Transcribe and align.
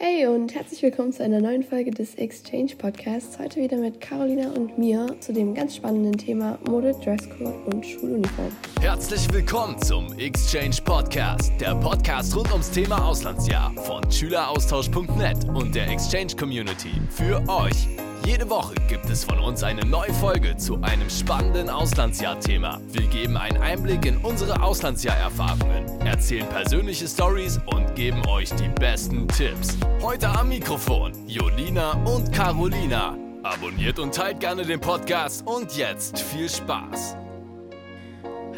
Hey 0.00 0.28
und 0.28 0.54
herzlich 0.54 0.80
willkommen 0.80 1.12
zu 1.12 1.24
einer 1.24 1.40
neuen 1.40 1.64
Folge 1.64 1.90
des 1.90 2.14
Exchange 2.14 2.76
Podcasts. 2.78 3.36
Heute 3.36 3.60
wieder 3.60 3.78
mit 3.78 4.00
Carolina 4.00 4.52
und 4.52 4.78
mir 4.78 5.16
zu 5.18 5.32
dem 5.32 5.54
ganz 5.54 5.74
spannenden 5.74 6.16
Thema 6.16 6.56
Mode, 6.68 6.94
Dresscode 7.04 7.66
und 7.66 7.84
Schuluniform. 7.84 8.52
Herzlich 8.80 9.26
willkommen 9.32 9.76
zum 9.82 10.16
Exchange 10.16 10.76
Podcast, 10.84 11.50
der 11.60 11.74
Podcast 11.74 12.36
rund 12.36 12.52
ums 12.52 12.70
Thema 12.70 13.04
Auslandsjahr 13.04 13.74
von 13.74 14.08
Schüleraustausch.net 14.08 15.48
und 15.48 15.74
der 15.74 15.88
Exchange 15.88 16.36
Community 16.38 16.92
für 17.10 17.42
euch. 17.48 17.88
Jede 18.24 18.50
Woche 18.50 18.74
gibt 18.88 19.08
es 19.10 19.24
von 19.24 19.38
uns 19.38 19.62
eine 19.62 19.84
neue 19.86 20.12
Folge 20.14 20.56
zu 20.56 20.80
einem 20.82 21.08
spannenden 21.08 21.70
Auslandsjahr-Thema. 21.70 22.80
Wir 22.88 23.06
geben 23.06 23.36
einen 23.36 23.56
Einblick 23.58 24.04
in 24.04 24.16
unsere 24.18 24.62
Auslandsjahrerfahrungen, 24.62 26.00
erzählen 26.00 26.46
persönliche 26.48 27.08
Stories 27.08 27.58
und 27.66 27.94
geben 27.94 28.22
euch 28.26 28.50
die 28.50 28.68
besten 28.68 29.26
Tipps. 29.28 29.76
Heute 30.02 30.28
am 30.28 30.48
Mikrofon 30.48 31.12
Jolina 31.26 31.92
und 32.04 32.32
Carolina. 32.32 33.16
Abonniert 33.42 33.98
und 33.98 34.14
teilt 34.14 34.40
gerne 34.40 34.64
den 34.64 34.80
Podcast 34.80 35.46
und 35.46 35.76
jetzt 35.76 36.18
viel 36.18 36.48
Spaß. 36.48 37.16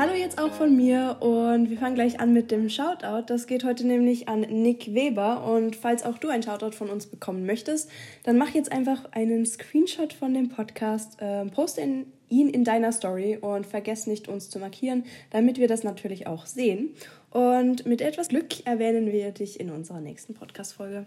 Hallo 0.01 0.15
jetzt 0.15 0.41
auch 0.41 0.53
von 0.53 0.75
mir 0.75 1.19
und 1.21 1.69
wir 1.69 1.77
fangen 1.77 1.95
gleich 1.95 2.21
an 2.21 2.33
mit 2.33 2.51
dem 2.51 2.71
Shoutout. 2.71 3.25
Das 3.27 3.47
geht 3.47 3.65
heute 3.65 3.87
nämlich 3.87 4.29
an 4.29 4.41
Nick 4.41 4.95
Weber 4.95 5.45
und 5.45 5.77
falls 5.77 6.07
auch 6.07 6.17
du 6.17 6.29
ein 6.29 6.43
Shoutout 6.43 6.75
von 6.75 6.89
uns 6.89 7.07
bekommen 7.07 7.45
möchtest, 7.45 7.91
dann 8.23 8.39
mach 8.39 8.49
jetzt 8.55 8.73
einfach 8.73 9.13
einen 9.13 9.45
Screenshot 9.45 10.15
von 10.15 10.33
dem 10.33 10.49
Podcast, 10.49 11.21
äh, 11.21 11.45
poste 11.45 11.83
in, 11.83 12.07
ihn 12.31 12.49
in 12.49 12.65
deiner 12.65 12.93
Story 12.93 13.37
und 13.39 13.67
vergiss 13.67 14.07
nicht 14.07 14.27
uns 14.27 14.49
zu 14.49 14.59
markieren, 14.59 15.05
damit 15.29 15.59
wir 15.59 15.69
das 15.69 15.85
natürlich 15.85 16.27
auch 16.27 16.47
sehen. 16.47 16.95
Und 17.30 17.85
mit 17.85 18.01
etwas 18.01 18.29
Glück 18.29 18.65
erwähnen 18.65 19.13
wir 19.13 19.33
dich 19.33 19.61
in 19.61 19.69
unserer 19.69 20.01
nächsten 20.01 20.33
Podcast-Folge. 20.33 21.05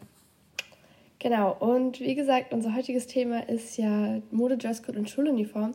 Genau, 1.17 1.55
und 1.57 1.99
wie 1.99 2.13
gesagt, 2.13 2.53
unser 2.53 2.75
heutiges 2.75 3.07
Thema 3.07 3.49
ist 3.49 3.75
ja 3.77 4.21
Mode, 4.29 4.57
Dresscode 4.57 4.97
und 4.97 5.09
Schuluniform. 5.09 5.73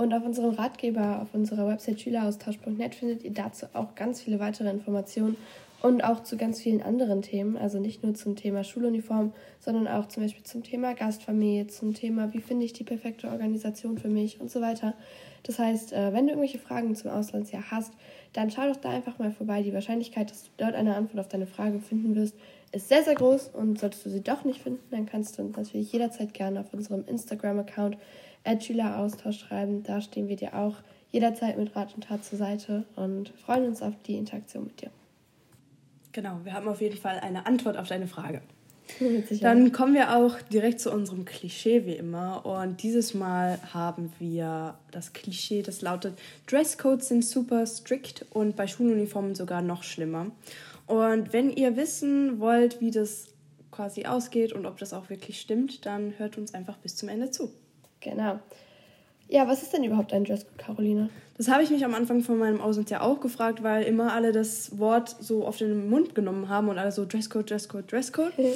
Und 0.00 0.14
auf 0.14 0.24
unserem 0.24 0.54
Ratgeber, 0.54 1.20
auf 1.20 1.34
unserer 1.34 1.68
Website 1.68 2.00
schüleraustausch.net 2.00 2.94
findet 2.94 3.22
ihr 3.22 3.32
dazu 3.32 3.66
auch 3.74 3.94
ganz 3.94 4.22
viele 4.22 4.40
weitere 4.40 4.70
Informationen 4.70 5.36
und 5.82 6.02
auch 6.02 6.22
zu 6.22 6.38
ganz 6.38 6.58
vielen 6.62 6.80
anderen 6.80 7.20
Themen. 7.20 7.58
Also 7.58 7.78
nicht 7.78 8.02
nur 8.02 8.14
zum 8.14 8.34
Thema 8.34 8.64
Schuluniform, 8.64 9.34
sondern 9.58 9.86
auch 9.86 10.08
zum 10.08 10.22
Beispiel 10.22 10.42
zum 10.42 10.62
Thema 10.62 10.94
Gastfamilie, 10.94 11.66
zum 11.66 11.92
Thema, 11.92 12.32
wie 12.32 12.40
finde 12.40 12.64
ich 12.64 12.72
die 12.72 12.82
perfekte 12.82 13.28
Organisation 13.28 13.98
für 13.98 14.08
mich 14.08 14.40
und 14.40 14.50
so 14.50 14.62
weiter. 14.62 14.94
Das 15.42 15.58
heißt, 15.58 15.92
äh, 15.92 16.14
wenn 16.14 16.24
du 16.24 16.32
irgendwelche 16.32 16.58
Fragen 16.58 16.94
zum 16.94 17.10
Auslandsjahr 17.10 17.70
hast, 17.70 17.92
dann 18.32 18.50
schau 18.50 18.68
doch 18.68 18.76
da 18.76 18.88
einfach 18.88 19.18
mal 19.18 19.32
vorbei. 19.32 19.62
Die 19.62 19.74
Wahrscheinlichkeit, 19.74 20.30
dass 20.30 20.44
du 20.44 20.50
dort 20.56 20.76
eine 20.76 20.96
Antwort 20.96 21.20
auf 21.20 21.28
deine 21.28 21.46
Frage 21.46 21.78
finden 21.78 22.14
wirst, 22.14 22.36
ist 22.72 22.88
sehr, 22.88 23.02
sehr 23.02 23.16
groß. 23.16 23.48
Und 23.48 23.78
solltest 23.78 24.06
du 24.06 24.10
sie 24.10 24.22
doch 24.22 24.44
nicht 24.44 24.62
finden, 24.62 24.80
dann 24.90 25.04
kannst 25.04 25.38
du 25.38 25.42
uns 25.42 25.56
natürlich 25.58 25.92
jederzeit 25.92 26.32
gerne 26.32 26.60
auf 26.60 26.72
unserem 26.72 27.04
Instagram-Account 27.06 27.98
Schüleraustausch 28.64 29.38
schreiben. 29.38 29.82
Da 29.82 30.00
stehen 30.00 30.28
wir 30.28 30.36
dir 30.36 30.54
auch 30.54 30.76
jederzeit 31.10 31.58
mit 31.58 31.74
Rat 31.74 31.94
und 31.94 32.04
Tat 32.04 32.24
zur 32.24 32.38
Seite 32.38 32.84
und 32.96 33.30
freuen 33.44 33.66
uns 33.66 33.82
auf 33.82 33.94
die 34.06 34.16
Interaktion 34.16 34.64
mit 34.64 34.80
dir. 34.80 34.90
Genau, 36.12 36.40
wir 36.44 36.54
haben 36.54 36.68
auf 36.68 36.80
jeden 36.80 36.96
Fall 36.96 37.20
eine 37.20 37.46
Antwort 37.46 37.76
auf 37.76 37.88
deine 37.88 38.06
Frage. 38.06 38.42
Dann 39.40 39.70
kommen 39.70 39.94
wir 39.94 40.16
auch 40.16 40.40
direkt 40.40 40.80
zu 40.80 40.90
unserem 40.90 41.24
Klischee 41.24 41.86
wie 41.86 41.94
immer. 41.94 42.44
Und 42.44 42.82
dieses 42.82 43.14
Mal 43.14 43.60
haben 43.72 44.12
wir 44.18 44.74
das 44.90 45.12
Klischee, 45.12 45.62
das 45.62 45.82
lautet, 45.82 46.18
Dresscodes 46.46 47.08
sind 47.08 47.24
super 47.24 47.64
strikt 47.66 48.26
und 48.30 48.56
bei 48.56 48.66
Schuluniformen 48.66 49.34
sogar 49.34 49.62
noch 49.62 49.84
schlimmer. 49.84 50.26
Und 50.86 51.32
wenn 51.32 51.50
ihr 51.50 51.76
wissen 51.76 52.40
wollt, 52.40 52.80
wie 52.80 52.90
das 52.90 53.26
quasi 53.70 54.06
ausgeht 54.06 54.52
und 54.52 54.66
ob 54.66 54.78
das 54.78 54.92
auch 54.92 55.08
wirklich 55.08 55.40
stimmt, 55.40 55.86
dann 55.86 56.14
hört 56.18 56.36
uns 56.36 56.54
einfach 56.54 56.76
bis 56.78 56.96
zum 56.96 57.08
Ende 57.08 57.30
zu. 57.30 57.52
Genau. 58.00 58.38
Ja, 59.28 59.46
was 59.46 59.62
ist 59.62 59.72
denn 59.72 59.84
überhaupt 59.84 60.12
ein 60.12 60.24
Dresscode, 60.24 60.58
Caroline? 60.58 61.08
Das 61.36 61.48
habe 61.48 61.62
ich 61.62 61.70
mich 61.70 61.84
am 61.84 61.94
Anfang 61.94 62.22
von 62.22 62.36
meinem 62.36 62.60
Auslandsjahr 62.60 63.02
auch 63.02 63.20
gefragt, 63.20 63.62
weil 63.62 63.84
immer 63.84 64.12
alle 64.12 64.32
das 64.32 64.78
Wort 64.78 65.16
so 65.20 65.46
auf 65.46 65.56
den 65.56 65.88
Mund 65.88 66.14
genommen 66.14 66.48
haben 66.48 66.68
und 66.68 66.78
alle 66.78 66.90
so 66.90 67.06
Dresscode, 67.06 67.48
Dresscode, 67.48 67.90
Dresscode. 67.90 68.36
Mhm. 68.36 68.52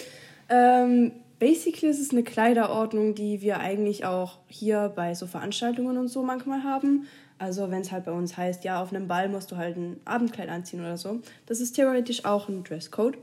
Ähm, 0.48 1.12
basically 1.38 1.88
ist 1.88 2.00
es 2.00 2.10
eine 2.10 2.24
Kleiderordnung, 2.24 3.14
die 3.14 3.40
wir 3.40 3.60
eigentlich 3.60 4.04
auch 4.04 4.38
hier 4.48 4.92
bei 4.94 5.14
so 5.14 5.26
Veranstaltungen 5.26 5.96
und 5.96 6.08
so 6.08 6.22
manchmal 6.22 6.64
haben. 6.64 7.06
Also 7.38 7.70
wenn 7.70 7.80
es 7.80 7.92
halt 7.92 8.04
bei 8.04 8.12
uns 8.12 8.36
heißt, 8.36 8.64
ja, 8.64 8.82
auf 8.82 8.92
einem 8.92 9.08
Ball 9.08 9.28
musst 9.28 9.52
du 9.52 9.56
halt 9.56 9.76
ein 9.76 10.00
Abendkleid 10.04 10.48
anziehen 10.48 10.80
oder 10.80 10.96
so. 10.96 11.20
Das 11.46 11.60
ist 11.60 11.72
theoretisch 11.72 12.24
auch 12.24 12.48
ein 12.48 12.64
Dresscode. 12.64 13.16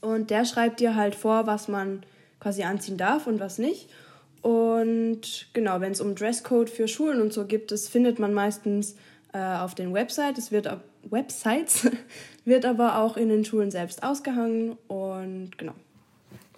Und 0.00 0.30
der 0.30 0.44
schreibt 0.44 0.80
dir 0.80 0.96
halt 0.96 1.14
vor, 1.14 1.46
was 1.46 1.68
man 1.68 2.02
quasi 2.40 2.64
anziehen 2.64 2.96
darf 2.96 3.26
und 3.26 3.40
was 3.40 3.58
nicht. 3.58 3.88
Und 4.42 5.48
genau, 5.52 5.80
wenn 5.80 5.92
es 5.92 6.00
um 6.00 6.14
Dresscode 6.14 6.68
für 6.68 6.88
Schulen 6.88 7.20
und 7.20 7.32
so 7.32 7.46
gibt, 7.46 7.70
das 7.70 7.88
findet 7.88 8.18
man 8.18 8.34
meistens 8.34 8.96
äh, 9.32 9.38
auf 9.38 9.74
den 9.74 9.94
Websites. 9.94 10.38
Es 10.38 10.52
wird 10.52 10.68
Websites 11.04 11.88
wird 12.44 12.64
aber 12.64 12.98
auch 12.98 13.16
in 13.16 13.28
den 13.28 13.44
Schulen 13.44 13.70
selbst 13.70 14.02
ausgehangen 14.02 14.76
und 14.88 15.56
genau. 15.58 15.74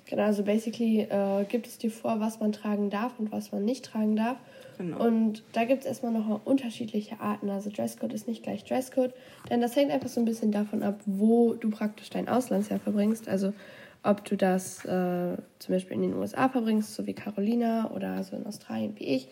Genau, 0.06 0.24
also 0.24 0.42
basically 0.42 1.00
äh, 1.00 1.44
gibt 1.48 1.66
es 1.66 1.78
dir 1.78 1.90
vor, 1.90 2.20
was 2.20 2.38
man 2.38 2.52
tragen 2.52 2.90
darf 2.90 3.18
und 3.18 3.32
was 3.32 3.52
man 3.52 3.64
nicht 3.64 3.86
tragen 3.86 4.16
darf. 4.16 4.36
Genau. 4.76 5.02
Und 5.02 5.42
da 5.52 5.64
gibt 5.64 5.80
es 5.80 5.86
erstmal 5.86 6.12
noch 6.12 6.44
unterschiedliche 6.44 7.20
Arten. 7.20 7.48
Also 7.48 7.70
Dresscode 7.70 8.12
ist 8.12 8.28
nicht 8.28 8.42
gleich 8.42 8.64
Dresscode, 8.64 9.14
denn 9.48 9.60
das 9.60 9.76
hängt 9.76 9.90
einfach 9.90 10.08
so 10.08 10.20
ein 10.20 10.26
bisschen 10.26 10.52
davon 10.52 10.82
ab, 10.82 11.00
wo 11.06 11.54
du 11.54 11.70
praktisch 11.70 12.10
dein 12.10 12.28
Auslandsjahr 12.28 12.80
verbringst. 12.80 13.28
Also 13.28 13.54
ob 14.04 14.24
du 14.24 14.36
das 14.36 14.84
äh, 14.84 15.36
zum 15.58 15.74
Beispiel 15.74 15.96
in 15.96 16.02
den 16.02 16.14
USA 16.14 16.48
verbringst, 16.48 16.94
so 16.94 17.06
wie 17.06 17.14
Carolina 17.14 17.90
oder 17.90 18.22
so 18.22 18.36
in 18.36 18.46
Australien 18.46 18.94
wie 18.96 19.04
ich. 19.04 19.28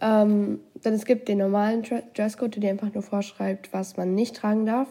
Ähm, 0.00 0.60
denn 0.84 0.94
es 0.94 1.04
gibt 1.04 1.28
den 1.28 1.38
normalen 1.38 1.82
Dresscode, 2.14 2.54
der 2.54 2.60
dir 2.60 2.70
einfach 2.70 2.92
nur 2.94 3.02
vorschreibt, 3.02 3.72
was 3.72 3.96
man 3.96 4.14
nicht 4.14 4.36
tragen 4.36 4.64
darf. 4.64 4.88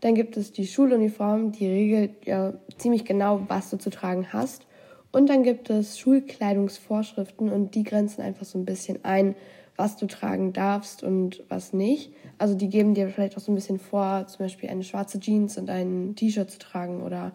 Dann 0.00 0.14
gibt 0.14 0.36
es 0.36 0.52
die 0.52 0.66
Schuluniform, 0.66 1.52
die 1.52 1.66
regelt 1.66 2.26
ja 2.26 2.54
ziemlich 2.78 3.04
genau, 3.04 3.42
was 3.48 3.70
du 3.70 3.76
zu 3.76 3.90
tragen 3.90 4.32
hast. 4.32 4.66
Und 5.12 5.28
dann 5.28 5.42
gibt 5.42 5.68
es 5.68 5.98
Schulkleidungsvorschriften 5.98 7.50
und 7.50 7.74
die 7.74 7.82
grenzen 7.82 8.22
einfach 8.22 8.46
so 8.46 8.58
ein 8.58 8.64
bisschen 8.64 9.04
ein, 9.04 9.34
was 9.76 9.96
du 9.96 10.06
tragen 10.06 10.52
darfst 10.52 11.02
und 11.02 11.42
was 11.48 11.72
nicht. 11.72 12.12
Also 12.38 12.54
die 12.54 12.68
geben 12.68 12.94
dir 12.94 13.08
vielleicht 13.08 13.36
auch 13.36 13.40
so 13.40 13.50
ein 13.50 13.56
bisschen 13.56 13.78
vor, 13.78 14.26
zum 14.28 14.44
Beispiel 14.44 14.68
eine 14.68 14.84
schwarze 14.84 15.18
Jeans 15.18 15.58
und 15.58 15.68
ein 15.68 16.14
T-Shirt 16.14 16.50
zu 16.50 16.58
tragen 16.58 17.02
oder 17.02 17.32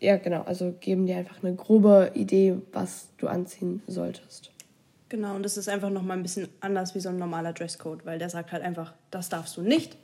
ja, 0.00 0.16
genau, 0.16 0.42
also 0.42 0.74
geben 0.80 1.06
dir 1.06 1.16
einfach 1.16 1.42
eine 1.42 1.54
grobe 1.54 2.12
Idee, 2.14 2.56
was 2.72 3.08
du 3.18 3.28
anziehen 3.28 3.82
solltest. 3.86 4.50
Genau, 5.10 5.34
und 5.34 5.42
das 5.42 5.56
ist 5.56 5.68
einfach 5.68 5.90
nochmal 5.90 6.16
ein 6.16 6.22
bisschen 6.22 6.48
anders 6.60 6.94
wie 6.94 7.00
so 7.00 7.10
ein 7.10 7.18
normaler 7.18 7.52
Dresscode, 7.52 8.06
weil 8.06 8.18
der 8.18 8.30
sagt 8.30 8.52
halt 8.52 8.62
einfach, 8.62 8.94
das 9.10 9.28
darfst 9.28 9.56
du 9.56 9.62
nicht. 9.62 9.96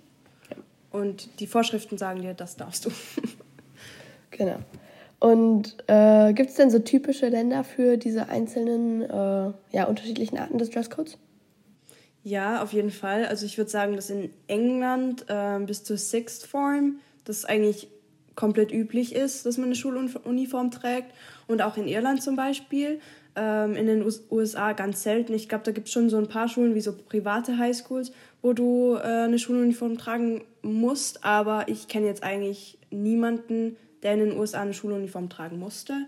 Ja. 0.51 0.57
Und 0.91 1.41
die 1.41 1.47
Vorschriften 1.47 1.97
sagen 1.97 2.21
dir, 2.23 2.35
das 2.35 2.57
darfst 2.57 2.85
du. 2.85 2.91
genau. 4.31 4.59
Und 5.19 5.77
äh, 5.87 6.35
gibt 6.35 6.51
es 6.51 6.57
denn 6.57 6.71
so 6.71 6.79
typische 6.79 7.29
Länder 7.29 7.65
für 7.65 7.97
diese 7.97 8.29
einzelnen, 8.29 9.03
äh, 9.03 9.53
ja, 9.71 9.85
unterschiedlichen 9.87 10.37
Arten 10.37 10.59
des 10.59 10.71
Dresscodes? 10.71 11.17
Ja, 12.23 12.63
auf 12.63 12.73
jeden 12.73 12.91
Fall. 12.91 13.25
Also 13.27 13.47
ich 13.47 13.57
würde 13.57 13.71
sagen, 13.71 13.97
dass 13.97 14.11
in 14.11 14.31
England 14.49 15.25
äh, 15.29 15.59
bis 15.61 15.85
zur 15.85 15.97
Sixth 15.97 16.45
Form 16.45 16.97
das 17.25 17.45
eigentlich 17.45 17.89
komplett 18.37 18.71
üblich 18.71 19.15
ist, 19.15 19.47
dass 19.47 19.59
man 19.59 19.67
eine 19.67 19.75
Schuluniform 19.75 20.71
trägt. 20.71 21.13
Und 21.49 21.63
auch 21.63 21.77
in 21.77 21.89
Irland 21.89 22.23
zum 22.23 22.37
Beispiel. 22.37 23.01
Ähm, 23.35 23.75
in 23.75 23.87
den 23.87 24.05
USA 24.31 24.73
ganz 24.73 25.03
selten. 25.03 25.35
Ich 25.35 25.49
glaube, 25.49 25.65
da 25.65 25.73
gibt 25.73 25.89
es 25.89 25.93
schon 25.93 26.09
so 26.09 26.17
ein 26.17 26.29
paar 26.29 26.49
Schulen 26.49 26.75
wie 26.75 26.81
so 26.81 26.93
private 26.93 27.59
Highschools, 27.59 28.13
wo 28.43 28.53
du 28.53 28.95
äh, 28.95 29.25
eine 29.25 29.39
Schuluniform 29.39 29.99
tragen 29.99 30.45
musst. 30.63 31.25
Aber 31.25 31.69
ich 31.69 31.89
kenne 31.89 32.07
jetzt 32.07 32.23
eigentlich 32.23 32.79
niemanden, 32.91 33.77
der 34.03 34.15
in 34.15 34.21
den 34.21 34.39
USA 34.39 34.61
eine 34.61 34.75
Schuluniform 34.75 35.29
tragen 35.29 35.59
musste. 35.59 36.07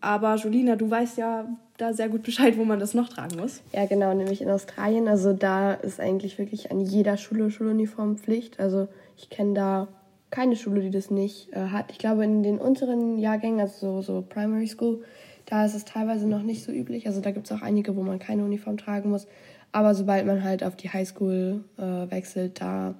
Aber 0.00 0.36
Julina, 0.36 0.76
du 0.76 0.90
weißt 0.90 1.18
ja 1.18 1.48
da 1.78 1.92
sehr 1.92 2.08
gut 2.08 2.22
Bescheid, 2.22 2.56
wo 2.56 2.64
man 2.64 2.78
das 2.78 2.94
noch 2.94 3.08
tragen 3.08 3.36
muss. 3.36 3.62
Ja, 3.72 3.86
genau, 3.86 4.14
nämlich 4.14 4.40
in 4.40 4.50
Australien. 4.50 5.08
Also 5.08 5.32
da 5.32 5.74
ist 5.74 6.00
eigentlich 6.00 6.38
wirklich 6.38 6.70
an 6.70 6.80
jeder 6.80 7.16
Schule 7.16 7.50
Schuluniform 7.50 8.18
Pflicht. 8.18 8.60
Also 8.60 8.88
ich 9.16 9.30
kenne 9.30 9.54
da 9.54 9.88
keine 10.36 10.54
Schule, 10.54 10.82
die 10.82 10.90
das 10.90 11.10
nicht 11.10 11.50
äh, 11.54 11.68
hat. 11.68 11.90
Ich 11.90 11.96
glaube, 11.96 12.22
in 12.22 12.42
den 12.42 12.58
unteren 12.58 13.16
Jahrgängen, 13.16 13.58
also 13.58 14.02
so, 14.02 14.02
so 14.02 14.22
Primary 14.22 14.66
School, 14.66 15.02
da 15.46 15.64
ist 15.64 15.74
es 15.74 15.86
teilweise 15.86 16.28
noch 16.28 16.42
nicht 16.42 16.62
so 16.62 16.72
üblich. 16.72 17.06
Also 17.06 17.22
da 17.22 17.30
gibt 17.30 17.46
es 17.46 17.56
auch 17.56 17.62
einige, 17.62 17.96
wo 17.96 18.02
man 18.02 18.18
keine 18.18 18.44
Uniform 18.44 18.76
tragen 18.76 19.08
muss. 19.08 19.26
Aber 19.72 19.94
sobald 19.94 20.26
man 20.26 20.44
halt 20.44 20.62
auf 20.62 20.76
die 20.76 20.90
Highschool 20.90 21.64
äh, 21.78 22.10
wechselt, 22.10 22.60
da 22.60 22.94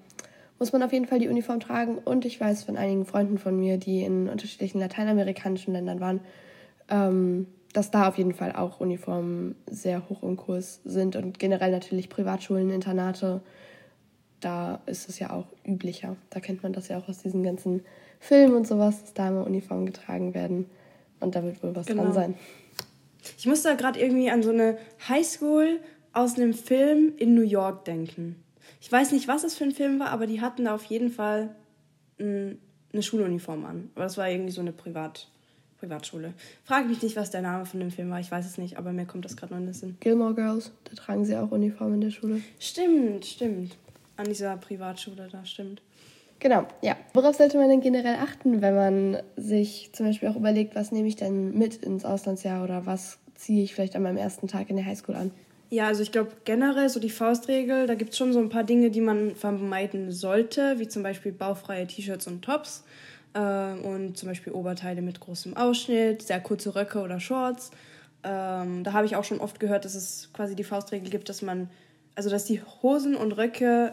muss 0.59 0.73
man 0.73 0.83
auf 0.83 0.95
jeden 0.95 1.05
Fall 1.05 1.19
die 1.19 1.29
Uniform 1.29 1.61
tragen. 1.61 1.99
Und 1.99 2.25
ich 2.25 2.41
weiß 2.41 2.65
von 2.65 2.79
einigen 2.79 3.05
Freunden 3.05 3.37
von 3.37 3.61
mir, 3.61 3.77
die 3.77 4.03
in 4.03 4.31
unterschiedlichen 4.31 4.81
lateinamerikanischen 4.81 5.75
Ländern 5.75 6.01
waren, 6.01 6.21
ähm, 6.89 7.49
dass 7.75 7.91
da 7.91 8.09
auf 8.09 8.17
jeden 8.17 8.33
Fall 8.33 8.53
auch 8.53 8.81
Uniformen 8.81 9.57
sehr 9.71 10.09
hoch 10.09 10.23
im 10.23 10.37
Kurs 10.37 10.81
sind 10.87 11.17
und 11.17 11.39
generell 11.39 11.71
natürlich 11.71 12.09
Privatschulen, 12.09 12.71
Internate 12.71 13.43
da 14.41 14.81
ist 14.87 15.09
es 15.09 15.19
ja 15.19 15.31
auch 15.31 15.47
üblicher. 15.67 16.17
Da 16.31 16.41
kennt 16.41 16.63
man 16.63 16.73
das 16.73 16.89
ja 16.89 16.99
auch 16.99 17.09
aus 17.09 17.19
diesen 17.19 17.43
ganzen 17.43 17.83
Film 18.21 18.55
und 18.55 18.67
sowas, 18.67 19.01
dass 19.01 19.15
da 19.15 19.29
immer 19.29 19.47
Uniformen 19.47 19.87
getragen 19.87 20.35
werden. 20.35 20.67
Und 21.21 21.35
da 21.35 21.43
wird 21.43 21.63
wohl 21.63 21.75
was 21.75 21.87
genau. 21.87 22.05
dran 22.05 22.13
sein. 22.13 22.35
Ich 23.39 23.47
musste 23.47 23.69
da 23.69 23.75
gerade 23.75 23.99
irgendwie 23.99 24.31
an 24.31 24.43
so 24.43 24.51
eine 24.51 24.79
Highschool 25.09 25.81
aus 26.13 26.37
einem 26.37 26.55
Film 26.55 27.13
in 27.17 27.35
New 27.35 27.43
York 27.43 27.85
denken. 27.85 28.37
Ich 28.81 28.91
weiß 28.91 29.13
nicht, 29.13 29.29
was 29.29 29.45
es 29.45 29.57
für 29.57 29.65
ein 29.65 29.73
Film 29.73 29.99
war, 29.99 30.11
aber 30.11 30.27
die 30.27 30.41
hatten 30.41 30.65
da 30.65 30.75
auf 30.75 30.85
jeden 30.85 31.11
Fall 31.11 31.55
eine 32.19 32.57
Schuluniform 33.03 33.65
an. 33.65 33.91
Aber 33.95 34.05
das 34.05 34.17
war 34.17 34.29
irgendwie 34.29 34.53
so 34.53 34.61
eine 34.61 34.73
Privat 34.73 35.29
Privatschule. 35.79 36.33
Frag 36.65 36.89
mich 36.89 37.03
nicht, 37.03 37.17
was 37.17 37.31
der 37.31 37.43
Name 37.43 37.67
von 37.67 37.81
dem 37.81 37.91
Film 37.91 38.11
war. 38.11 38.19
Ich 38.19 38.31
weiß 38.31 38.47
es 38.47 38.57
nicht, 38.57 38.79
aber 38.79 38.93
mir 38.93 39.05
kommt 39.05 39.25
das 39.25 39.37
gerade 39.37 39.53
noch 39.53 39.61
in 39.61 39.67
den 39.67 39.75
Sinn. 39.75 39.97
Gilmore 40.01 40.35
Girls, 40.35 40.73
da 40.85 40.95
tragen 40.95 41.25
sie 41.25 41.37
auch 41.37 41.51
Uniform 41.51 41.95
in 41.95 42.01
der 42.01 42.11
Schule. 42.11 42.41
Stimmt, 42.59 43.27
stimmt. 43.27 43.77
An 44.17 44.27
dieser 44.27 44.57
Privatschule 44.57 45.29
da, 45.31 45.45
stimmt. 45.45 45.83
Genau, 46.39 46.67
ja. 46.83 46.97
Worauf 47.15 47.37
sollte 47.37 47.57
man 47.57 47.69
denn 47.69 47.81
generell 47.81 48.17
achten, 48.17 48.61
wenn 48.61 48.75
man 48.75 49.23
sich 49.37 49.91
zum 49.93 50.07
Beispiel 50.07 50.29
auch 50.29 50.37
überlegt, 50.37 50.75
was 50.75 50.93
nehme 50.93 51.09
ich 51.09 51.17
denn 51.17 51.57
mit 51.57 51.77
ins 51.77 52.05
Auslandsjahr 52.05 52.63
oder 52.63 52.87
was 52.87 53.19
ziehe 53.35 53.65
ich 53.65 53.75
vielleicht 53.75 53.97
an 53.97 54.03
meinem 54.03 54.19
ersten 54.19 54.49
Tag 54.49 54.69
in 54.71 54.77
der 54.77 54.85
Highschool 54.85 55.15
an? 55.15 55.31
Ja, 55.69 55.87
also 55.89 56.03
ich 56.03 56.13
glaube 56.13 56.33
generell 56.45 56.89
so 56.89 57.01
die 57.01 57.11
Faustregel, 57.11 57.87
da 57.87 57.95
gibt 57.95 58.13
es 58.13 58.19
schon 58.19 58.33
so 58.33 58.39
ein 58.39 58.51
paar 58.51 58.65
Dinge, 58.65 58.91
die 58.91 59.01
man 59.01 59.35
vermeiden 59.35 60.13
sollte, 60.13 60.79
wie 60.79 60.87
zum 60.87 61.03
Beispiel 61.03 61.33
baufreie 61.33 61.87
T-Shirts 61.87 62.27
und 62.29 62.43
Tops 62.43 62.85
äh, 63.35 63.73
und 63.73 64.17
zum 64.17 64.29
Beispiel 64.29 64.53
Oberteile 64.53 65.03
mit 65.03 65.19
großem 65.19 65.57
Ausschnitt, 65.57 66.23
sehr 66.23 66.41
kurze 66.41 66.77
Röcke 66.77 67.01
oder 67.01 67.19
Shorts. 67.19 67.73
Ähm, 68.23 68.85
da 68.85 68.93
habe 68.93 69.07
ich 69.07 69.17
auch 69.17 69.25
schon 69.25 69.41
oft 69.41 69.59
gehört, 69.59 69.85
dass 69.85 69.95
es 69.95 70.31
quasi 70.33 70.55
die 70.55 70.65
Faustregel 70.65 71.11
gibt, 71.11 71.29
dass 71.29 71.43
man, 71.43 71.69
also 72.15 72.31
dass 72.31 72.45
die 72.45 72.61
Hosen 72.83 73.17
und 73.17 73.33
Röcke 73.33 73.93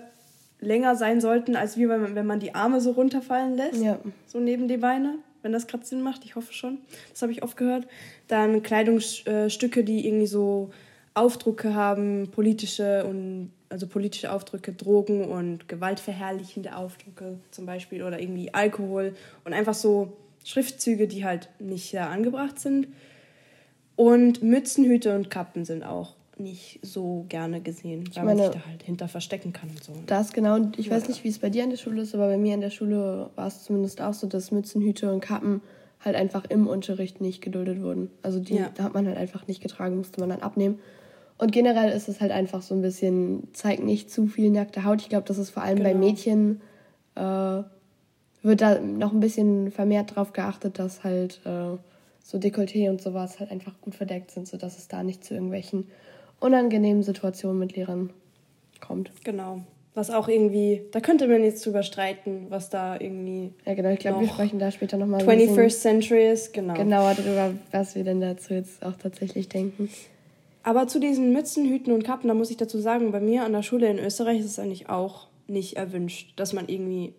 länger 0.63 0.95
sein 0.95 1.21
sollten, 1.21 1.56
als 1.56 1.77
wie 1.77 1.88
wenn 1.89 2.01
man, 2.01 2.15
wenn 2.15 2.25
man 2.25 2.39
die 2.39 2.56
Arme 2.56 2.81
so 2.81 2.92
runterfallen 2.92 3.56
lässt, 3.56 3.81
ja. 3.81 4.00
so 4.27 4.39
neben 4.39 4.68
die 4.68 4.77
Beine, 4.77 5.15
wenn 5.42 5.51
das 5.51 5.68
gerade 5.68 5.86
Sinn 5.86 6.01
macht, 6.01 6.25
ich 6.25 6.36
hoffe 6.36 6.54
schon. 6.54 6.80
Das 7.12 7.21
habe 7.21 7.31
ich 7.31 7.44
oft 7.44 7.57
gehört. 7.57 7.88
Dann 8.27 8.63
Kleidungsstücke, 8.63 9.83
die 9.83 10.07
irgendwie 10.07 10.27
so 10.27 10.71
Aufdrucke 11.13 11.75
haben, 11.75 12.30
politische 12.31 13.06
und 13.06 13.51
also 13.69 13.88
politische 13.88 14.31
Aufdrücke, 14.31 14.71
Drogen 14.71 15.25
und 15.25 15.68
gewaltverherrlichende 15.68 16.75
Aufdrücke 16.75 17.39
zum 17.50 17.65
Beispiel 17.65 18.04
oder 18.04 18.21
irgendwie 18.21 18.54
Alkohol 18.54 19.15
und 19.45 19.54
einfach 19.54 19.74
so 19.74 20.13
Schriftzüge, 20.45 21.07
die 21.07 21.25
halt 21.25 21.50
nicht 21.60 21.89
sehr 21.89 22.10
angebracht 22.10 22.60
sind. 22.60 22.88
Und 23.95 24.44
Mützen, 24.44 24.86
Hüte 24.86 25.15
und 25.15 25.30
Kappen 25.30 25.65
sind 25.65 25.83
auch 25.83 26.15
nicht 26.40 26.80
so 26.82 27.26
gerne 27.30 27.62
gesehen, 27.62 28.10
weil 28.16 28.26
meine, 28.26 28.42
man 28.42 28.52
sich 28.52 28.62
da 28.62 28.68
halt 28.68 28.84
hinter 28.84 29.08
verstecken 29.08 29.54
kann 29.54 29.70
und 29.70 29.84
so. 29.84 29.94
Das 30.06 30.34
genau, 30.34 30.56
und 30.56 30.80
ich 30.80 30.88
ja. 30.88 30.94
weiß 30.94 31.08
nicht, 31.08 31.24
wie 31.24 31.30
es 31.30 31.40
bei 31.40 31.50
dir 31.50 31.64
an 31.64 31.70
der 31.70 31.78
Schule 31.78 32.02
ist, 32.02 32.14
aber 32.16 32.28
bei 32.28 32.38
mir 32.38 32.54
an 32.54 32.62
der 32.62 32.70
Schule 32.70 33.30
war 33.36 33.48
es 33.48 33.64
zumindest 33.64 34.02
auch 34.02 34.14
so, 34.14 34.28
dass 34.28 34.52
Mützen, 34.52 34.82
Hüte 34.82 35.12
und 35.12 35.22
Kappen 35.22 35.62
halt 36.04 36.16
einfach 36.16 36.46
im 36.50 36.68
Unterricht 36.68 37.22
nicht 37.22 37.42
geduldet 37.42 37.82
wurden. 37.82 38.10
Also 38.22 38.40
die 38.40 38.56
ja. 38.56 38.70
hat 38.80 38.94
man 38.94 39.08
halt 39.08 39.18
einfach 39.18 39.48
nicht 39.48 39.62
getragen, 39.62 39.98
musste 39.98 40.20
man 40.20 40.30
dann 40.30 40.42
abnehmen. 40.42 40.80
Und 41.38 41.52
generell 41.52 41.92
ist 41.92 42.10
es 42.10 42.22
halt 42.22 42.32
einfach 42.32 42.62
so 42.62 42.76
ein 42.76 42.82
bisschen, 42.82 43.48
zeigt 43.54 43.84
nicht 43.84 44.12
zu 44.12 44.28
viel 44.28 44.50
nackte 44.50 44.84
Haut. 44.84 45.02
Ich 45.02 45.10
glaube, 45.10 45.28
das 45.28 45.38
ist 45.38 45.50
vor 45.50 45.64
allem 45.64 45.78
genau. 45.78 45.90
bei 45.90 45.96
Mädchen, 45.96 46.62
äh, 47.16 47.64
wird 48.44 48.62
da 48.62 48.80
noch 48.80 49.14
ein 49.14 49.20
bisschen 49.20 49.72
vermehrt 49.72 50.16
drauf 50.16 50.34
geachtet, 50.34 50.78
dass 50.78 51.04
halt 51.04 51.40
äh, 51.46 51.78
so 52.22 52.38
Dekolleté 52.38 52.90
und 52.90 53.02
sowas 53.02 53.40
halt 53.40 53.52
einfach 53.52 53.74
gut 53.82 53.96
verdeckt 53.96 54.32
sind, 54.32 54.48
sodass 54.48 54.78
es 54.78 54.88
da 54.88 55.04
nicht 55.04 55.24
zu 55.24 55.34
irgendwelchen 55.34 55.88
unangenehmen 56.44 57.04
Situationen 57.04 57.57
mit 57.57 57.75
Lehrern 57.75 58.12
kommt. 58.81 59.12
Genau. 59.24 59.62
Was 59.95 60.10
auch 60.10 60.28
irgendwie, 60.28 60.81
da 60.92 61.00
könnte 61.00 61.28
man 61.28 61.44
jetzt 61.44 61.66
drüber 61.66 61.84
streiten, 61.84 62.48
was 62.50 62.69
da 62.69 63.00
irgendwie. 63.00 63.54
Ja, 63.66 63.75
genau, 63.75 63.90
ich 63.90 64.00
glaube, 64.00 64.22
wir 64.22 64.28
sprechen 64.28 64.57
da 64.57 64.72
später 64.72 64.98
nochmal. 64.98 65.22
21st 65.22 65.80
Century 65.80 66.31
ist, 66.31 66.51
genau. 66.51 66.74
Genauer 66.74 67.13
darüber, 67.16 67.54
was 67.72 67.95
wir 67.95 68.04
denn 68.04 68.19
dazu 68.19 68.56
jetzt 68.56 68.84
auch 68.84 68.95
tatsächlich 68.95 69.50
denken. 69.50 69.90
Aber 70.63 70.88
zu 70.88 71.00
diesen 71.00 71.31
Mützen, 71.31 71.69
Hüten 71.69 71.92
und 71.92 72.04
Kappen, 72.04 72.28
da 72.28 72.34
muss 72.34 72.50
ich 72.50 72.57
dazu 72.57 72.80
sagen, 72.80 73.12
bei 73.12 73.19
mir 73.19 73.44
an 73.44 73.54
der 73.54 73.62
Schule 73.62 73.88
in 73.88 74.00
Österreich 74.00 74.39
ist 74.39 74.46
es 74.46 74.60
eigentlich 74.60 74.89
auch 74.89 75.28
nicht 75.48 75.78
erwünscht, 75.78 76.34
dass 76.38 76.54
man 76.54 76.68
irgendwie 76.68 77.13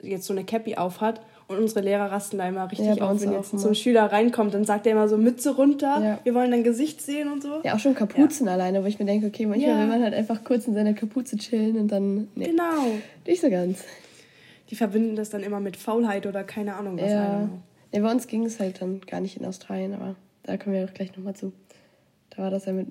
jetzt 0.00 0.26
so 0.26 0.32
eine 0.32 0.44
Cappy 0.44 0.76
aufhat. 0.76 1.20
Und 1.46 1.58
unsere 1.58 1.80
Lehrer 1.80 2.10
rasten 2.10 2.38
da 2.38 2.48
immer 2.48 2.70
richtig 2.70 2.86
ja, 2.86 3.04
auf, 3.04 3.20
wenn 3.20 3.32
jetzt 3.32 3.50
so 3.50 3.68
ein 3.68 3.74
Schüler 3.74 4.10
reinkommt, 4.10 4.54
dann 4.54 4.64
sagt 4.64 4.86
er 4.86 4.92
immer 4.92 5.08
so 5.08 5.18
Mütze 5.18 5.54
runter, 5.54 6.02
ja. 6.02 6.18
wir 6.24 6.34
wollen 6.34 6.50
dein 6.50 6.64
Gesicht 6.64 7.02
sehen 7.02 7.30
und 7.30 7.42
so. 7.42 7.60
Ja, 7.62 7.74
auch 7.74 7.78
schon 7.78 7.94
Kapuzen 7.94 8.46
ja. 8.46 8.54
alleine, 8.54 8.82
wo 8.82 8.86
ich 8.86 8.98
mir 8.98 9.04
denke, 9.04 9.26
okay, 9.26 9.44
manchmal 9.44 9.80
will 9.80 9.86
man 9.86 10.02
halt 10.02 10.14
einfach 10.14 10.42
kurz 10.42 10.66
in 10.66 10.74
seiner 10.74 10.94
Kapuze 10.94 11.36
chillen 11.36 11.76
und 11.76 11.88
dann. 11.88 12.28
Nee, 12.34 12.46
genau. 12.46 12.86
Nicht 13.26 13.42
so 13.42 13.50
ganz. 13.50 13.84
Die 14.70 14.76
verbinden 14.76 15.16
das 15.16 15.28
dann 15.28 15.42
immer 15.42 15.60
mit 15.60 15.76
Faulheit 15.76 16.26
oder 16.26 16.44
keine 16.44 16.76
Ahnung 16.76 16.96
was. 16.98 17.10
Ja. 17.10 17.48
ja 17.92 18.00
bei 18.00 18.10
uns 18.10 18.26
ging 18.26 18.46
es 18.46 18.58
halt 18.58 18.80
dann 18.80 19.02
gar 19.02 19.20
nicht 19.20 19.36
in 19.36 19.44
Australien, 19.44 19.92
aber 19.92 20.16
da 20.44 20.56
kommen 20.56 20.74
wir 20.74 20.84
auch 20.84 20.94
gleich 20.94 21.14
nochmal 21.14 21.36
zu. 21.36 21.52
Da 22.30 22.42
war 22.42 22.50
das 22.50 22.64
ja 22.64 22.72
mit 22.72 22.88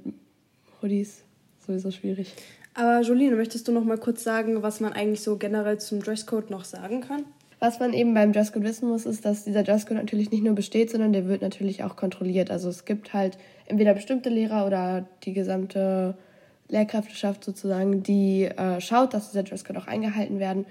Hoodies 0.81 1.23
sowieso 1.65 1.89
schwierig. 1.89 2.33
Aber 2.75 3.01
Jolene, 3.01 3.35
möchtest 3.35 3.67
du 3.67 3.71
noch 3.71 3.83
mal 3.83 3.97
kurz 3.97 4.23
sagen, 4.23 4.63
was 4.63 4.79
man 4.79 4.93
eigentlich 4.93 5.21
so 5.21 5.37
generell 5.37 5.79
zum 5.79 6.01
Dresscode 6.01 6.49
noch 6.49 6.65
sagen 6.65 7.01
kann? 7.01 7.23
Was 7.63 7.79
man 7.79 7.93
eben 7.93 8.13
beim 8.13 8.33
Dresscode 8.33 8.63
wissen 8.63 8.89
muss, 8.89 9.05
ist, 9.05 9.23
dass 9.23 9.45
dieser 9.45 9.63
Dresscode 9.63 9.95
natürlich 9.95 10.31
nicht 10.31 10.43
nur 10.43 10.53
besteht, 10.53 10.89
sondern 10.89 11.13
der 11.13 11.29
wird 11.29 11.41
natürlich 11.41 11.81
auch 11.81 11.95
kontrolliert. 11.95 12.51
Also 12.51 12.67
es 12.67 12.83
gibt 12.83 13.13
halt 13.13 13.37
entweder 13.67 13.93
bestimmte 13.93 14.27
Lehrer 14.27 14.67
oder 14.67 15.05
die 15.23 15.31
gesamte 15.31 16.17
Lehrkräfteschaft 16.67 17.41
sozusagen, 17.41 18.03
die 18.03 18.43
äh, 18.43 18.81
schaut, 18.81 19.13
dass 19.13 19.31
dieser 19.31 19.43
Dresscode 19.43 19.77
auch 19.77 19.87
eingehalten 19.87 20.39
werden 20.39 20.65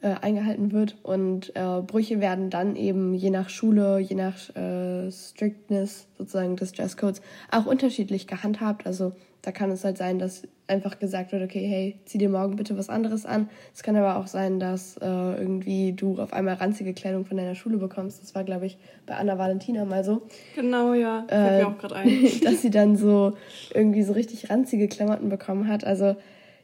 äh, 0.00 0.14
eingehalten 0.20 0.70
wird. 0.70 0.96
Und 1.02 1.56
äh, 1.56 1.80
Brüche 1.84 2.20
werden 2.20 2.50
dann 2.50 2.76
eben 2.76 3.14
je 3.14 3.30
nach 3.30 3.48
Schule, 3.48 3.98
je 3.98 4.14
nach 4.14 4.54
äh, 4.54 5.10
Strictness 5.10 6.06
sozusagen 6.18 6.54
des 6.54 6.70
Dresscodes 6.70 7.20
auch 7.50 7.66
unterschiedlich 7.66 8.28
gehandhabt. 8.28 8.86
Also 8.86 9.10
da 9.42 9.52
kann 9.52 9.70
es 9.70 9.84
halt 9.84 9.98
sein, 9.98 10.18
dass 10.18 10.42
einfach 10.66 10.98
gesagt 10.98 11.32
wird, 11.32 11.42
okay, 11.42 11.66
hey, 11.66 11.98
zieh 12.04 12.18
dir 12.18 12.28
morgen 12.28 12.56
bitte 12.56 12.76
was 12.76 12.88
anderes 12.88 13.24
an. 13.24 13.48
Es 13.74 13.82
kann 13.82 13.96
aber 13.96 14.18
auch 14.18 14.26
sein, 14.26 14.60
dass 14.60 14.96
äh, 14.98 15.06
irgendwie 15.06 15.92
du 15.92 16.20
auf 16.20 16.32
einmal 16.32 16.54
ranzige 16.54 16.92
Kleidung 16.92 17.24
von 17.24 17.36
deiner 17.36 17.54
Schule 17.54 17.78
bekommst. 17.78 18.22
Das 18.22 18.34
war, 18.34 18.44
glaube 18.44 18.66
ich, 18.66 18.78
bei 19.06 19.14
Anna 19.14 19.38
Valentina 19.38 19.84
mal 19.84 20.04
so. 20.04 20.22
Genau, 20.54 20.92
ja. 20.92 21.24
Fällt 21.28 21.52
äh, 21.52 21.58
mir 21.58 21.68
auch 21.68 21.78
gerade 21.78 21.96
ein. 21.96 22.08
dass 22.44 22.62
sie 22.62 22.70
dann 22.70 22.96
so 22.96 23.34
irgendwie 23.72 24.02
so 24.02 24.12
richtig 24.12 24.50
ranzige 24.50 24.88
Klamotten 24.88 25.28
bekommen 25.28 25.68
hat. 25.68 25.84
Also 25.84 26.16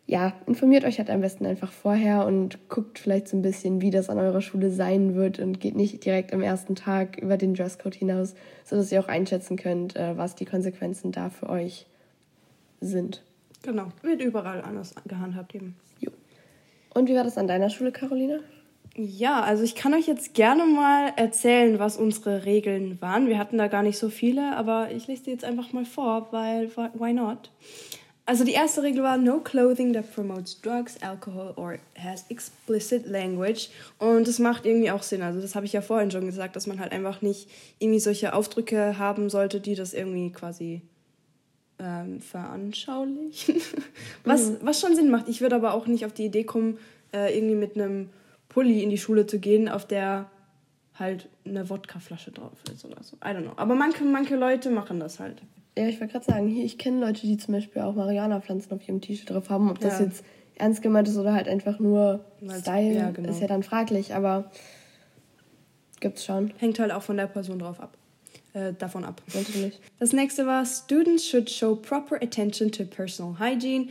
ja, 0.07 0.35
informiert 0.47 0.85
euch 0.85 0.99
halt 0.99 1.09
am 1.09 1.23
besten 1.23 1.47
einfach 1.47 1.73
vorher 1.73 2.27
und 2.27 2.69
guckt 2.69 2.99
vielleicht 2.99 3.29
so 3.29 3.39
ein 3.39 3.43
bisschen, 3.43 3.81
wie 3.81 3.91
das 3.91 4.11
an 4.11 4.19
eurer 4.19 4.43
Schule 4.43 4.71
sein 4.71 5.15
wird 5.15 5.39
und 5.39 5.61
geht 5.61 5.77
nicht 5.77 6.05
direkt 6.05 6.35
am 6.35 6.43
ersten 6.43 6.75
Tag 6.75 7.17
über 7.17 7.39
den 7.39 7.55
Dresscode 7.55 7.95
hinaus, 7.95 8.35
sodass 8.65 8.93
ihr 8.93 9.01
auch 9.01 9.09
einschätzen 9.09 9.57
könnt, 9.57 9.97
äh, 9.97 10.19
was 10.19 10.35
die 10.35 10.45
Konsequenzen 10.45 11.11
da 11.11 11.31
für 11.31 11.49
euch 11.49 11.87
sind. 12.87 13.23
Genau, 13.63 13.89
wird 14.03 14.21
überall 14.21 14.63
anders 14.63 14.95
gehandhabt 15.07 15.55
eben. 15.55 15.77
Jo. 16.01 16.11
Und 16.95 17.09
wie 17.09 17.15
war 17.15 17.25
das 17.25 17.39
an 17.39 17.47
deiner 17.47 17.71
Schule, 17.71 17.93
Caroline? 17.93 18.41
Ja, 18.97 19.43
also 19.43 19.65
ich 19.65 19.75
kann 19.75 19.93
euch 19.93 20.07
jetzt 20.07 20.35
gerne 20.35 20.65
mal 20.67 21.13
erzählen, 21.17 21.81
was 21.81 21.97
unsere 21.97 22.45
Regeln 22.45 23.01
waren. 23.01 23.27
Wir 23.27 23.39
hatten 23.39 23.59
da 23.59 23.67
gar 23.67 23.83
nicht 23.83 23.99
so 23.99 24.09
viele, 24.09 24.57
aber 24.57 24.93
ich 24.93 25.09
lese 25.09 25.25
die 25.25 25.31
jetzt 25.31 25.45
einfach 25.45 25.73
mal 25.73 25.85
vor, 25.85 26.29
weil 26.31 26.71
why 26.77 27.13
not? 27.13 27.51
Also 28.27 28.45
die 28.45 28.53
erste 28.53 28.83
Regel 28.83 29.03
war 29.03 29.19
No 29.19 29.41
clothing 29.41 29.93
that 29.93 30.15
promotes 30.15 30.61
drugs, 30.61 30.97
alcohol 31.03 31.53
or 31.57 31.77
has 31.99 32.25
explicit 32.31 33.07
language. 33.07 33.69
Und 33.99 34.29
das 34.29 34.39
macht 34.39 34.65
irgendwie 34.65 34.91
auch 34.91 35.03
Sinn. 35.03 35.23
Also 35.23 35.41
das 35.41 35.55
habe 35.55 35.67
ich 35.67 35.73
ja 35.73 35.83
vorhin 35.83 36.11
schon 36.11 36.25
gesagt, 36.25 36.57
dass 36.57 36.67
man 36.67 36.81
halt 36.81 36.93
einfach 36.93 37.21
nicht 37.21 37.51
irgendwie 37.81 38.01
solche 38.01 38.33
Aufdrücke 38.33 38.99
haben 38.99 39.29
sollte, 39.29 39.61
die 39.61 39.75
das 39.75 39.93
irgendwie 39.93 40.31
quasi 40.31 40.83
ähm, 41.79 42.21
veranschaulichen. 42.21 43.57
was, 44.25 44.51
mhm. 44.51 44.57
was 44.63 44.81
schon 44.81 44.95
Sinn 44.95 45.11
macht. 45.11 45.29
Ich 45.29 45.41
würde 45.41 45.57
aber 45.57 45.75
auch 45.75 45.87
nicht 45.87 46.05
auf 46.05 46.13
die 46.13 46.25
Idee 46.25 46.45
kommen, 46.45 46.79
äh, 47.13 47.37
irgendwie 47.37 47.57
mit 47.57 47.77
einem 47.77 48.11
Pulli 48.49 48.83
in 48.83 48.91
die 48.91 48.99
Schule 48.99 49.27
zu 49.27 49.39
gehen, 49.39 49.69
auf 49.69 49.87
der 49.87 50.31
halt 50.95 51.29
eine 51.45 51.69
Wodkaflasche 51.69 52.31
drauf 52.31 52.59
ist 52.73 52.85
oder 52.85 53.03
so. 53.03 53.17
I 53.17 53.31
don't 53.31 53.43
know. 53.43 53.53
Aber 53.57 53.75
manche, 53.75 54.05
manche 54.05 54.37
Leute 54.37 54.71
machen 54.71 55.01
das 55.01 55.19
halt. 55.19 55.43
Ja, 55.77 55.89
ich 55.89 56.01
wollte 56.01 56.13
gerade 56.13 56.25
sagen, 56.25 56.49
hier, 56.49 56.65
ich 56.65 56.79
kenne 56.79 57.01
Leute, 57.01 57.23
die 57.23 57.37
zum 57.37 57.55
Beispiel 57.55 57.83
auch 57.83 57.97
Mariana-Pflanzen 57.97 58.73
auf 58.73 58.87
ihrem 58.87 59.01
T-Shirt 59.01 59.31
drauf 59.31 59.51
haben. 59.51 59.71
Ob 59.71 59.81
das 59.81 59.99
ja. 59.99 60.07
jetzt 60.07 60.25
ernst 60.55 60.83
gemeint 60.83 61.09
ist 61.09 61.17
oder 61.17 61.33
halt 61.33 61.49
einfach 61.49 61.81
nur 61.81 62.25
Weil's, 62.41 62.61
Style, 62.61 62.95
ja, 62.95 63.11
genau. 63.11 63.29
ist 63.29 63.41
ja 63.41 63.49
dann 63.49 63.65
fraglich, 63.65 64.15
aber 64.15 64.53
gibt's 65.99 66.25
schon. 66.25 66.53
Hängt 66.59 66.79
halt 66.79 66.93
auch 66.93 67.03
von 67.03 67.17
der 67.17 67.27
Person 67.27 67.59
drauf 67.59 67.81
ab. 67.81 67.97
Äh, 68.55 68.73
davon 68.73 69.05
ab. 69.05 69.21
Natürlich. 69.35 69.81
Das 69.99 70.13
nächste 70.13 70.47
war, 70.47 70.65
Students 70.65 71.27
should 71.27 71.51
show 71.51 71.75
proper 71.75 72.23
attention 72.23 72.71
to 72.71 72.85
personal 72.85 73.37
hygiene. 73.41 73.89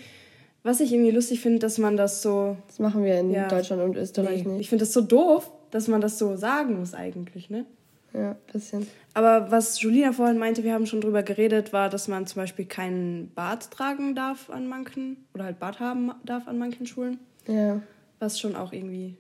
Was 0.64 0.80
ich 0.80 0.94
irgendwie 0.94 1.12
lustig 1.12 1.42
finde, 1.42 1.60
dass 1.60 1.78
man 1.78 1.98
das 1.98 2.22
so. 2.22 2.56
Das 2.68 2.80
machen 2.80 3.04
wir 3.04 3.20
in 3.20 3.32
ja, 3.32 3.50
Deutschland 3.50 3.84
und 3.84 3.98
Österreich 3.98 4.46
nee. 4.46 4.54
nicht. 4.54 4.62
Ich 4.62 4.70
finde 4.70 4.86
das 4.86 4.94
so 4.94 5.02
doof, 5.02 5.52
dass 5.72 5.90
man 5.90 6.00
das 6.00 6.18
so 6.18 6.38
sagen 6.38 6.80
muss 6.80 6.94
eigentlich, 6.94 7.50
ne? 7.50 7.66
Ja, 8.14 8.32
ein 8.32 8.38
bisschen. 8.54 8.88
Aber 9.14 9.52
was 9.52 9.82
Julina 9.82 10.14
vorhin 10.14 10.38
meinte, 10.38 10.64
wir 10.64 10.74
haben 10.74 10.86
schon 10.86 11.02
drüber 11.02 11.24
geredet, 11.24 11.74
war, 11.74 11.90
dass 11.90 12.08
man 12.08 12.26
zum 12.26 12.42
Beispiel 12.42 12.64
keinen 12.64 13.32
Bart 13.36 13.70
tragen 13.70 14.16
darf 14.16 14.50
an 14.50 14.68
manchen, 14.68 15.26
oder 15.34 15.44
halt 15.44 15.60
Bart 15.60 15.82
haben 15.82 16.12
darf 16.24 16.48
an 16.48 16.58
manchen 16.58 16.86
Schulen. 16.86 17.20
Ja. 17.48 17.82
Was 18.20 18.40
schon 18.40 18.56
auch 18.56 18.72
irgendwie 18.72 19.18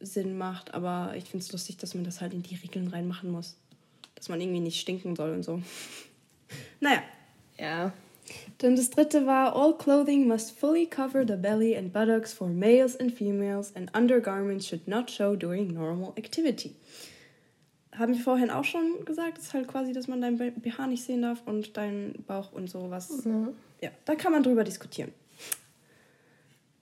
Sinn 0.00 0.38
macht, 0.38 0.72
aber 0.72 1.12
ich 1.16 1.24
finde 1.24 1.44
es 1.44 1.52
lustig, 1.52 1.76
dass 1.76 1.94
man 1.94 2.04
das 2.04 2.22
halt 2.22 2.32
in 2.32 2.42
die 2.42 2.54
Regeln 2.54 2.88
reinmachen 2.88 3.30
muss. 3.30 3.58
Dass 4.16 4.28
man 4.28 4.40
irgendwie 4.40 4.60
nicht 4.60 4.80
stinken 4.80 5.14
soll 5.14 5.30
und 5.30 5.44
so. 5.44 5.62
naja. 6.80 7.02
Ja. 7.58 7.92
Dann 8.58 8.76
das 8.76 8.90
dritte 8.90 9.26
war, 9.26 9.54
all 9.54 9.76
clothing 9.76 10.26
must 10.26 10.58
fully 10.58 10.86
cover 10.86 11.24
the 11.26 11.36
belly 11.36 11.76
and 11.76 11.92
buttocks 11.92 12.32
for 12.32 12.48
males 12.48 12.98
and 12.98 13.12
females 13.12 13.74
and 13.76 13.94
undergarments 13.94 14.66
should 14.66 14.88
not 14.88 15.10
show 15.10 15.36
during 15.36 15.72
normal 15.72 16.12
activity. 16.16 16.74
Haben 17.92 18.14
wir 18.14 18.20
vorhin 18.20 18.50
auch 18.50 18.64
schon 18.64 19.04
gesagt, 19.04 19.38
das 19.38 19.44
ist 19.44 19.54
halt 19.54 19.68
quasi, 19.68 19.92
dass 19.92 20.08
man 20.08 20.20
dein 20.20 20.36
BH 20.36 20.86
nicht 20.86 21.04
sehen 21.04 21.22
darf 21.22 21.42
und 21.46 21.76
deinen 21.76 22.24
Bauch 22.26 22.52
und 22.52 22.68
sowas. 22.68 23.24
Mhm. 23.24 23.54
Ja, 23.80 23.90
da 24.04 24.14
kann 24.16 24.32
man 24.32 24.42
drüber 24.42 24.64
diskutieren. 24.64 25.12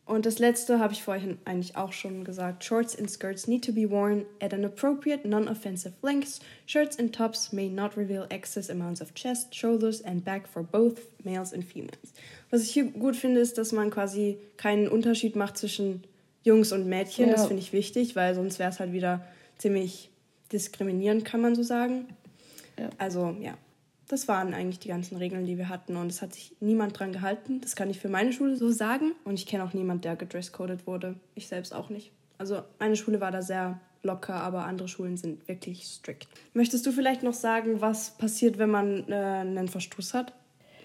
Und 0.06 0.26
das 0.26 0.38
letzte 0.38 0.80
habe 0.80 0.92
ich 0.92 1.02
vorhin 1.02 1.38
eigentlich 1.46 1.76
auch 1.76 1.92
schon 1.92 2.24
gesagt. 2.24 2.62
Shorts 2.62 2.98
and 2.98 3.10
skirts 3.10 3.46
need 3.46 3.64
to 3.64 3.72
be 3.72 3.88
worn 3.88 4.26
at 4.42 4.52
an 4.52 4.64
appropriate 4.64 5.26
non-offensive 5.26 5.94
length. 6.02 6.40
Shirts 6.66 6.98
and 6.98 7.14
tops 7.14 7.52
may 7.52 7.68
not 7.70 7.96
reveal 7.96 8.26
excess 8.28 8.68
amounts 8.68 9.00
of 9.00 9.14
chest, 9.14 9.54
shoulders 9.54 10.02
and 10.02 10.22
back 10.22 10.46
for 10.46 10.62
both 10.62 11.00
males 11.24 11.54
and 11.54 11.64
females. 11.64 12.12
Was 12.50 12.62
ich 12.62 12.70
hier 12.70 12.84
gut 12.84 13.16
finde, 13.16 13.40
ist, 13.40 13.56
dass 13.56 13.72
man 13.72 13.90
quasi 13.90 14.36
keinen 14.58 14.88
Unterschied 14.88 15.36
macht 15.36 15.56
zwischen 15.56 16.04
Jungs 16.42 16.72
und 16.72 16.86
Mädchen. 16.86 17.28
Ja. 17.28 17.32
Das 17.32 17.46
finde 17.46 17.62
ich 17.62 17.72
wichtig, 17.72 18.14
weil 18.14 18.34
sonst 18.34 18.58
wäre 18.58 18.70
es 18.70 18.80
halt 18.80 18.92
wieder 18.92 19.24
ziemlich 19.56 20.10
diskriminierend, 20.52 21.24
kann 21.24 21.40
man 21.40 21.54
so 21.54 21.62
sagen. 21.62 22.08
Ja. 22.78 22.90
Also 22.98 23.34
ja, 23.40 23.56
das 24.08 24.28
waren 24.28 24.54
eigentlich 24.54 24.78
die 24.78 24.88
ganzen 24.88 25.16
Regeln, 25.16 25.46
die 25.46 25.56
wir 25.56 25.68
hatten 25.68 25.96
und 25.96 26.08
es 26.08 26.22
hat 26.22 26.34
sich 26.34 26.54
niemand 26.60 26.98
dran 26.98 27.12
gehalten. 27.12 27.60
Das 27.60 27.74
kann 27.74 27.90
ich 27.90 27.98
für 27.98 28.08
meine 28.08 28.32
Schule 28.32 28.56
so 28.56 28.70
sagen 28.70 29.12
und 29.24 29.34
ich 29.34 29.46
kenne 29.46 29.64
auch 29.64 29.72
niemanden, 29.72 30.02
der 30.02 30.16
gedresscoded 30.16 30.86
wurde. 30.86 31.16
Ich 31.34 31.48
selbst 31.48 31.74
auch 31.74 31.88
nicht. 31.88 32.12
Also 32.38 32.62
meine 32.78 32.96
Schule 32.96 33.20
war 33.20 33.30
da 33.30 33.42
sehr 33.42 33.80
locker, 34.02 34.34
aber 34.34 34.66
andere 34.66 34.88
Schulen 34.88 35.16
sind 35.16 35.48
wirklich 35.48 35.86
strikt. 35.86 36.28
Möchtest 36.52 36.84
du 36.86 36.92
vielleicht 36.92 37.22
noch 37.22 37.32
sagen, 37.32 37.80
was 37.80 38.10
passiert, 38.10 38.58
wenn 38.58 38.70
man 38.70 39.08
äh, 39.08 39.14
einen 39.14 39.68
Verstoß 39.68 40.14
hat? 40.14 40.34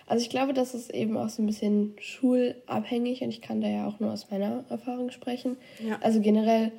Also 0.08 0.24
ich 0.24 0.30
glaube, 0.30 0.54
das 0.54 0.74
ist 0.74 0.92
eben 0.92 1.18
auch 1.18 1.30
so 1.30 1.44
ein 1.44 1.46
bisschen 1.46 1.94
schulabhängig 2.00 3.22
und 3.22 3.30
ich 3.30 3.42
kann 3.42 3.62
da 3.62 3.68
ja 3.68 3.88
auch 3.88 4.00
nur 4.00 4.12
aus 4.12 4.32
meiner 4.32 4.64
Erfahrung 4.70 5.12
sprechen. 5.12 5.58
Ja. 5.86 6.00
Also 6.02 6.20
generell, 6.20 6.72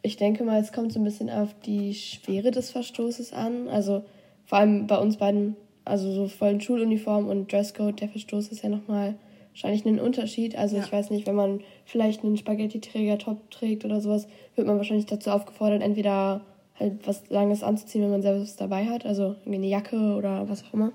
ich 0.00 0.16
denke 0.16 0.42
mal, 0.44 0.60
es 0.60 0.72
kommt 0.72 0.92
so 0.92 1.00
ein 1.00 1.04
bisschen 1.04 1.28
auf 1.28 1.54
die 1.66 1.94
Schwere 1.94 2.50
des 2.50 2.70
Verstoßes 2.70 3.34
an. 3.34 3.68
Also 3.68 4.04
vor 4.46 4.58
allem 4.58 4.86
bei 4.86 4.96
uns 4.96 5.18
beiden 5.18 5.56
also 5.84 6.12
so 6.12 6.28
vollen 6.28 6.60
Schuluniform 6.60 7.28
und 7.28 7.52
Dresscode, 7.52 8.00
der 8.00 8.08
Verstoß 8.08 8.48
ist 8.48 8.62
ja 8.62 8.68
nochmal 8.68 9.14
wahrscheinlich 9.52 9.84
ein 9.84 10.00
Unterschied. 10.00 10.56
Also 10.56 10.76
ja. 10.76 10.82
ich 10.84 10.92
weiß 10.92 11.10
nicht, 11.10 11.26
wenn 11.26 11.34
man 11.34 11.60
vielleicht 11.84 12.24
einen 12.24 12.36
Spaghetti-Träger-Top 12.36 13.50
trägt 13.50 13.84
oder 13.84 14.00
sowas, 14.00 14.26
wird 14.54 14.66
man 14.66 14.76
wahrscheinlich 14.76 15.06
dazu 15.06 15.30
aufgefordert, 15.30 15.82
entweder 15.82 16.42
halt 16.78 17.06
was 17.06 17.28
Langes 17.28 17.62
anzuziehen, 17.62 18.02
wenn 18.02 18.10
man 18.10 18.22
selbst 18.22 18.60
dabei 18.60 18.86
hat, 18.86 19.04
also 19.04 19.36
irgendwie 19.40 19.56
eine 19.56 19.68
Jacke 19.68 20.14
oder 20.16 20.48
was 20.48 20.64
auch 20.64 20.74
immer, 20.74 20.92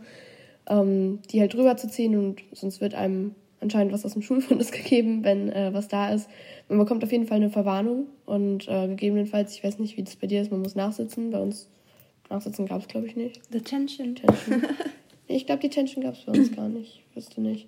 ähm, 0.67 1.19
die 1.31 1.39
halt 1.39 1.53
drüber 1.53 1.77
zu 1.77 1.87
ziehen 1.87 2.17
und 2.17 2.41
sonst 2.51 2.81
wird 2.81 2.95
einem 2.95 3.35
anscheinend 3.59 3.93
was 3.93 4.05
aus 4.05 4.13
dem 4.13 4.21
Schulfundus 4.21 4.71
gegeben, 4.71 5.23
wenn 5.23 5.51
äh, 5.51 5.73
was 5.73 5.87
da 5.87 6.11
ist. 6.13 6.29
Man 6.67 6.79
bekommt 6.79 7.03
auf 7.03 7.11
jeden 7.11 7.27
Fall 7.27 7.37
eine 7.37 7.49
Verwarnung 7.49 8.07
und 8.25 8.67
äh, 8.67 8.87
gegebenenfalls, 8.87 9.53
ich 9.55 9.63
weiß 9.63 9.79
nicht, 9.79 9.97
wie 9.97 10.03
das 10.03 10.15
bei 10.15 10.27
dir 10.27 10.41
ist, 10.41 10.51
man 10.51 10.61
muss 10.61 10.75
nachsitzen. 10.75 11.31
Bei 11.31 11.39
uns 11.39 11.69
Nachsitzen 12.29 12.65
gab 12.65 12.81
es, 12.81 12.87
glaube 12.87 13.07
ich, 13.07 13.15
nicht. 13.15 13.41
The 13.51 13.61
Tension. 13.61 14.15
Tension. 14.15 14.63
ich 15.27 15.45
glaube, 15.45 15.61
die 15.61 15.69
Tension 15.69 16.03
gab 16.03 16.15
es 16.15 16.21
bei 16.21 16.33
uns 16.33 16.51
gar 16.55 16.69
nicht. 16.69 17.03
Ich 17.09 17.15
wüsste 17.15 17.41
nicht. 17.41 17.67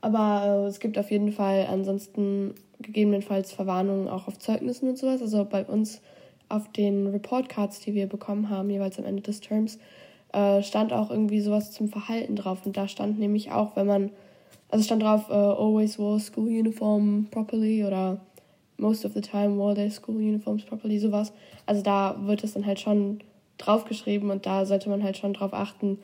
Aber 0.00 0.64
äh, 0.64 0.68
es 0.68 0.80
gibt 0.80 0.98
auf 0.98 1.10
jeden 1.10 1.32
Fall 1.32 1.66
ansonsten 1.68 2.54
gegebenenfalls 2.80 3.52
Verwarnungen 3.52 4.08
auch 4.08 4.28
auf 4.28 4.38
Zeugnissen 4.38 4.88
und 4.88 4.98
sowas. 4.98 5.22
Also 5.22 5.44
bei 5.44 5.64
uns 5.64 6.00
auf 6.48 6.70
den 6.72 7.08
Report 7.08 7.48
Cards, 7.48 7.80
die 7.80 7.94
wir 7.94 8.06
bekommen 8.06 8.50
haben, 8.50 8.70
jeweils 8.70 8.98
am 8.98 9.04
Ende 9.04 9.22
des 9.22 9.40
Terms, 9.40 9.78
äh, 10.32 10.62
stand 10.62 10.92
auch 10.92 11.10
irgendwie 11.10 11.40
sowas 11.40 11.72
zum 11.72 11.88
Verhalten 11.88 12.36
drauf. 12.36 12.64
Und 12.64 12.76
da 12.76 12.88
stand 12.88 13.18
nämlich 13.18 13.50
auch, 13.52 13.74
wenn 13.76 13.86
man, 13.86 14.10
also 14.68 14.84
stand 14.84 15.02
drauf, 15.02 15.28
uh, 15.28 15.32
always 15.32 15.98
wore 15.98 16.20
school 16.20 16.46
uniform 16.46 17.26
properly 17.30 17.84
oder 17.84 18.20
most 18.78 19.04
of 19.04 19.12
the 19.14 19.20
time 19.20 19.56
wore 19.56 19.74
their 19.74 19.90
school 19.90 20.16
uniforms 20.16 20.64
properly, 20.64 20.98
sowas. 20.98 21.32
Also 21.64 21.82
da 21.82 22.16
wird 22.26 22.44
es 22.44 22.52
dann 22.54 22.66
halt 22.66 22.80
schon 22.80 23.20
draufgeschrieben 23.58 24.30
und 24.30 24.46
da 24.46 24.66
sollte 24.66 24.88
man 24.88 25.02
halt 25.02 25.16
schon 25.16 25.32
drauf 25.32 25.52
achten, 25.52 25.98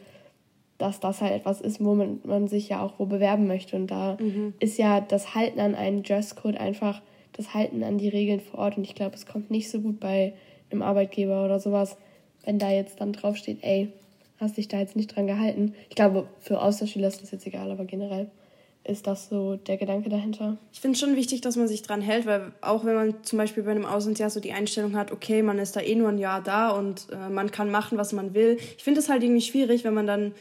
dass 0.78 1.00
das 1.00 1.20
halt 1.20 1.32
etwas 1.32 1.60
ist, 1.60 1.82
wo 1.82 1.94
man, 1.94 2.20
man 2.24 2.48
sich 2.48 2.68
ja 2.68 2.82
auch 2.82 2.94
wo 2.98 3.06
bewerben 3.06 3.46
möchte. 3.46 3.76
Und 3.76 3.86
da 3.88 4.16
mhm. 4.18 4.54
ist 4.58 4.78
ja 4.78 5.00
das 5.00 5.34
Halten 5.34 5.60
an 5.60 5.74
einen 5.74 6.02
Dresscode 6.02 6.56
einfach 6.56 7.00
das 7.32 7.54
Halten 7.54 7.82
an 7.84 7.98
die 7.98 8.08
Regeln 8.08 8.40
vor 8.40 8.60
Ort. 8.60 8.76
Und 8.76 8.84
ich 8.84 8.94
glaube, 8.94 9.14
es 9.14 9.26
kommt 9.26 9.50
nicht 9.50 9.70
so 9.70 9.80
gut 9.80 10.00
bei 10.00 10.34
einem 10.70 10.82
Arbeitgeber 10.82 11.44
oder 11.44 11.60
sowas, 11.60 11.96
wenn 12.44 12.58
da 12.58 12.70
jetzt 12.70 13.00
dann 13.00 13.12
draufsteht, 13.12 13.58
ey, 13.62 13.92
hast 14.38 14.56
dich 14.56 14.68
da 14.68 14.80
jetzt 14.80 14.96
nicht 14.96 15.14
dran 15.14 15.26
gehalten. 15.26 15.74
Ich 15.88 15.94
glaube, 15.94 16.26
für 16.40 16.60
Austauschschüler 16.60 17.08
ist 17.08 17.22
das 17.22 17.30
jetzt 17.30 17.46
egal, 17.46 17.70
aber 17.70 17.84
generell 17.84 18.30
ist 18.84 19.06
das 19.06 19.28
so 19.28 19.56
der 19.56 19.76
Gedanke 19.76 20.08
dahinter? 20.08 20.56
Ich 20.72 20.80
finde 20.80 20.94
es 20.94 21.00
schon 21.00 21.16
wichtig, 21.16 21.40
dass 21.40 21.56
man 21.56 21.68
sich 21.68 21.82
dran 21.82 22.00
hält, 22.00 22.26
weil 22.26 22.52
auch 22.60 22.84
wenn 22.84 22.94
man 22.94 23.14
zum 23.22 23.38
Beispiel 23.38 23.62
bei 23.62 23.70
einem 23.70 23.84
Auslandsjahr 23.84 24.30
so 24.30 24.40
die 24.40 24.52
Einstellung 24.52 24.96
hat, 24.96 25.12
okay, 25.12 25.42
man 25.42 25.58
ist 25.58 25.76
da 25.76 25.80
eh 25.80 25.94
nur 25.94 26.08
ein 26.08 26.18
Jahr 26.18 26.42
da 26.42 26.70
und 26.70 27.06
äh, 27.12 27.28
man 27.28 27.50
kann 27.50 27.70
machen, 27.70 27.96
was 27.98 28.12
man 28.12 28.34
will. 28.34 28.58
Ich 28.76 28.82
finde 28.82 29.00
es 29.00 29.08
halt 29.08 29.22
irgendwie 29.22 29.40
schwierig, 29.40 29.84
wenn 29.84 29.94
man 29.94 30.06
dann 30.06 30.32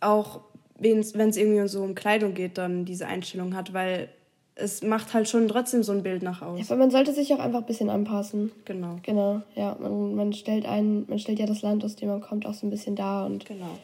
auch, 0.00 0.40
wenn 0.78 0.98
es 1.00 1.36
irgendwie 1.36 1.68
so 1.68 1.82
um 1.82 1.94
Kleidung 1.94 2.34
geht, 2.34 2.58
dann 2.58 2.84
diese 2.84 3.06
Einstellung 3.06 3.54
hat, 3.54 3.72
weil 3.72 4.08
es 4.54 4.82
macht 4.82 5.14
halt 5.14 5.28
schon 5.28 5.48
trotzdem 5.48 5.82
so 5.82 5.92
ein 5.92 6.02
Bild 6.02 6.22
nach 6.22 6.42
außen. 6.42 6.58
Ja, 6.58 6.64
aber 6.70 6.76
man 6.76 6.90
sollte 6.90 7.12
sich 7.12 7.32
auch 7.34 7.38
einfach 7.38 7.60
ein 7.60 7.66
bisschen 7.66 7.90
anpassen. 7.90 8.52
Genau. 8.64 8.96
Genau, 9.02 9.42
ja. 9.54 9.76
Man, 9.80 10.14
man 10.14 10.32
stellt 10.32 10.66
ein, 10.66 11.04
man 11.08 11.18
stellt 11.18 11.38
ja 11.38 11.46
das 11.46 11.62
Land, 11.62 11.84
aus 11.84 11.96
dem 11.96 12.08
man 12.08 12.20
kommt, 12.20 12.46
auch 12.46 12.54
so 12.54 12.66
ein 12.66 12.70
bisschen 12.70 12.94
da 12.94 13.24
und. 13.24 13.46
Genau. 13.46 13.78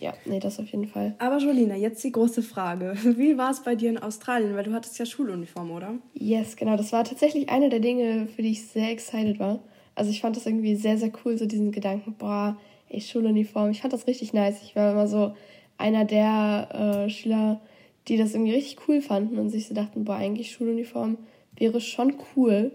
Ja, 0.00 0.14
nee, 0.24 0.38
das 0.38 0.58
auf 0.58 0.66
jeden 0.68 0.86
Fall. 0.86 1.14
Aber 1.18 1.38
Jolina, 1.38 1.74
jetzt 1.74 2.02
die 2.04 2.12
große 2.12 2.42
Frage. 2.42 2.94
Wie 3.16 3.36
war 3.36 3.50
es 3.50 3.62
bei 3.62 3.74
dir 3.74 3.90
in 3.90 3.98
Australien? 3.98 4.54
Weil 4.54 4.64
du 4.64 4.72
hattest 4.72 4.98
ja 4.98 5.06
Schuluniform, 5.06 5.70
oder? 5.70 5.94
Yes, 6.14 6.56
genau. 6.56 6.76
Das 6.76 6.92
war 6.92 7.04
tatsächlich 7.04 7.48
eine 7.48 7.68
der 7.68 7.80
Dinge, 7.80 8.28
für 8.34 8.42
die 8.42 8.52
ich 8.52 8.66
sehr 8.66 8.90
excited 8.90 9.38
war. 9.38 9.60
Also 9.94 10.10
ich 10.10 10.20
fand 10.20 10.36
das 10.36 10.46
irgendwie 10.46 10.76
sehr, 10.76 10.98
sehr 10.98 11.10
cool, 11.24 11.36
so 11.36 11.46
diesen 11.46 11.72
Gedanken, 11.72 12.14
boah, 12.16 12.56
ey, 12.88 13.00
Schuluniform. 13.00 13.70
Ich 13.70 13.80
fand 13.80 13.92
das 13.92 14.06
richtig 14.06 14.32
nice. 14.32 14.62
Ich 14.62 14.76
war 14.76 14.92
immer 14.92 15.08
so 15.08 15.34
einer 15.76 16.04
der 16.04 17.06
äh, 17.06 17.10
Schüler, 17.10 17.60
die 18.06 18.16
das 18.16 18.34
irgendwie 18.34 18.52
richtig 18.52 18.88
cool 18.88 19.00
fanden 19.00 19.38
und 19.38 19.50
sich 19.50 19.66
so 19.66 19.74
dachten, 19.74 20.04
boah, 20.04 20.16
eigentlich 20.16 20.52
Schuluniform 20.52 21.18
wäre 21.56 21.80
schon 21.80 22.14
cool. 22.36 22.70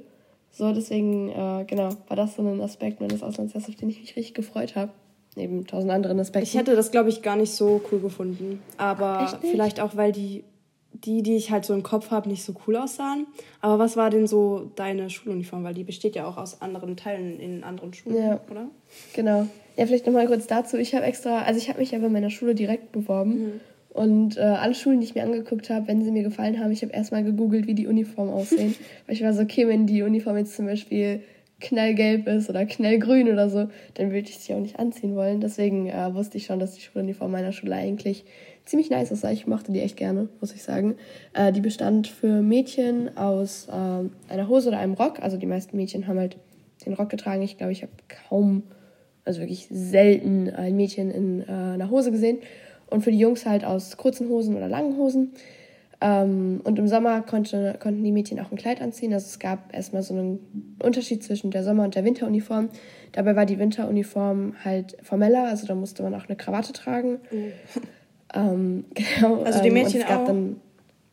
So, 0.51 0.73
deswegen, 0.73 1.29
äh, 1.29 1.65
genau, 1.65 1.89
war 2.07 2.17
das 2.17 2.35
so 2.35 2.41
ein 2.43 2.61
Aspekt 2.61 2.99
meines 2.99 3.23
Auslandsjahres, 3.23 3.69
auf 3.69 3.75
den 3.75 3.89
ich 3.89 4.01
mich 4.01 4.15
richtig 4.15 4.33
gefreut 4.33 4.75
habe 4.75 4.91
neben 5.35 5.65
tausend 5.67 5.91
anderen 5.91 6.19
Aspekten. 6.19 6.47
Ich 6.47 6.57
hätte 6.57 6.75
das, 6.75 6.91
glaube 6.91 7.09
ich, 7.09 7.21
gar 7.21 7.35
nicht 7.35 7.53
so 7.53 7.81
cool 7.91 7.99
gefunden. 7.99 8.61
Aber 8.77 9.39
vielleicht 9.41 9.79
auch, 9.79 9.95
weil 9.95 10.11
die, 10.11 10.43
die, 10.91 11.23
die 11.23 11.35
ich 11.35 11.51
halt 11.51 11.65
so 11.65 11.73
im 11.73 11.83
Kopf 11.83 12.11
habe, 12.11 12.29
nicht 12.29 12.43
so 12.43 12.53
cool 12.67 12.75
aussahen. 12.75 13.27
Aber 13.61 13.79
was 13.79 13.97
war 13.97 14.09
denn 14.09 14.27
so 14.27 14.71
deine 14.75 15.09
Schuluniform? 15.09 15.63
Weil 15.63 15.73
die 15.73 15.83
besteht 15.83 16.15
ja 16.15 16.25
auch 16.27 16.37
aus 16.37 16.61
anderen 16.61 16.97
Teilen 16.97 17.39
in 17.39 17.63
anderen 17.63 17.93
Schulen, 17.93 18.17
ja. 18.17 18.39
oder? 18.49 18.67
Genau. 19.13 19.47
Ja, 19.75 19.85
vielleicht 19.87 20.05
nochmal 20.05 20.27
kurz 20.27 20.47
dazu. 20.47 20.77
Ich 20.77 20.93
habe 20.93 21.05
extra, 21.05 21.41
also 21.41 21.57
ich 21.57 21.69
habe 21.69 21.79
mich 21.79 21.91
ja 21.91 21.99
bei 21.99 22.09
meiner 22.09 22.29
Schule 22.29 22.55
direkt 22.55 22.91
beworben. 22.91 23.31
Mhm. 23.31 23.61
Und 23.89 24.37
äh, 24.37 24.41
alle 24.41 24.73
Schulen, 24.73 24.99
die 24.99 25.05
ich 25.05 25.15
mir 25.15 25.23
angeguckt 25.23 25.69
habe, 25.69 25.87
wenn 25.87 26.03
sie 26.03 26.11
mir 26.11 26.23
gefallen 26.23 26.59
haben, 26.59 26.71
ich 26.71 26.81
habe 26.81 26.93
erstmal 26.93 27.23
gegoogelt, 27.23 27.67
wie 27.67 27.75
die 27.75 27.85
Uniformen 27.85 28.33
aussehen. 28.33 28.75
Weil 29.05 29.15
ich 29.15 29.23
war 29.23 29.33
so, 29.33 29.43
okay, 29.43 29.67
wenn 29.67 29.85
die 29.85 30.01
Uniform 30.01 30.37
jetzt 30.37 30.55
zum 30.55 30.65
Beispiel 30.65 31.21
knallgelb 31.59 32.27
ist 32.27 32.49
oder 32.49 32.65
knallgrün 32.65 33.31
oder 33.31 33.49
so, 33.49 33.69
dann 33.93 34.11
würde 34.11 34.29
ich 34.29 34.37
sie 34.37 34.53
auch 34.53 34.59
nicht 34.59 34.79
anziehen 34.79 35.15
wollen. 35.15 35.39
Deswegen 35.41 35.87
äh, 35.87 36.13
wusste 36.13 36.37
ich 36.37 36.45
schon, 36.45 36.59
dass 36.59 36.73
die 36.75 36.81
Schuluniform 36.81 37.31
meiner 37.31 37.51
Schule 37.51 37.75
eigentlich 37.75 38.25
ziemlich 38.65 38.89
nice 38.89 39.11
aussah. 39.11 39.31
Ich 39.31 39.47
mochte 39.47 39.71
die 39.71 39.81
echt 39.81 39.97
gerne, 39.97 40.29
muss 40.39 40.53
ich 40.53 40.63
sagen. 40.63 40.95
Äh, 41.33 41.51
die 41.51 41.61
bestand 41.61 42.07
für 42.07 42.41
Mädchen 42.41 43.17
aus 43.17 43.67
äh, 43.69 43.71
einer 43.71 44.47
Hose 44.47 44.69
oder 44.69 44.79
einem 44.79 44.93
Rock. 44.93 45.19
Also 45.21 45.37
die 45.37 45.45
meisten 45.45 45.77
Mädchen 45.77 46.07
haben 46.07 46.19
halt 46.19 46.37
den 46.85 46.93
Rock 46.93 47.09
getragen. 47.09 47.41
Ich 47.41 47.57
glaube, 47.57 47.71
ich 47.71 47.81
habe 47.81 47.93
kaum, 48.27 48.63
also 49.25 49.39
wirklich 49.39 49.67
selten 49.69 50.49
ein 50.49 50.75
Mädchen 50.75 51.11
in 51.11 51.41
äh, 51.41 51.51
einer 51.51 51.89
Hose 51.89 52.11
gesehen. 52.11 52.39
Und 52.87 53.01
für 53.01 53.11
die 53.11 53.19
Jungs 53.19 53.45
halt 53.45 53.65
aus 53.65 53.97
kurzen 53.97 54.29
Hosen 54.29 54.55
oder 54.55 54.67
langen 54.67 54.97
Hosen. 54.97 55.33
Ähm, 56.05 56.59
und 56.65 56.77
im 56.77 56.87
Sommer 56.89 57.21
konnte, 57.21 57.77
konnten 57.79 58.03
die 58.03 58.11
Mädchen 58.11 58.37
auch 58.41 58.51
ein 58.51 58.57
Kleid 58.57 58.81
anziehen. 58.81 59.13
Also 59.13 59.27
es 59.27 59.39
gab 59.39 59.73
erstmal 59.73 60.03
so 60.03 60.13
einen 60.13 60.75
Unterschied 60.83 61.23
zwischen 61.23 61.49
der 61.49 61.63
Sommer- 61.63 61.85
und 61.85 61.95
der 61.95 62.03
Winteruniform. 62.03 62.67
Dabei 63.13 63.37
war 63.37 63.45
die 63.45 63.57
Winteruniform 63.57 64.53
halt 64.65 64.97
formeller, 65.01 65.45
also 65.45 65.65
da 65.65 65.75
musste 65.75 66.03
man 66.03 66.13
auch 66.13 66.27
eine 66.27 66.35
Krawatte 66.35 66.73
tragen. 66.73 67.19
Mhm. 67.31 67.53
Ähm, 68.33 68.85
genau. 68.93 69.43
Also 69.43 69.61
die 69.61 69.69
ähm, 69.69 69.73
Mädchen 69.75 70.01
ähm, 70.01 70.01
es 70.01 70.07
gab 70.09 70.21
auch? 70.21 70.27
Dann, 70.27 70.55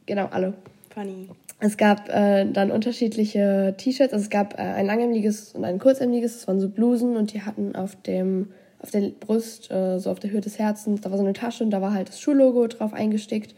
genau, 0.06 0.26
alle. 0.32 0.54
Funny. 0.92 1.28
Es 1.60 1.76
gab 1.76 2.08
äh, 2.08 2.50
dann 2.50 2.72
unterschiedliche 2.72 3.74
T-Shirts. 3.76 4.12
Also 4.12 4.24
es 4.24 4.30
gab 4.30 4.54
äh, 4.54 4.62
ein 4.62 4.86
langärmeliges 4.86 5.52
und 5.52 5.64
ein 5.64 5.78
kurzärmeliges. 5.78 6.38
Das 6.38 6.48
waren 6.48 6.58
so 6.58 6.68
Blusen 6.68 7.16
und 7.16 7.32
die 7.32 7.42
hatten 7.42 7.76
auf 7.76 7.94
dem 8.02 8.48
auf 8.82 8.90
der 8.90 9.10
Brust, 9.10 9.70
äh, 9.70 9.98
so 9.98 10.10
auf 10.10 10.20
der 10.20 10.30
Höhe 10.30 10.40
des 10.40 10.58
Herzens, 10.58 11.02
da 11.02 11.10
war 11.10 11.18
so 11.18 11.22
eine 11.22 11.34
Tasche 11.34 11.62
und 11.62 11.70
da 11.70 11.82
war 11.82 11.92
halt 11.92 12.08
das 12.08 12.18
Schullogo 12.18 12.66
drauf 12.66 12.94
eingestickt. 12.94 13.54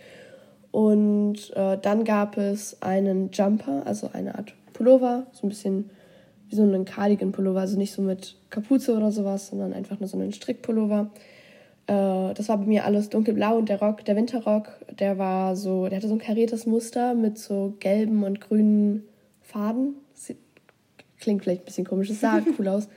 Und 0.72 1.54
äh, 1.54 1.78
dann 1.80 2.02
gab 2.04 2.38
es 2.38 2.80
einen 2.82 3.30
Jumper, 3.30 3.86
also 3.86 4.10
eine 4.12 4.34
Art 4.34 4.54
Pullover, 4.72 5.26
so 5.32 5.46
ein 5.46 5.50
bisschen 5.50 5.90
wie 6.48 6.56
so 6.56 6.62
einen 6.62 6.86
Cardigan-Pullover, 6.86 7.60
also 7.60 7.78
nicht 7.78 7.92
so 7.92 8.02
mit 8.02 8.36
Kapuze 8.50 8.96
oder 8.96 9.12
sowas, 9.12 9.48
sondern 9.48 9.74
einfach 9.74 10.00
nur 10.00 10.08
so 10.08 10.18
einen 10.18 10.32
Strickpullover. 10.32 11.10
Äh, 11.86 12.34
das 12.34 12.48
war 12.48 12.56
bei 12.56 12.64
mir 12.64 12.86
alles 12.86 13.10
dunkelblau 13.10 13.58
und 13.58 13.68
der 13.68 13.80
Rock, 13.80 14.04
der 14.06 14.16
Winterrock, 14.16 14.68
der 14.98 15.18
war 15.18 15.56
so, 15.56 15.88
der 15.88 15.98
hatte 15.98 16.08
so 16.08 16.14
ein 16.14 16.20
kariertes 16.20 16.64
Muster 16.64 17.14
mit 17.14 17.38
so 17.38 17.74
gelben 17.78 18.24
und 18.24 18.40
grünen 18.40 19.04
Faden. 19.42 19.96
Klingt 21.18 21.44
vielleicht 21.44 21.62
ein 21.62 21.66
bisschen 21.66 21.86
komisch, 21.86 22.10
es 22.10 22.20
sah 22.20 22.40
cool 22.58 22.66
aus. 22.66 22.88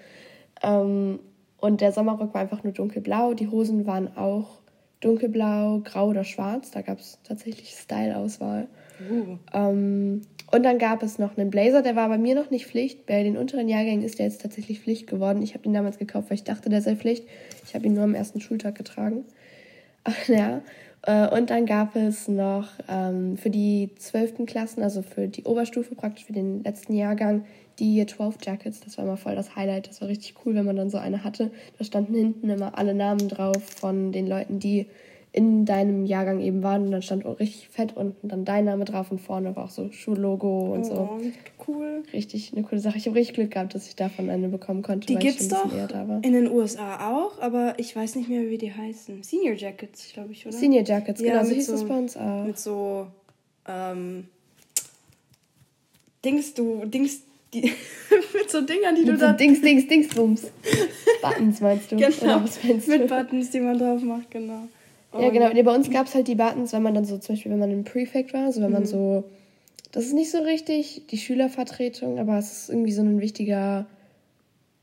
Ähm, 0.64 1.20
und 1.60 1.82
der 1.82 1.92
Sommerrock 1.92 2.34
war 2.34 2.42
einfach 2.42 2.64
nur 2.64 2.74
dunkelblau. 2.74 3.34
Die 3.34 3.50
Hosen 3.50 3.86
waren 3.86 4.16
auch 4.16 4.60
dunkelblau, 5.02 5.82
grau 5.84 6.10
oder 6.10 6.24
schwarz. 6.24 6.72
Da 6.72 6.82
gab 6.82 7.00
es 7.00 7.20
tatsächlich 7.24 7.70
Style-Auswahl. 7.70 8.68
Uh. 9.10 9.38
Ähm, 9.54 10.22
und 10.52 10.64
dann 10.64 10.78
gab 10.78 11.04
es 11.04 11.20
noch 11.20 11.38
einen 11.38 11.50
Blazer, 11.50 11.82
der 11.82 11.96
war 11.96 12.08
bei 12.08 12.18
mir 12.18 12.36
noch 12.36 12.50
nicht 12.50 12.68
Pflicht. 12.68 13.06
Bei 13.06 13.24
den 13.24 13.36
unteren 13.36 13.68
Jahrgängen 13.68 14.06
ist 14.06 14.20
der 14.20 14.28
jetzt 14.28 14.42
tatsächlich 14.42 14.80
Pflicht 14.80 15.08
geworden. 15.08 15.42
Ich 15.42 15.54
habe 15.54 15.64
den 15.64 15.74
damals 15.74 15.98
gekauft, 15.98 16.30
weil 16.30 16.36
ich 16.36 16.44
dachte, 16.44 16.70
der 16.70 16.82
sei 16.82 16.96
Pflicht. 16.96 17.26
Ich 17.66 17.76
habe 17.76 17.86
ihn 17.86 17.94
nur 17.94 18.04
am 18.04 18.16
ersten 18.16 18.42
Schultag 18.42 18.76
getragen. 18.76 19.26
Ach, 20.04 20.16
ja. 20.28 20.62
Äh, 21.06 21.28
und 21.30 21.50
dann 21.50 21.66
gab 21.66 21.96
es 21.96 22.28
noch 22.28 22.68
ähm, 22.90 23.38
für 23.38 23.50
die 23.50 23.92
zwölften 23.98 24.46
Klassen, 24.46 24.82
also 24.82 25.02
für 25.02 25.28
die 25.28 25.44
Oberstufe 25.44 25.96
praktisch, 25.96 26.26
für 26.26 26.34
den 26.34 26.64
letzten 26.64 26.94
Jahrgang, 26.94 27.46
die 27.80 27.96
Year 27.96 28.08
12 28.08 28.38
Jackets. 28.44 28.80
Das 28.80 28.98
war 28.98 29.06
immer 29.06 29.18
voll 29.18 29.36
das 29.36 29.56
Highlight. 29.56 29.88
Das 29.88 30.02
war 30.02 30.08
richtig 30.08 30.36
cool, 30.46 30.56
wenn 30.56 30.66
man 30.66 30.76
dann 30.76 30.90
so 30.90 30.98
eine 30.98 31.24
hatte. 31.24 31.52
Da 31.78 31.86
standen 31.86 32.16
hinten 32.16 32.50
immer 32.50 32.78
alle 32.78 32.94
Namen 32.94 33.30
drauf 33.30 33.62
von 33.64 34.12
den 34.12 34.28
Leuten, 34.28 34.60
die 34.60 34.88
in 35.36 35.66
deinem 35.66 36.06
Jahrgang 36.06 36.40
eben 36.40 36.64
waren 36.64 36.84
und 36.84 36.92
dann 36.92 37.02
stand 37.02 37.26
richtig 37.26 37.68
fett 37.68 37.98
unten 37.98 38.30
dann 38.30 38.46
dein 38.46 38.64
Name 38.64 38.86
drauf 38.86 39.12
und 39.12 39.20
vorne 39.20 39.54
war 39.58 39.66
auch 39.66 39.70
so 39.70 39.92
Schullogo 39.92 40.74
und 40.74 40.84
oh, 40.84 41.20
so. 41.20 41.22
Cool. 41.68 42.04
Richtig 42.14 42.54
eine 42.54 42.64
coole 42.64 42.80
Sache. 42.80 42.98
Ich 42.98 43.06
habe 43.06 43.18
richtig 43.18 43.36
Glück 43.36 43.52
gehabt, 43.52 43.76
dass 43.76 43.86
ich 43.86 43.98
davon 43.98 44.30
eine 44.30 44.48
bekommen 44.48 44.82
konnte. 44.82 45.08
Die 45.08 45.18
gibt 45.18 45.42
es 45.42 45.50
doch 45.50 45.70
in 46.22 46.32
den 46.32 46.50
USA 46.50 47.12
auch, 47.12 47.42
aber 47.42 47.74
ich 47.78 47.94
weiß 47.94 48.16
nicht 48.16 48.30
mehr, 48.30 48.50
wie 48.50 48.58
die 48.58 48.74
heißen. 48.74 49.24
Senior 49.24 49.56
Jackets, 49.56 50.14
glaube 50.14 50.32
ich, 50.32 50.46
oder? 50.46 50.56
Senior 50.56 50.86
Jackets, 50.86 51.20
ja, 51.20 51.34
genau, 51.34 51.44
so 51.44 51.54
hieß 51.54 51.68
so, 51.68 51.74
es 51.74 51.84
bei 51.84 51.98
uns 51.98 52.16
auch. 52.16 52.46
Mit 52.46 52.58
so 52.58 53.08
ähm, 53.68 54.30
Dings, 56.24 56.54
du, 56.54 56.86
Dings, 56.86 57.24
die, 57.54 57.62
mit 58.34 58.50
so 58.50 58.62
Dingern, 58.62 58.96
die 58.96 59.02
mit 59.02 59.10
du 59.10 59.18
so 59.18 59.26
da... 59.26 59.34
Dings, 59.34 59.60
Dings, 59.60 59.86
Dings, 59.86 60.08
Bums. 60.16 60.44
Buttons 61.22 61.60
meinst 61.60 61.92
du? 61.92 61.98
Genau, 62.22 62.40
mit 62.40 63.08
Buttons, 63.10 63.50
die 63.50 63.60
man 63.60 63.78
drauf 63.78 64.02
macht, 64.02 64.32
genau 64.32 64.70
ja, 65.20 65.30
genau. 65.30 65.50
Nee, 65.54 65.64
bei 65.64 65.74
uns 65.74 65.90
gab 65.90 66.08
es 66.08 66.16
halt 66.16 66.28
die 66.28 66.36
Buttons, 66.36 66.74
wenn 66.74 66.84
man 66.84 66.94
dann 66.94 67.06
so, 67.06 67.18
zum 67.18 67.36
Beispiel, 67.36 67.52
wenn 67.52 67.60
man 67.60 67.72
im 67.72 67.84
Prefect 67.84 68.34
war, 68.34 68.46
also 68.46 68.62
wenn 68.62 68.70
mhm. 68.70 68.74
man 68.74 68.86
so, 68.86 69.26
das 69.92 70.06
ist 70.06 70.14
nicht 70.14 70.32
so 70.32 70.40
richtig 70.40 71.08
die 71.08 71.18
Schülervertretung, 71.18 72.20
aber 72.20 72.38
es 72.38 72.52
ist 72.52 72.70
irgendwie 72.70 72.92
so 72.92 73.02
ein 73.02 73.22
wichtiger, 73.22 73.88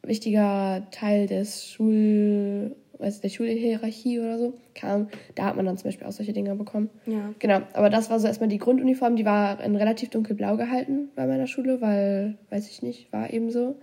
wichtiger 0.03 0.87
Teil 0.91 1.27
des 1.27 1.67
Schul, 1.69 2.75
weiß 2.99 3.21
der 3.21 3.29
Schulhierarchie 3.29 4.21
oder 4.21 4.39
so. 4.39 4.55
Kam, 4.75 5.09
da 5.35 5.45
hat 5.45 5.57
man 5.57 5.67
dann 5.67 5.77
zum 5.77 5.89
Beispiel 5.89 6.07
auch 6.07 6.13
solche 6.13 6.33
Dinger 6.33 6.55
bekommen. 6.55 6.89
Ja. 7.07 7.35
Genau, 7.39 7.61
aber 7.75 7.91
das 7.91 8.11
war 8.11 8.21
so 8.21 8.27
erstmal 8.27 8.49
die 8.49 8.59
Grunduniform, 8.59 9.17
die 9.17 9.25
war 9.25 9.63
in 9.63 9.77
relativ 9.77 10.11
dunkelblau 10.11 10.57
gehalten 10.57 11.11
bei 11.15 11.27
meiner 11.27 11.47
Schule, 11.47 11.81
weil, 11.81 12.39
weiß 12.51 12.71
ich 12.71 12.83
nicht, 12.83 13.13
war 13.13 13.33
eben 13.33 13.51
so. 13.51 13.77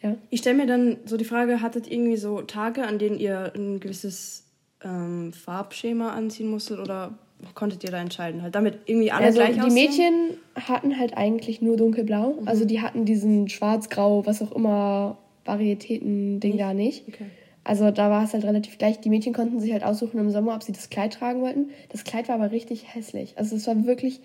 Ja. 0.00 0.16
Ich 0.30 0.40
stelle 0.40 0.56
mir 0.56 0.66
dann 0.66 0.98
so 1.04 1.16
die 1.16 1.24
Frage, 1.24 1.62
hattet 1.62 1.86
ihr 1.86 1.94
irgendwie 1.94 2.16
so 2.16 2.42
Tage, 2.42 2.84
an 2.84 2.98
denen 2.98 3.18
ihr 3.18 3.52
ein 3.54 3.80
gewisses 3.80 4.44
ähm, 4.84 5.32
Farbschema 5.32 6.10
anziehen 6.12 6.50
musstet 6.50 6.78
oder 6.78 7.14
konntet 7.54 7.84
ihr 7.84 7.90
da 7.90 8.00
entscheiden? 8.00 8.42
Halt 8.42 8.54
damit 8.54 8.80
irgendwie 8.86 9.10
alle 9.10 9.26
also 9.26 9.40
gleich 9.40 9.54
die 9.54 9.60
aussehen? 9.60 9.74
Mädchen 9.74 10.14
hatten 10.54 10.98
halt 10.98 11.16
eigentlich 11.16 11.60
nur 11.60 11.76
dunkelblau. 11.76 12.38
Mhm. 12.40 12.48
Also 12.48 12.64
die 12.64 12.80
hatten 12.80 13.04
diesen 13.04 13.48
schwarz-grau, 13.48 14.24
was 14.26 14.42
auch 14.42 14.52
immer, 14.52 15.18
Varietäten-Ding 15.44 16.56
da 16.56 16.72
nicht. 16.72 17.08
Okay. 17.08 17.26
Also 17.64 17.90
da 17.90 18.10
war 18.10 18.24
es 18.24 18.32
halt 18.32 18.44
relativ 18.44 18.78
gleich. 18.78 19.00
Die 19.00 19.08
Mädchen 19.08 19.32
konnten 19.32 19.60
sich 19.60 19.72
halt 19.72 19.84
aussuchen 19.84 20.18
im 20.18 20.30
Sommer, 20.30 20.54
ob 20.54 20.62
sie 20.62 20.72
das 20.72 20.90
Kleid 20.90 21.14
tragen 21.14 21.42
wollten. 21.42 21.70
Das 21.90 22.04
Kleid 22.04 22.28
war 22.28 22.36
aber 22.36 22.50
richtig 22.50 22.94
hässlich. 22.94 23.34
Also 23.36 23.56
es 23.56 23.66
war 23.66 23.84
wirklich 23.84 24.20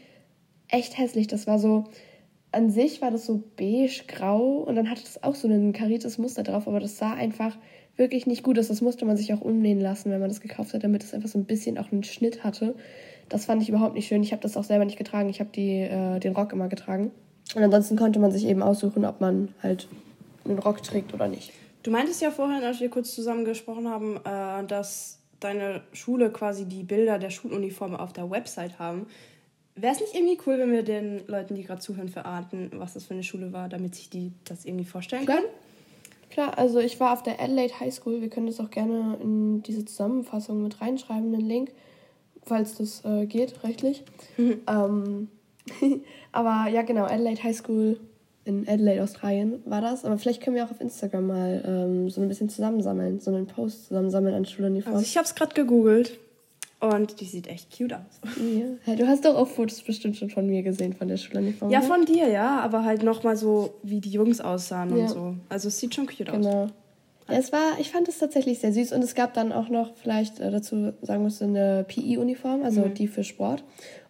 echt 0.69 0.97
hässlich. 0.97 1.27
Das 1.27 1.45
war 1.47 1.59
so, 1.59 1.85
an 2.51 2.71
sich 2.71 3.01
war 3.01 3.11
das 3.11 3.25
so 3.25 3.43
beige-grau 3.57 4.63
und 4.67 4.75
dann 4.75 4.89
hatte 4.89 5.03
das 5.03 5.23
auch 5.23 5.35
so 5.35 5.47
ein 5.47 5.73
kariertes 5.73 6.17
Muster 6.17 6.43
drauf, 6.43 6.67
aber 6.67 6.79
das 6.79 6.97
sah 6.97 7.13
einfach 7.13 7.55
wirklich 7.97 8.27
nicht 8.27 8.43
gut 8.43 8.57
ist. 8.57 8.69
Das 8.69 8.81
musste 8.81 9.05
man 9.05 9.17
sich 9.17 9.33
auch 9.33 9.41
umnähen 9.41 9.81
lassen, 9.81 10.11
wenn 10.11 10.19
man 10.19 10.29
das 10.29 10.41
gekauft 10.41 10.73
hat, 10.73 10.83
damit 10.83 11.03
es 11.03 11.13
einfach 11.13 11.29
so 11.29 11.37
ein 11.37 11.45
bisschen 11.45 11.77
auch 11.77 11.91
einen 11.91 12.03
Schnitt 12.03 12.43
hatte. 12.43 12.75
Das 13.29 13.45
fand 13.45 13.61
ich 13.61 13.69
überhaupt 13.69 13.95
nicht 13.95 14.07
schön. 14.07 14.23
Ich 14.23 14.31
habe 14.31 14.41
das 14.41 14.55
auch 14.55 14.63
selber 14.63 14.85
nicht 14.85 14.97
getragen. 14.97 15.29
Ich 15.29 15.39
habe 15.39 15.49
äh, 15.59 16.19
den 16.19 16.33
Rock 16.33 16.53
immer 16.53 16.69
getragen. 16.69 17.11
Und 17.55 17.63
ansonsten 17.63 17.97
konnte 17.97 18.19
man 18.19 18.31
sich 18.31 18.45
eben 18.45 18.61
aussuchen, 18.61 19.05
ob 19.05 19.19
man 19.19 19.49
halt 19.63 19.87
einen 20.45 20.59
Rock 20.59 20.83
trägt 20.83 21.13
oder 21.13 21.27
nicht. 21.27 21.51
Du 21.83 21.91
meintest 21.91 22.21
ja 22.21 22.31
vorhin, 22.31 22.63
als 22.63 22.79
wir 22.79 22.89
kurz 22.89 23.13
zusammen 23.13 23.45
gesprochen 23.45 23.89
haben, 23.89 24.17
äh, 24.17 24.65
dass 24.67 25.19
deine 25.39 25.81
Schule 25.93 26.31
quasi 26.31 26.65
die 26.65 26.83
Bilder 26.83 27.19
der 27.19 27.29
Schuluniform 27.29 27.95
auf 27.95 28.13
der 28.13 28.29
Website 28.29 28.79
haben. 28.79 29.07
Wäre 29.75 29.93
es 29.93 30.01
nicht 30.01 30.15
irgendwie 30.15 30.39
cool, 30.45 30.57
wenn 30.57 30.71
wir 30.71 30.83
den 30.83 31.25
Leuten, 31.27 31.53
die 31.53 31.63
gerade 31.63 31.79
zuhören, 31.79 32.09
verraten, 32.09 32.71
was 32.73 32.95
das 32.95 33.05
für 33.05 33.13
eine 33.13 33.23
Schule 33.23 33.53
war, 33.53 33.69
damit 33.69 33.95
sich 33.95 34.09
die 34.09 34.31
das 34.43 34.65
irgendwie 34.65 34.85
vorstellen 34.85 35.25
Klar. 35.25 35.37
können? 35.37 35.49
Klar, 36.37 36.55
also 36.59 36.77
ich 36.77 36.99
war 36.99 37.13
auf 37.13 37.23
der 37.23 37.41
Adelaide 37.41 37.79
High 37.79 37.91
School. 37.91 38.21
Wir 38.21 38.29
können 38.29 38.45
das 38.45 38.59
auch 38.59 38.69
gerne 38.69 39.17
in 39.23 39.63
diese 39.63 39.85
Zusammenfassung 39.85 40.61
mit 40.61 40.79
reinschreiben, 40.79 41.31
den 41.31 41.41
Link, 41.41 41.71
falls 42.43 42.75
das 42.75 43.03
äh, 43.05 43.25
geht, 43.25 43.63
rechtlich. 43.63 44.03
Mhm. 44.37 44.61
Ähm, 44.67 45.29
aber 46.31 46.69
ja, 46.69 46.83
genau, 46.83 47.05
Adelaide 47.05 47.41
High 47.41 47.57
School 47.57 47.99
in 48.45 48.69
Adelaide, 48.69 49.01
Australien 49.01 49.63
war 49.65 49.81
das. 49.81 50.05
Aber 50.05 50.19
vielleicht 50.19 50.43
können 50.43 50.55
wir 50.55 50.63
auch 50.65 50.69
auf 50.69 50.79
Instagram 50.79 51.25
mal 51.25 51.63
ähm, 51.65 52.09
so 52.11 52.21
ein 52.21 52.27
bisschen 52.27 52.49
zusammensammeln, 52.49 53.19
so 53.19 53.31
einen 53.33 53.47
Post 53.47 53.87
zusammensammeln 53.87 54.35
an 54.35 54.45
Schuluniform. 54.45 54.93
Also 54.93 55.07
ich 55.07 55.17
habe 55.17 55.25
es 55.25 55.33
gerade 55.33 55.55
gegoogelt. 55.55 56.19
Und 56.79 57.21
die 57.21 57.25
sieht 57.25 57.47
echt 57.47 57.75
cute 57.75 57.93
aus. 57.93 58.21
Ja. 58.37 58.65
Hey, 58.83 58.95
du 58.95 59.07
hast 59.07 59.25
doch 59.25 59.35
auch 59.35 59.47
Fotos 59.47 59.81
bestimmt 59.81 60.15
schon 60.15 60.29
von 60.29 60.45
mir 60.45 60.61
gesehen, 60.61 60.93
von 60.93 61.07
der 61.07 61.17
Schuluniform. 61.17 61.71
Ja, 61.71 61.81
von 61.81 62.05
dir, 62.05 62.27
ja. 62.27 62.59
Aber 62.59 62.83
halt 62.83 63.01
nochmal 63.01 63.35
so, 63.35 63.73
wie 63.81 63.99
die 63.99 64.11
Jungs 64.11 64.41
aussahen 64.41 64.95
ja. 64.95 65.03
und 65.03 65.09
so. 65.09 65.35
Also 65.49 65.69
es 65.69 65.79
sieht 65.79 65.95
schon 65.95 66.05
cute 66.05 66.31
genau. 66.31 66.65
aus. 66.65 66.69
Ja, 67.29 67.35
es 67.35 67.51
war, 67.51 67.79
ich 67.79 67.91
fand 67.91 68.07
es 68.07 68.19
tatsächlich 68.19 68.59
sehr 68.59 68.71
süß. 68.71 68.93
Und 68.93 69.03
es 69.03 69.15
gab 69.15 69.33
dann 69.33 69.51
auch 69.51 69.69
noch, 69.69 69.95
vielleicht 69.95 70.39
äh, 70.39 70.51
dazu 70.51 70.93
sagen 71.01 71.23
musste, 71.23 71.45
eine 71.45 71.83
PI-Uniform, 71.87 72.61
also 72.63 72.81
mhm. 72.81 72.93
die 72.93 73.07
für 73.07 73.23
Sport. 73.23 73.63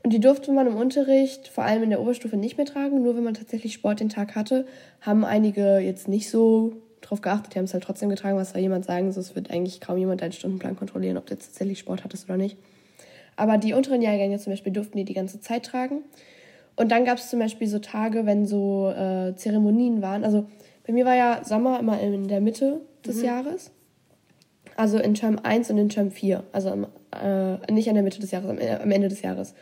Und 0.03 0.11
die 0.11 0.19
durfte 0.19 0.51
man 0.51 0.67
im 0.67 0.75
Unterricht, 0.75 1.47
vor 1.47 1.63
allem 1.63 1.83
in 1.83 1.89
der 1.89 2.01
Oberstufe, 2.01 2.35
nicht 2.35 2.57
mehr 2.57 2.65
tragen. 2.65 3.01
Nur 3.01 3.15
wenn 3.15 3.23
man 3.23 3.33
tatsächlich 3.33 3.73
Sport 3.73 4.01
den 4.01 4.09
Tag 4.09 4.35
hatte, 4.35 4.65
haben 4.99 5.23
einige 5.23 5.77
jetzt 5.77 6.09
nicht 6.09 6.29
so 6.29 6.73
drauf 7.07 7.21
geachtet, 7.21 7.53
die 7.53 7.57
haben 7.57 7.65
es 7.65 7.73
halt 7.73 7.83
trotzdem 7.83 8.09
getragen, 8.09 8.37
was 8.37 8.51
soll 8.51 8.61
jemand 8.61 8.85
sagen, 8.85 9.11
so, 9.11 9.19
es 9.19 9.35
wird 9.35 9.51
eigentlich 9.51 9.79
kaum 9.79 9.97
jemand 9.97 10.21
deinen 10.21 10.33
Stundenplan 10.33 10.75
kontrollieren, 10.75 11.17
ob 11.17 11.25
du 11.25 11.33
jetzt 11.33 11.47
tatsächlich 11.47 11.79
Sport 11.79 12.03
hattest 12.03 12.25
oder 12.25 12.37
nicht. 12.37 12.57
Aber 13.35 13.57
die 13.57 13.73
unteren 13.73 14.01
Jahrgänge 14.01 14.39
zum 14.39 14.51
Beispiel 14.51 14.73
durften 14.73 14.97
die 14.97 15.05
die 15.05 15.13
ganze 15.13 15.39
Zeit 15.39 15.65
tragen. 15.65 16.03
Und 16.75 16.91
dann 16.91 17.05
gab 17.05 17.17
es 17.17 17.29
zum 17.29 17.39
Beispiel 17.39 17.67
so 17.67 17.79
Tage, 17.79 18.25
wenn 18.25 18.45
so 18.45 18.89
äh, 18.89 19.35
Zeremonien 19.35 20.01
waren. 20.01 20.23
Also 20.23 20.47
bei 20.85 20.93
mir 20.93 21.05
war 21.05 21.15
ja 21.15 21.43
Sommer 21.43 21.79
immer 21.79 21.99
in 21.99 22.27
der 22.27 22.41
Mitte 22.41 22.81
des 23.05 23.17
mhm. 23.17 23.25
Jahres. 23.25 23.71
Also 24.75 24.99
in 24.99 25.13
Term 25.13 25.39
1 25.41 25.71
und 25.71 25.77
in 25.77 25.89
Term 25.89 26.11
4. 26.11 26.43
Also 26.51 26.69
am, 26.69 26.87
äh, 27.11 27.71
nicht 27.71 27.89
an 27.89 27.95
der 27.95 28.03
Mitte 28.03 28.19
des 28.19 28.31
Jahres, 28.31 28.49
am, 28.49 28.57
am 28.59 28.91
Ende 28.91 29.07
des 29.07 29.21
Jahres. 29.21 29.53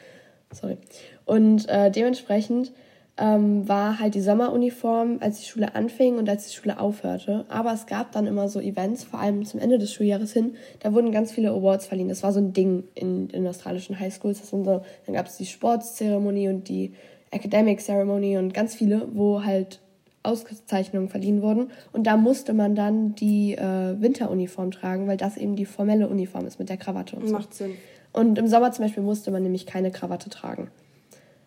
Sorry. 0.51 0.77
Und 1.25 1.67
äh, 1.69 1.91
dementsprechend 1.91 2.71
ähm, 3.17 3.67
war 3.67 3.99
halt 3.99 4.15
die 4.15 4.21
Sommeruniform, 4.21 5.17
als 5.21 5.39
die 5.39 5.45
Schule 5.45 5.73
anfing 5.73 6.17
und 6.17 6.28
als 6.28 6.47
die 6.47 6.56
Schule 6.56 6.80
aufhörte. 6.80 7.45
Aber 7.47 7.71
es 7.73 7.86
gab 7.86 8.12
dann 8.12 8.28
immer 8.28 8.49
so 8.49 8.60
Events, 8.60 9.06
vor 9.06 9.19
allem 9.19 9.45
zum 9.45 9.60
Ende 9.60 9.78
des 9.78 9.93
Schuljahres 9.93 10.34
hin, 10.34 10.56
da 10.82 10.93
wurden 10.93 11.12
ganz 11.12 11.32
viele 11.32 11.51
Awards 11.51 11.88
verliehen. 11.88 12.10
Das 12.10 12.23
war 12.23 12.34
so 12.34 12.39
ein 12.39 12.51
Ding 12.51 12.84
in 12.93 13.30
den 13.30 13.47
australischen 13.47 13.99
Highschools. 13.99 14.41
Das 14.41 14.49
so, 14.49 14.63
dann 14.63 15.15
gab 15.15 15.28
es 15.28 15.38
die 15.38 15.45
Sportszeremonie 15.45 16.49
und 16.49 16.67
die 16.67 16.93
Academic 17.32 17.80
Ceremony 17.80 18.38
und 18.38 18.54
ganz 18.54 18.75
viele, 18.75 19.08
wo 19.13 19.43
halt 19.43 19.80
Auszeichnungen 20.23 21.08
verliehen 21.08 21.41
wurden. 21.41 21.69
Und 21.93 22.08
da 22.08 22.17
musste 22.17 22.54
man 22.54 22.75
dann 22.75 23.15
die 23.15 23.54
äh, 23.54 24.01
Winteruniform 24.01 24.71
tragen, 24.71 25.08
weil 25.08 25.17
das 25.17 25.38
eben 25.38 25.56
die 25.56 25.65
formelle 25.65 26.10
Uniform 26.10 26.45
ist 26.45 26.60
mit 26.60 26.67
der 26.67 26.78
Krawatte 26.78 27.15
und 27.15 27.28
so. 27.28 27.34
Macht 27.34 27.54
Sinn. 27.54 27.75
Und 28.12 28.38
im 28.38 28.47
Sommer 28.47 28.71
zum 28.71 28.86
Beispiel 28.86 29.04
musste 29.04 29.32
man 29.32 29.43
nämlich 29.43 29.65
keine 29.65 29.91
Krawatte 29.91 30.30
tragen. 30.30 30.69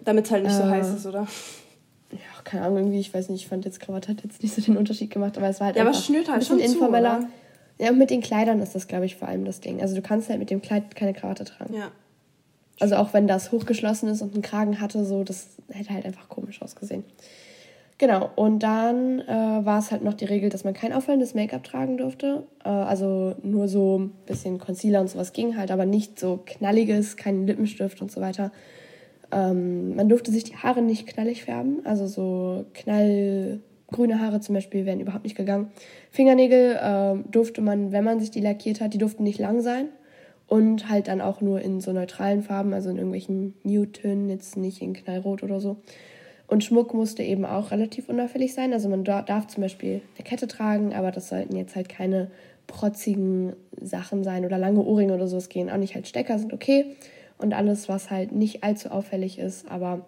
Damit 0.05 0.27
es 0.27 0.31
halt 0.31 0.45
nicht 0.45 0.55
äh, 0.55 0.57
so 0.57 0.65
heiß 0.65 0.95
ist, 0.95 1.07
oder? 1.07 1.27
Ja, 2.13 2.19
keine 2.45 2.65
Ahnung, 2.65 2.79
irgendwie, 2.79 3.01
ich 3.01 3.13
weiß 3.13 3.29
nicht, 3.29 3.43
ich 3.43 3.49
fand 3.49 3.65
jetzt 3.65 3.81
Krawatte 3.81 4.09
hat 4.09 4.23
jetzt 4.25 4.43
nicht 4.43 4.55
so 4.55 4.63
den 4.63 4.77
Unterschied 4.77 5.11
gemacht, 5.11 5.37
aber 5.37 5.49
es 5.49 5.61
war 5.61 5.67
halt 5.67 5.77
ja, 5.77 5.83
aber 5.83 5.91
es 5.91 6.05
schnürt 6.05 6.31
halt 6.31 6.45
schon 6.45 6.59
informeller. 6.59 7.21
Zu, 7.21 7.85
ja, 7.85 7.91
und 7.91 7.99
mit 7.99 8.11
den 8.11 8.23
Kleidern 8.23 8.61
ist 8.61 8.75
das, 8.75 8.89
glaube 8.89 9.07
ich, 9.07 9.17
vor 9.17 9.29
allem 9.29 9.45
das 9.45 9.61
Ding. 9.61 9.81
Also 9.81 9.95
du 9.95 10.03
kannst 10.03 10.29
halt 10.29 10.39
mit 10.39 10.51
dem 10.51 10.63
Kleid 10.63 10.97
keine 10.97 11.13
Krawatte 11.13 11.45
tragen. 11.45 11.75
Ja. 11.75 11.91
Also 12.81 12.97
auch 12.97 13.13
wenn 13.13 13.27
das 13.27 13.53
hochgeschlossen 13.53 14.09
ist 14.09 14.23
und 14.23 14.35
einen 14.35 14.43
Kragen 14.43 14.81
hatte, 14.81 15.05
so, 15.05 15.25
das 15.25 15.49
hätte 15.69 15.93
halt 15.93 16.07
einfach 16.07 16.29
komisch 16.29 16.63
ausgesehen. 16.63 17.05
Genau, 17.99 18.31
und 18.37 18.61
dann 18.61 19.21
äh, 19.21 19.27
war 19.27 19.81
es 19.81 19.91
halt 19.91 20.05
noch 20.05 20.15
die 20.15 20.25
Regel, 20.25 20.51
dass 20.51 20.63
man 20.63 20.73
kein 20.73 20.93
auffallendes 20.93 21.35
Make-up 21.35 21.65
tragen 21.65 21.97
durfte. 21.97 22.45
Äh, 22.65 22.69
also 22.69 23.35
nur 23.43 23.67
so 23.67 23.99
ein 23.99 24.11
bisschen 24.27 24.59
Concealer 24.59 25.01
und 25.01 25.11
sowas 25.11 25.33
ging 25.33 25.57
halt, 25.57 25.73
aber 25.73 25.85
nicht 25.85 26.21
so 26.21 26.39
knalliges, 26.47 27.17
kein 27.17 27.47
Lippenstift 27.47 28.01
und 28.01 28.13
so 28.13 28.21
weiter. 28.21 28.53
Ähm, 29.31 29.97
man 29.97 30.09
durfte 30.09 30.31
sich 30.31 30.45
die 30.45 30.57
Haare 30.57 30.83
nicht 30.83 31.07
knallig 31.07 31.45
färben, 31.45 31.85
also 31.85 32.07
so 32.07 32.65
knall 32.75 33.61
grüne 33.91 34.21
Haare 34.21 34.41
zum 34.41 34.55
Beispiel 34.55 34.87
wären 34.87 35.01
überhaupt 35.01 35.25
nicht 35.25 35.37
gegangen. 35.37 35.71
Fingernägel 36.11 36.77
äh, 36.77 37.31
durfte 37.31 37.61
man, 37.61 37.93
wenn 37.93 38.05
man 38.05 38.21
sich 38.21 38.31
die 38.31 38.41
lackiert 38.41 38.81
hat, 38.81 38.95
die 38.95 38.99
durften 38.99 39.25
nicht 39.25 39.39
lang 39.39 39.61
sein. 39.61 39.89
Und 40.47 40.89
halt 40.89 41.09
dann 41.09 41.21
auch 41.21 41.43
nur 41.43 41.61
in 41.61 41.83
so 41.83 41.93
neutralen 41.93 42.43
Farben, 42.43 42.73
also 42.73 42.89
in 42.89 42.97
irgendwelchen 42.97 43.53
Newton, 43.65 44.31
jetzt 44.31 44.57
nicht 44.57 44.81
in 44.81 44.95
Knallrot 44.95 45.43
oder 45.43 45.61
so. 45.61 45.77
Und 46.47 46.65
Schmuck 46.65 46.95
musste 46.95 47.23
eben 47.23 47.45
auch 47.45 47.71
relativ 47.71 48.09
unauffällig 48.09 48.55
sein. 48.55 48.73
Also 48.73 48.89
man 48.89 49.05
darf 49.05 49.47
zum 49.49 49.63
Beispiel 49.63 50.01
eine 50.17 50.25
Kette 50.25 50.49
tragen, 50.49 50.95
aber 50.95 51.11
das 51.11 51.29
sollten 51.29 51.55
jetzt 51.55 51.77
halt 51.77 51.91
keine 51.91 52.31
protzigen 52.67 53.53
Sachen 53.79 54.25
sein 54.25 54.47
oder 54.47 54.57
lange 54.57 54.81
Ohrringe 54.81 55.13
oder 55.13 55.27
so. 55.27 55.37
Es 55.37 55.51
gehen 55.51 55.69
auch 55.69 55.77
nicht 55.77 55.95
halt 55.95 56.09
Stecker, 56.09 56.39
sind 56.39 56.55
okay. 56.55 56.97
Und 57.39 57.55
alles, 57.55 57.89
was 57.89 58.11
halt 58.11 58.33
nicht 58.33 58.65
allzu 58.65 58.91
auffällig 58.91 59.39
ist, 59.39 59.71
aber 59.71 60.01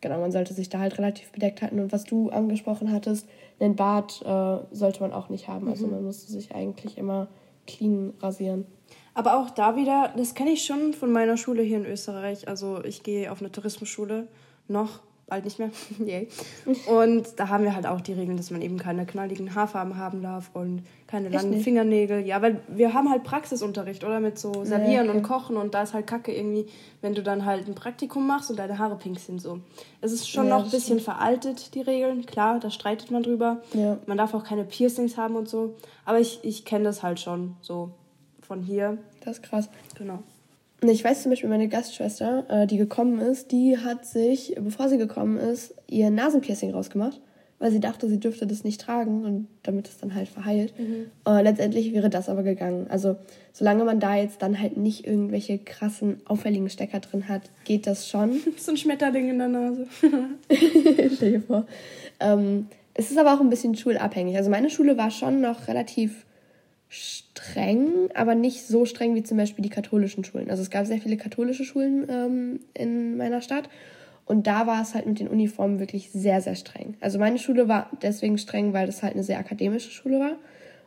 genau, 0.00 0.18
man 0.20 0.32
sollte 0.32 0.54
sich 0.54 0.68
da 0.68 0.78
halt 0.78 0.98
relativ 0.98 1.30
bedeckt 1.32 1.62
halten. 1.62 1.80
Und 1.80 1.92
was 1.92 2.04
du 2.04 2.30
angesprochen 2.30 2.92
hattest, 2.92 3.26
einen 3.60 3.76
Bart 3.76 4.22
äh, 4.24 4.74
sollte 4.74 5.00
man 5.00 5.12
auch 5.12 5.28
nicht 5.28 5.48
haben. 5.48 5.68
Also 5.68 5.86
mhm. 5.86 5.92
man 5.92 6.04
musste 6.04 6.30
sich 6.30 6.54
eigentlich 6.54 6.98
immer 6.98 7.28
clean 7.66 8.12
rasieren. 8.20 8.66
Aber 9.14 9.38
auch 9.38 9.50
da 9.50 9.76
wieder, 9.76 10.12
das 10.16 10.34
kenne 10.34 10.50
ich 10.50 10.64
schon 10.64 10.94
von 10.94 11.12
meiner 11.12 11.36
Schule 11.36 11.62
hier 11.62 11.78
in 11.78 11.86
Österreich. 11.86 12.48
Also 12.48 12.82
ich 12.84 13.02
gehe 13.02 13.30
auf 13.30 13.40
eine 13.40 13.52
Tourismusschule 13.52 14.26
noch 14.68 15.00
bald 15.32 15.46
nicht 15.46 15.58
mehr. 15.58 15.70
Yay. 16.04 16.28
Und 16.86 17.26
da 17.36 17.48
haben 17.48 17.64
wir 17.64 17.74
halt 17.74 17.86
auch 17.86 18.02
die 18.02 18.12
Regeln, 18.12 18.36
dass 18.36 18.50
man 18.50 18.60
eben 18.60 18.76
keine 18.76 19.06
knalligen 19.06 19.54
Haarfarben 19.54 19.96
haben 19.96 20.20
darf 20.20 20.50
und 20.52 20.82
keine 21.06 21.30
langen 21.30 21.58
Fingernägel. 21.60 22.26
Ja, 22.26 22.42
weil 22.42 22.60
wir 22.68 22.92
haben 22.92 23.08
halt 23.08 23.24
Praxisunterricht, 23.24 24.04
oder? 24.04 24.20
Mit 24.20 24.38
so 24.38 24.52
Servieren 24.64 24.92
ja, 24.92 25.02
okay. 25.04 25.10
und 25.10 25.22
Kochen 25.22 25.56
und 25.56 25.72
da 25.72 25.84
ist 25.84 25.94
halt 25.94 26.06
Kacke 26.06 26.34
irgendwie, 26.34 26.66
wenn 27.00 27.14
du 27.14 27.22
dann 27.22 27.46
halt 27.46 27.66
ein 27.66 27.74
Praktikum 27.74 28.26
machst 28.26 28.50
und 28.50 28.58
deine 28.58 28.78
Haare 28.78 28.96
pink 28.96 29.18
sind 29.18 29.40
so. 29.40 29.60
Es 30.02 30.12
ist 30.12 30.28
schon 30.28 30.48
ja, 30.48 30.58
noch 30.58 30.64
ein 30.64 30.70
bisschen 30.70 31.00
stimmt. 31.00 31.02
veraltet, 31.02 31.74
die 31.74 31.80
Regeln. 31.80 32.26
Klar, 32.26 32.60
da 32.60 32.70
streitet 32.70 33.10
man 33.10 33.22
drüber. 33.22 33.62
Ja. 33.72 33.96
Man 34.04 34.18
darf 34.18 34.34
auch 34.34 34.44
keine 34.44 34.64
Piercings 34.64 35.16
haben 35.16 35.36
und 35.36 35.48
so. 35.48 35.76
Aber 36.04 36.20
ich, 36.20 36.40
ich 36.42 36.66
kenne 36.66 36.84
das 36.84 37.02
halt 37.02 37.20
schon 37.20 37.56
so 37.62 37.90
von 38.42 38.60
hier. 38.60 38.98
Das 39.24 39.38
ist 39.38 39.42
krass. 39.44 39.70
Genau. 39.96 40.18
Ich 40.90 41.04
weiß 41.04 41.22
zum 41.22 41.30
Beispiel, 41.30 41.48
meine 41.48 41.68
Gastschwester, 41.68 42.44
äh, 42.48 42.66
die 42.66 42.76
gekommen 42.76 43.20
ist, 43.20 43.52
die 43.52 43.78
hat 43.78 44.04
sich, 44.04 44.56
bevor 44.60 44.88
sie 44.88 44.98
gekommen 44.98 45.36
ist, 45.36 45.74
ihr 45.88 46.10
Nasenpiercing 46.10 46.72
rausgemacht, 46.72 47.20
weil 47.60 47.70
sie 47.70 47.78
dachte, 47.78 48.08
sie 48.08 48.18
dürfte 48.18 48.48
das 48.48 48.64
nicht 48.64 48.80
tragen 48.80 49.24
und 49.24 49.46
damit 49.62 49.86
es 49.86 49.98
dann 49.98 50.14
halt 50.14 50.28
verheilt. 50.28 50.74
Mhm. 50.76 51.06
Äh, 51.24 51.42
letztendlich 51.42 51.92
wäre 51.92 52.10
das 52.10 52.28
aber 52.28 52.42
gegangen. 52.42 52.86
Also 52.88 53.16
solange 53.52 53.84
man 53.84 54.00
da 54.00 54.16
jetzt 54.16 54.42
dann 54.42 54.58
halt 54.60 54.76
nicht 54.76 55.06
irgendwelche 55.06 55.58
krassen, 55.58 56.20
auffälligen 56.24 56.68
Stecker 56.68 56.98
drin 56.98 57.28
hat, 57.28 57.42
geht 57.64 57.86
das 57.86 58.08
schon. 58.08 58.40
so 58.56 58.72
ein 58.72 58.76
Schmetterling 58.76 59.30
in 59.30 59.38
der 59.38 59.48
Nase. 59.48 59.86
Stell 61.14 61.32
dir 61.32 61.42
vor. 61.42 61.66
Ähm, 62.18 62.66
es 62.94 63.12
ist 63.12 63.18
aber 63.18 63.34
auch 63.34 63.40
ein 63.40 63.50
bisschen 63.50 63.76
schulabhängig. 63.76 64.36
Also 64.36 64.50
meine 64.50 64.68
Schule 64.68 64.98
war 64.98 65.12
schon 65.12 65.40
noch 65.40 65.68
relativ 65.68 66.26
streng, 66.92 68.10
aber 68.14 68.34
nicht 68.34 68.66
so 68.66 68.84
streng 68.84 69.14
wie 69.14 69.22
zum 69.22 69.38
Beispiel 69.38 69.62
die 69.62 69.70
katholischen 69.70 70.24
Schulen. 70.24 70.50
Also 70.50 70.62
es 70.62 70.68
gab 70.68 70.84
sehr 70.84 70.98
viele 70.98 71.16
katholische 71.16 71.64
Schulen 71.64 72.06
ähm, 72.10 72.60
in 72.74 73.16
meiner 73.16 73.40
Stadt 73.40 73.70
und 74.26 74.46
da 74.46 74.66
war 74.66 74.82
es 74.82 74.94
halt 74.94 75.06
mit 75.06 75.18
den 75.18 75.28
Uniformen 75.28 75.80
wirklich 75.80 76.10
sehr, 76.10 76.42
sehr 76.42 76.54
streng. 76.54 76.94
Also 77.00 77.18
meine 77.18 77.38
Schule 77.38 77.66
war 77.66 77.88
deswegen 78.02 78.36
streng, 78.36 78.74
weil 78.74 78.84
das 78.84 79.02
halt 79.02 79.14
eine 79.14 79.24
sehr 79.24 79.38
akademische 79.38 79.90
Schule 79.90 80.20
war 80.20 80.36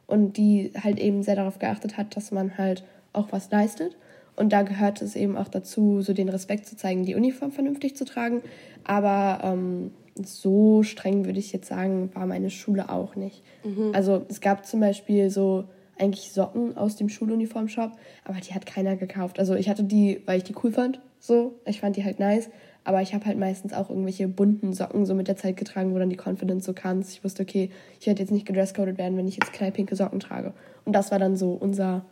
und 0.05 0.37
die 0.37 0.71
halt 0.79 0.99
eben 0.99 1.23
sehr 1.23 1.35
darauf 1.35 1.57
geachtet 1.57 1.97
hat, 1.97 2.15
dass 2.15 2.31
man 2.31 2.55
halt 2.59 2.83
auch 3.11 3.31
was 3.31 3.49
leistet. 3.49 3.97
Und 4.35 4.53
da 4.53 4.61
gehört 4.61 5.01
es 5.01 5.15
eben 5.15 5.35
auch 5.37 5.47
dazu, 5.47 6.01
so 6.01 6.13
den 6.13 6.29
Respekt 6.29 6.67
zu 6.67 6.77
zeigen, 6.77 7.03
die 7.03 7.15
Uniform 7.15 7.51
vernünftig 7.51 7.95
zu 7.95 8.05
tragen. 8.05 8.43
Aber 8.83 9.39
ähm, 9.43 9.91
so 10.23 10.83
streng 10.83 11.25
würde 11.25 11.39
ich 11.39 11.51
jetzt 11.51 11.67
sagen, 11.67 12.11
war 12.13 12.27
meine 12.27 12.51
Schule 12.51 12.89
auch 12.89 13.15
nicht. 13.15 13.41
Mhm. 13.63 13.89
Also 13.93 14.23
es 14.29 14.39
gab 14.39 14.67
zum 14.67 14.81
Beispiel 14.81 15.31
so 15.31 15.65
eigentlich 15.97 16.31
Socken 16.31 16.75
aus 16.77 16.95
dem 16.95 17.10
Schuluniformshop, 17.10 17.91
aber 18.23 18.39
die 18.39 18.53
hat 18.53 18.65
keiner 18.65 18.95
gekauft. 18.95 19.39
Also 19.39 19.55
ich 19.55 19.69
hatte 19.69 19.84
die, 19.84 20.21
weil 20.25 20.38
ich 20.38 20.43
die 20.43 20.55
cool 20.63 20.71
fand, 20.71 20.99
so. 21.19 21.55
Ich 21.65 21.79
fand 21.79 21.95
die 21.95 22.03
halt 22.03 22.19
nice, 22.19 22.49
aber 22.84 23.01
ich 23.01 23.13
habe 23.13 23.25
halt 23.25 23.38
meistens 23.38 23.73
auch 23.73 23.89
irgendwelche 23.89 24.27
bunten 24.27 24.73
Socken 24.73 25.05
so 25.05 25.15
mit 25.15 25.27
der 25.27 25.38
Zeit 25.38 25.58
getragen, 25.58 25.93
wo 25.93 25.99
dann 25.99 26.10
die 26.10 26.19
Confidence 26.23 26.65
so 26.65 26.73
kam. 26.73 27.01
Ich 27.01 27.23
wusste, 27.23 27.43
okay, 27.43 27.71
ich 27.99 28.08
werde 28.08 28.21
jetzt 28.21 28.31
nicht 28.31 28.45
gedresscoded 28.45 28.97
werden, 28.97 29.17
wenn 29.17 29.27
ich 29.27 29.36
jetzt 29.36 29.53
knallpinke 29.53 29.95
Socken 29.95 30.19
trage. 30.19 30.53
Und 30.86 30.93
das 30.93 31.12
war 31.12 31.19
dann 31.19 31.36
so 31.36 31.53
unser 31.53 32.05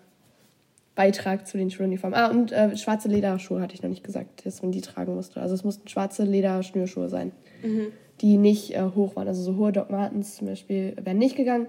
Beitrag 0.96 1.48
zu 1.48 1.58
den 1.58 1.72
Schuluniformen. 1.72 2.18
Ah, 2.18 2.28
und 2.28 2.52
äh, 2.52 2.76
schwarze 2.78 3.08
Lederschuhe 3.08 3.62
hatte 3.62 3.74
ich 3.74 3.82
noch 3.82 3.90
nicht 3.90 4.04
gesagt, 4.04 4.46
dass 4.46 4.62
man 4.62 4.72
die 4.72 4.82
tragen 4.82 5.16
musste. 5.16 5.42
Also 5.42 5.56
es 5.56 5.64
mussten 5.64 5.88
schwarze 5.88 6.24
Lederschnürschuhe 6.24 7.10
sein, 7.10 7.32
mhm. 7.64 7.88
die 8.22 8.38
nicht 8.38 8.76
äh, 8.76 8.82
hoch 8.96 9.16
waren. 9.16 9.28
Also 9.28 9.42
so 9.42 9.58
hohe 9.58 9.72
Doc 9.72 9.90
Martens 9.90 10.38
zum 10.38 10.48
Beispiel 10.48 10.96
wären 11.02 11.18
nicht 11.18 11.36
gegangen. 11.36 11.68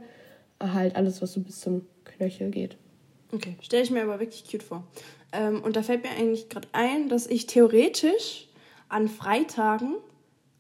Halt 0.60 0.96
alles, 0.96 1.20
was 1.20 1.32
so 1.32 1.40
bis 1.40 1.60
zum 1.60 1.82
Knöchel 2.16 2.50
geht. 2.50 2.76
Okay, 3.32 3.56
stelle 3.60 3.82
ich 3.82 3.90
mir 3.90 4.02
aber 4.02 4.20
wirklich 4.20 4.44
cute 4.48 4.62
vor. 4.62 4.84
Ähm, 5.32 5.62
und 5.62 5.76
da 5.76 5.82
fällt 5.82 6.02
mir 6.02 6.10
eigentlich 6.10 6.48
gerade 6.48 6.68
ein, 6.72 7.08
dass 7.08 7.26
ich 7.26 7.46
theoretisch 7.46 8.48
an 8.88 9.08
Freitagen 9.08 9.96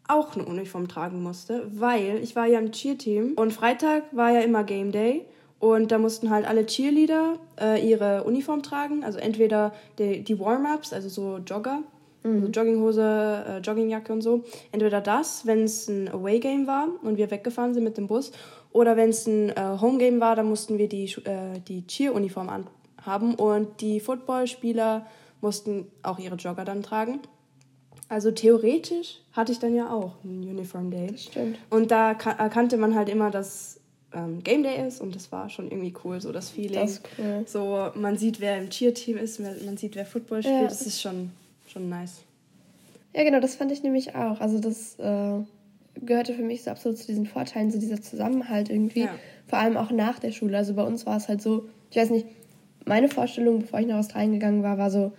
auch 0.08 0.34
eine 0.34 0.44
Uniform 0.44 0.88
tragen 0.88 1.22
musste, 1.22 1.66
weil 1.72 2.20
ich 2.22 2.36
war 2.36 2.46
ja 2.46 2.58
im 2.58 2.72
Cheer-Team 2.72 3.34
und 3.36 3.52
Freitag 3.52 4.04
war 4.12 4.32
ja 4.32 4.40
immer 4.40 4.64
Game 4.64 4.92
Day 4.92 5.24
und 5.60 5.92
da 5.92 5.98
mussten 5.98 6.28
halt 6.30 6.46
alle 6.46 6.66
Cheerleader 6.66 7.38
äh, 7.58 7.88
ihre 7.88 8.24
Uniform 8.24 8.62
tragen, 8.62 9.02
also 9.02 9.18
entweder 9.18 9.72
die, 9.98 10.22
die 10.22 10.38
Warm-Ups, 10.38 10.92
also 10.92 11.08
so 11.08 11.38
Jogger, 11.38 11.82
mhm. 12.22 12.34
also 12.34 12.48
Jogginghose, 12.48 13.44
äh, 13.48 13.58
Joggingjacke 13.60 14.12
und 14.12 14.20
so, 14.20 14.44
entweder 14.72 15.00
das, 15.00 15.46
wenn 15.46 15.64
es 15.64 15.88
ein 15.88 16.08
Away-Game 16.08 16.66
war 16.66 16.88
und 17.02 17.16
wir 17.16 17.30
weggefahren 17.30 17.72
sind 17.72 17.84
mit 17.84 17.96
dem 17.96 18.06
Bus 18.06 18.32
oder 18.74 18.96
wenn 18.96 19.10
es 19.10 19.26
ein 19.26 19.50
äh, 19.50 19.78
Homegame 19.80 20.20
war, 20.20 20.34
dann 20.34 20.46
mussten 20.46 20.78
wir 20.78 20.88
die, 20.88 21.04
äh, 21.24 21.60
die 21.66 21.86
Cheer-Uniform 21.86 22.66
anhaben 22.98 23.36
und 23.36 23.80
die 23.80 24.00
Footballspieler 24.00 25.06
mussten 25.40 25.86
auch 26.02 26.18
ihre 26.18 26.34
Jogger 26.34 26.64
dann 26.64 26.82
tragen. 26.82 27.20
Also 28.08 28.32
theoretisch 28.32 29.20
hatte 29.32 29.52
ich 29.52 29.60
dann 29.60 29.76
ja 29.76 29.92
auch 29.92 30.14
einen 30.24 30.42
Uniform 30.42 30.90
Day. 30.90 31.06
Das 31.06 31.22
stimmt. 31.22 31.56
Und 31.70 31.92
da 31.92 32.10
erkannte 32.10 32.76
man 32.76 32.96
halt 32.96 33.08
immer, 33.08 33.30
dass 33.30 33.78
ähm, 34.12 34.42
Game 34.42 34.64
Day 34.64 34.86
ist 34.86 35.00
und 35.00 35.14
das 35.14 35.30
war 35.30 35.48
schon 35.50 35.70
irgendwie 35.70 35.94
cool, 36.04 36.20
so 36.20 36.32
das 36.32 36.50
Feeling. 36.50 36.80
Das 36.80 36.90
ist 36.92 37.02
cool. 37.16 37.44
So, 37.46 37.90
man 37.94 38.18
sieht, 38.18 38.40
wer 38.40 38.58
im 38.58 38.70
Cheer-Team 38.70 39.18
ist, 39.18 39.38
man 39.38 39.76
sieht, 39.76 39.94
wer 39.94 40.04
Football 40.04 40.42
spielt. 40.42 40.62
Ja. 40.62 40.64
Das 40.64 40.82
ist 40.82 41.00
schon, 41.00 41.30
schon 41.68 41.88
nice. 41.88 42.22
Ja, 43.14 43.22
genau, 43.22 43.38
das 43.38 43.54
fand 43.54 43.70
ich 43.70 43.84
nämlich 43.84 44.16
auch. 44.16 44.40
Also 44.40 44.58
das 44.58 44.98
äh, 44.98 45.44
gehörte 46.00 46.34
für 46.34 46.42
mich 46.42 46.62
so 46.62 46.70
absolut 46.70 46.98
zu 46.98 47.06
diesen 47.06 47.26
Vorteilen, 47.26 47.70
so 47.70 47.78
dieser 47.78 48.00
Zusammenhalt 48.00 48.70
irgendwie. 48.70 49.02
Ja. 49.02 49.14
Vor 49.46 49.58
allem 49.58 49.76
auch 49.76 49.90
nach 49.90 50.18
der 50.18 50.32
Schule. 50.32 50.56
Also 50.56 50.74
bei 50.74 50.82
uns 50.82 51.06
war 51.06 51.16
es 51.16 51.28
halt 51.28 51.42
so, 51.42 51.68
ich 51.90 51.96
weiß 51.96 52.10
nicht, 52.10 52.26
meine 52.84 53.08
Vorstellung, 53.08 53.60
bevor 53.60 53.80
ich 53.80 53.86
nach 53.86 53.98
Australien 53.98 54.32
gegangen 54.32 54.62
war, 54.62 54.78
war 54.78 54.90
so, 54.90 55.12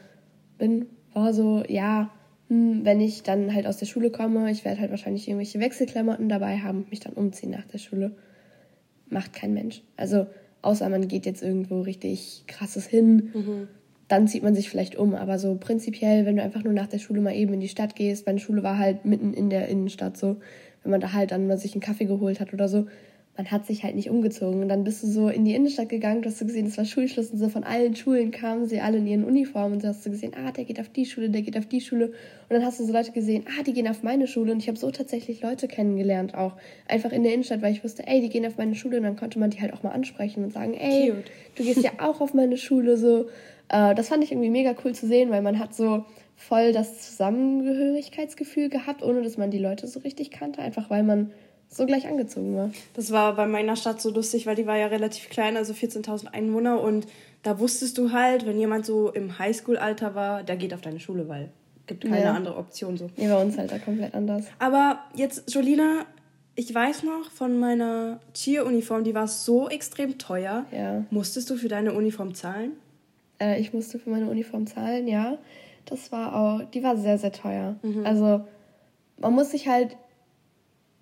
bin, 0.57 0.87
war 1.13 1.33
so, 1.33 1.63
ja, 1.67 2.11
hm, 2.49 2.81
wenn 2.83 3.01
ich 3.01 3.23
dann 3.23 3.53
halt 3.53 3.65
aus 3.65 3.77
der 3.77 3.85
Schule 3.85 4.11
komme, 4.11 4.51
ich 4.51 4.65
werde 4.65 4.81
halt 4.81 4.91
wahrscheinlich 4.91 5.27
irgendwelche 5.27 5.59
Wechselklamotten 5.59 6.29
dabei 6.29 6.59
haben 6.59 6.79
und 6.79 6.91
mich 6.91 6.99
dann 6.99 7.13
umziehen 7.13 7.51
nach 7.51 7.65
der 7.65 7.79
Schule. 7.79 8.15
Macht 9.09 9.33
kein 9.33 9.53
Mensch. 9.53 9.81
Also, 9.97 10.27
außer 10.61 10.89
man 10.89 11.07
geht 11.07 11.25
jetzt 11.25 11.43
irgendwo 11.43 11.81
richtig 11.81 12.43
krasses 12.47 12.85
hin, 12.85 13.31
mhm. 13.33 13.67
dann 14.07 14.27
zieht 14.27 14.43
man 14.43 14.55
sich 14.55 14.69
vielleicht 14.69 14.95
um. 14.95 15.15
Aber 15.15 15.39
so 15.39 15.55
prinzipiell, 15.55 16.25
wenn 16.25 16.35
du 16.35 16.43
einfach 16.43 16.63
nur 16.63 16.73
nach 16.73 16.87
der 16.87 16.99
Schule 16.99 17.21
mal 17.21 17.35
eben 17.35 17.53
in 17.53 17.59
die 17.59 17.67
Stadt 17.67 17.95
gehst, 17.95 18.27
meine 18.27 18.39
Schule 18.39 18.63
war 18.63 18.77
halt 18.77 19.05
mitten 19.05 19.33
in 19.33 19.49
der 19.49 19.67
Innenstadt 19.67 20.17
so, 20.17 20.37
wenn 20.85 20.91
man 20.91 21.01
da 21.01 21.11
halt 21.11 21.31
dann 21.31 21.47
mal 21.47 21.57
sich 21.57 21.73
einen 21.73 21.81
Kaffee 21.81 22.05
geholt 22.05 22.39
hat 22.39 22.53
oder 22.53 22.69
so, 22.69 22.85
man 23.37 23.51
hat 23.51 23.65
sich 23.65 23.83
halt 23.83 23.95
nicht 23.95 24.09
umgezogen. 24.09 24.61
Und 24.61 24.69
dann 24.69 24.83
bist 24.85 25.03
du 25.03 25.07
so 25.07 25.27
in 25.27 25.43
die 25.43 25.55
Innenstadt 25.55 25.89
gegangen, 25.89 26.21
du 26.21 26.29
hast 26.29 26.39
gesehen, 26.39 26.67
es 26.67 26.77
war 26.77 26.85
Schulschluss 26.85 27.31
und 27.31 27.39
so 27.39 27.49
von 27.49 27.63
allen 27.63 27.95
Schulen 27.95 28.31
kamen 28.31 28.65
sie 28.65 28.79
alle 28.79 28.97
in 28.97 29.07
ihren 29.07 29.25
Uniformen 29.25 29.73
und 29.73 29.81
so 29.81 29.89
hast 29.89 30.05
du 30.05 30.11
gesehen, 30.11 30.31
ah, 30.37 30.51
der 30.51 30.63
geht 30.63 30.79
auf 30.79 30.87
die 30.87 31.05
Schule, 31.05 31.29
der 31.29 31.41
geht 31.41 31.57
auf 31.57 31.65
die 31.65 31.81
Schule. 31.81 32.07
Und 32.07 32.13
dann 32.49 32.63
hast 32.63 32.79
du 32.79 32.85
so 32.85 32.93
Leute 32.93 33.11
gesehen, 33.11 33.43
ah, 33.47 33.63
die 33.63 33.73
gehen 33.73 33.87
auf 33.89 34.03
meine 34.03 34.27
Schule. 34.27 34.53
Und 34.53 34.59
ich 34.59 34.67
habe 34.69 34.77
so 34.77 34.89
tatsächlich 34.89 35.41
Leute 35.41 35.67
kennengelernt 35.67 36.33
auch. 36.33 36.53
Einfach 36.87 37.11
in 37.11 37.23
der 37.23 37.33
Innenstadt, 37.33 37.61
weil 37.61 37.73
ich 37.73 37.83
wusste, 37.83 38.07
ey, 38.07 38.21
die 38.21 38.29
gehen 38.29 38.45
auf 38.45 38.57
meine 38.57 38.75
Schule. 38.75 38.97
Und 38.97 39.03
dann 39.03 39.17
konnte 39.17 39.37
man 39.37 39.49
die 39.49 39.59
halt 39.59 39.73
auch 39.73 39.83
mal 39.83 39.91
ansprechen 39.91 40.43
und 40.43 40.53
sagen, 40.53 40.73
ey, 40.73 41.09
Cute. 41.09 41.31
du 41.55 41.63
gehst 41.63 41.83
ja 41.83 41.91
auch 41.99 42.21
auf 42.21 42.33
meine 42.33 42.55
Schule. 42.55 42.95
So, 42.95 43.25
äh, 43.67 43.95
das 43.95 44.07
fand 44.07 44.23
ich 44.23 44.31
irgendwie 44.31 44.49
mega 44.49 44.75
cool 44.85 44.93
zu 44.93 45.07
sehen, 45.07 45.29
weil 45.29 45.41
man 45.41 45.59
hat 45.59 45.75
so 45.75 46.05
voll 46.35 46.73
das 46.73 47.01
Zusammengehörigkeitsgefühl 47.01 48.69
gehabt, 48.69 49.03
ohne 49.03 49.21
dass 49.21 49.37
man 49.37 49.51
die 49.51 49.57
Leute 49.57 49.87
so 49.87 49.99
richtig 50.01 50.31
kannte, 50.31 50.61
einfach 50.61 50.89
weil 50.89 51.03
man 51.03 51.31
so 51.69 51.85
gleich 51.85 52.07
angezogen 52.07 52.55
war. 52.55 52.71
Das 52.93 53.11
war 53.11 53.35
bei 53.35 53.47
meiner 53.47 53.75
Stadt 53.75 54.01
so 54.01 54.09
lustig, 54.11 54.45
weil 54.45 54.55
die 54.55 54.67
war 54.67 54.77
ja 54.77 54.87
relativ 54.87 55.29
klein, 55.29 55.57
also 55.57 55.73
14.000 55.73 56.27
Einwohner 56.27 56.81
und 56.81 57.07
da 57.43 57.59
wusstest 57.59 57.97
du 57.97 58.11
halt, 58.11 58.45
wenn 58.45 58.59
jemand 58.59 58.85
so 58.85 59.11
im 59.11 59.37
Highschool-Alter 59.37 60.15
war, 60.15 60.43
der 60.43 60.55
geht 60.55 60.73
auf 60.73 60.81
deine 60.81 60.99
Schule, 60.99 61.27
weil 61.27 61.49
gibt 61.87 62.03
keine 62.03 62.23
ja. 62.23 62.33
andere 62.33 62.57
Option 62.57 62.97
so. 62.97 63.09
Nee, 63.15 63.27
bei 63.27 63.41
uns 63.41 63.57
halt 63.57 63.71
da 63.71 63.77
komplett 63.77 64.13
anders. 64.15 64.45
Aber 64.59 64.99
jetzt, 65.13 65.53
Jolina, 65.53 66.05
ich 66.55 66.73
weiß 66.73 67.03
noch 67.03 67.29
von 67.31 67.59
meiner 67.59 68.19
Cheer-Uniform, 68.33 69.03
die 69.03 69.13
war 69.13 69.27
so 69.27 69.69
extrem 69.69 70.17
teuer. 70.17 70.65
Ja. 70.71 71.03
Musstest 71.11 71.49
du 71.49 71.57
für 71.57 71.67
deine 71.67 71.93
Uniform 71.93 72.33
zahlen? 72.33 72.71
Äh, 73.39 73.59
ich 73.59 73.73
musste 73.73 73.99
für 73.99 74.09
meine 74.09 74.29
Uniform 74.29 74.65
zahlen, 74.65 75.07
ja. 75.07 75.37
Das 75.85 76.11
war 76.11 76.35
auch, 76.35 76.63
die 76.71 76.83
war 76.83 76.97
sehr, 76.97 77.17
sehr 77.17 77.31
teuer. 77.31 77.75
Mhm. 77.83 78.05
Also 78.05 78.41
man 79.19 79.33
muss 79.33 79.51
sich 79.51 79.67
halt 79.67 79.95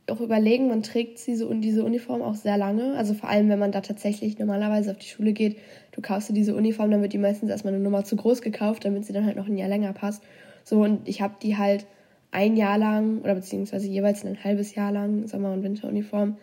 auch 0.10 0.19
überlegen, 0.19 0.67
man 0.67 0.84
trägt 0.84 1.26
in 1.28 1.62
diese 1.62 1.86
Uniform 1.86 2.22
auch 2.22 2.36
sehr 2.36 2.58
lange. 2.58 2.96
Also 2.98 3.13
vor 3.13 3.30
allem, 3.30 3.48
wenn 3.50 3.60
man 3.60 3.72
da 3.72 3.82
tatsächlich 3.82 4.38
normalerweise 4.38 4.91
auf 4.91 4.98
die 4.98 5.08
Schule 5.08 5.32
geht, 5.32 5.58
du 5.93 6.02
kaufst 6.02 6.30
dir 6.30 6.34
diese 6.34 6.56
Uniform, 6.56 6.91
dann 6.91 7.02
wird 7.02 7.13
die 7.13 7.17
meistens 7.17 7.50
erstmal 7.50 7.74
eine 7.74 7.84
Nummer 7.84 8.04
zu 8.04 8.15
groß 8.15 8.41
gekauft, 8.41 8.84
damit 8.84 9.06
sie 9.06 9.13
dann 9.13 9.26
halt 9.26 9.38
noch 9.38 9.48
ein 9.48 9.58
Jahr 9.58 9.69
länger 9.69 9.93
passt. 9.93 10.22
So, 10.65 10.82
und 10.82 11.08
ich 11.08 11.22
habe 11.22 11.36
die 11.41 11.58
halt 11.58 11.86
ein 12.32 12.58
Jahr 12.58 12.78
lang 12.78 13.22
oder 13.22 13.36
beziehungsweise 13.36 13.88
jeweils 13.88 14.26
ein 14.26 14.43
halbes 14.43 14.76
Jahr 14.76 14.91
lang, 14.91 15.28
Sommer- 15.28 15.54
und 15.54 15.63
Winteruniform, 15.63 16.38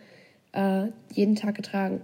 äh, 0.53 0.87
jeden 1.11 1.35
Tag 1.35 1.55
getragen. 1.55 2.01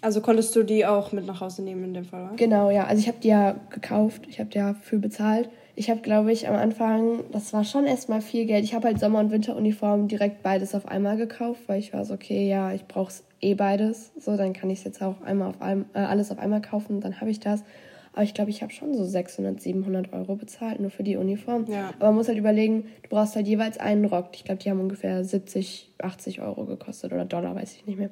Also 0.00 0.20
konntest 0.20 0.54
du 0.56 0.62
die 0.62 0.86
auch 0.86 1.12
mit 1.12 1.26
nach 1.26 1.40
Hause 1.40 1.62
nehmen 1.62 1.84
in 1.84 1.94
dem 1.94 2.04
Fall, 2.04 2.24
oder? 2.24 2.36
Genau, 2.36 2.70
ja. 2.70 2.86
Also 2.86 3.00
ich 3.00 3.08
habe 3.08 3.18
die 3.22 3.28
ja 3.28 3.56
gekauft, 3.70 4.22
ich 4.28 4.38
habe 4.38 4.50
die 4.50 4.58
ja 4.58 4.74
für 4.74 4.98
bezahlt. 4.98 5.50
Ich 5.76 5.90
habe, 5.90 6.00
glaube 6.02 6.30
ich, 6.30 6.46
am 6.46 6.54
Anfang, 6.54 7.24
das 7.32 7.52
war 7.52 7.64
schon 7.64 7.86
erstmal 7.86 8.20
viel 8.20 8.46
Geld. 8.46 8.62
Ich 8.64 8.74
habe 8.74 8.86
halt 8.86 9.00
Sommer- 9.00 9.18
und 9.18 9.32
Winteruniform 9.32 10.06
direkt 10.06 10.42
beides 10.44 10.72
auf 10.74 10.86
einmal 10.86 11.16
gekauft, 11.16 11.62
weil 11.66 11.80
ich 11.80 11.92
war 11.92 12.04
so, 12.04 12.14
okay, 12.14 12.48
ja, 12.48 12.72
ich 12.72 12.86
brauche 12.86 13.12
eh 13.40 13.54
beides. 13.54 14.12
So, 14.16 14.36
dann 14.36 14.52
kann 14.52 14.70
ich 14.70 14.78
es 14.78 14.84
jetzt 14.84 15.02
auch 15.02 15.20
einmal 15.22 15.48
auf 15.48 15.60
einem, 15.60 15.86
äh, 15.94 15.98
alles 15.98 16.30
auf 16.30 16.38
einmal 16.38 16.62
kaufen, 16.62 17.00
dann 17.00 17.20
habe 17.20 17.30
ich 17.30 17.40
das. 17.40 17.64
Aber 18.14 18.22
ich 18.22 18.32
glaube, 18.32 18.50
ich 18.50 18.62
habe 18.62 18.72
schon 18.72 18.94
so 18.94 19.04
600, 19.04 19.60
700 19.60 20.12
Euro 20.12 20.36
bezahlt, 20.36 20.78
nur 20.78 20.90
für 20.90 21.02
die 21.02 21.16
Uniform. 21.16 21.66
Ja. 21.68 21.92
Aber 21.98 22.06
man 22.06 22.14
muss 22.14 22.28
halt 22.28 22.38
überlegen, 22.38 22.84
du 23.02 23.08
brauchst 23.08 23.34
halt 23.34 23.48
jeweils 23.48 23.78
einen 23.78 24.04
Rock. 24.04 24.28
Ich 24.34 24.44
glaube, 24.44 24.62
die 24.62 24.70
haben 24.70 24.78
ungefähr 24.78 25.24
70, 25.24 25.90
80 25.98 26.40
Euro 26.40 26.64
gekostet 26.64 27.12
oder 27.12 27.24
Dollar, 27.24 27.56
weiß 27.56 27.74
ich 27.74 27.86
nicht 27.86 27.98
mehr. 27.98 28.10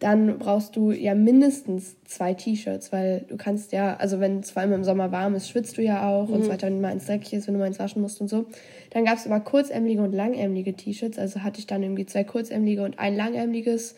Dann 0.00 0.38
brauchst 0.38 0.74
du 0.74 0.90
ja 0.90 1.14
mindestens 1.14 1.96
zwei 2.04 2.34
T-Shirts, 2.34 2.90
weil 2.92 3.26
du 3.28 3.36
kannst 3.36 3.70
ja, 3.70 3.96
also 3.96 4.18
wenn 4.18 4.40
es 4.40 4.50
vor 4.50 4.62
allem 4.62 4.72
im 4.72 4.82
Sommer 4.82 5.12
warm 5.12 5.36
ist, 5.36 5.48
schwitzt 5.48 5.78
du 5.78 5.82
ja 5.82 6.08
auch 6.08 6.28
mhm. 6.28 6.34
und 6.34 6.42
so 6.44 6.50
weiter, 6.50 6.66
wenn 6.66 6.80
mal 6.80 6.90
ins 6.90 7.06
dreckig 7.06 7.34
ist, 7.34 7.46
wenn 7.46 7.54
du 7.54 7.60
mal 7.60 7.68
ins 7.68 7.78
Waschen 7.78 8.02
musst 8.02 8.20
und 8.20 8.26
so. 8.26 8.46
Dann 8.90 9.04
gab 9.04 9.18
es 9.18 9.26
aber 9.26 9.38
kurzärmelige 9.38 10.02
und 10.02 10.12
langärmelige 10.12 10.74
T-Shirts. 10.74 11.16
Also 11.16 11.44
hatte 11.44 11.60
ich 11.60 11.68
dann 11.68 11.80
irgendwie 11.84 12.06
zwei 12.06 12.24
kurzärmelige 12.24 12.82
und 12.82 12.98
ein 12.98 13.14
langärmeliges 13.14 13.94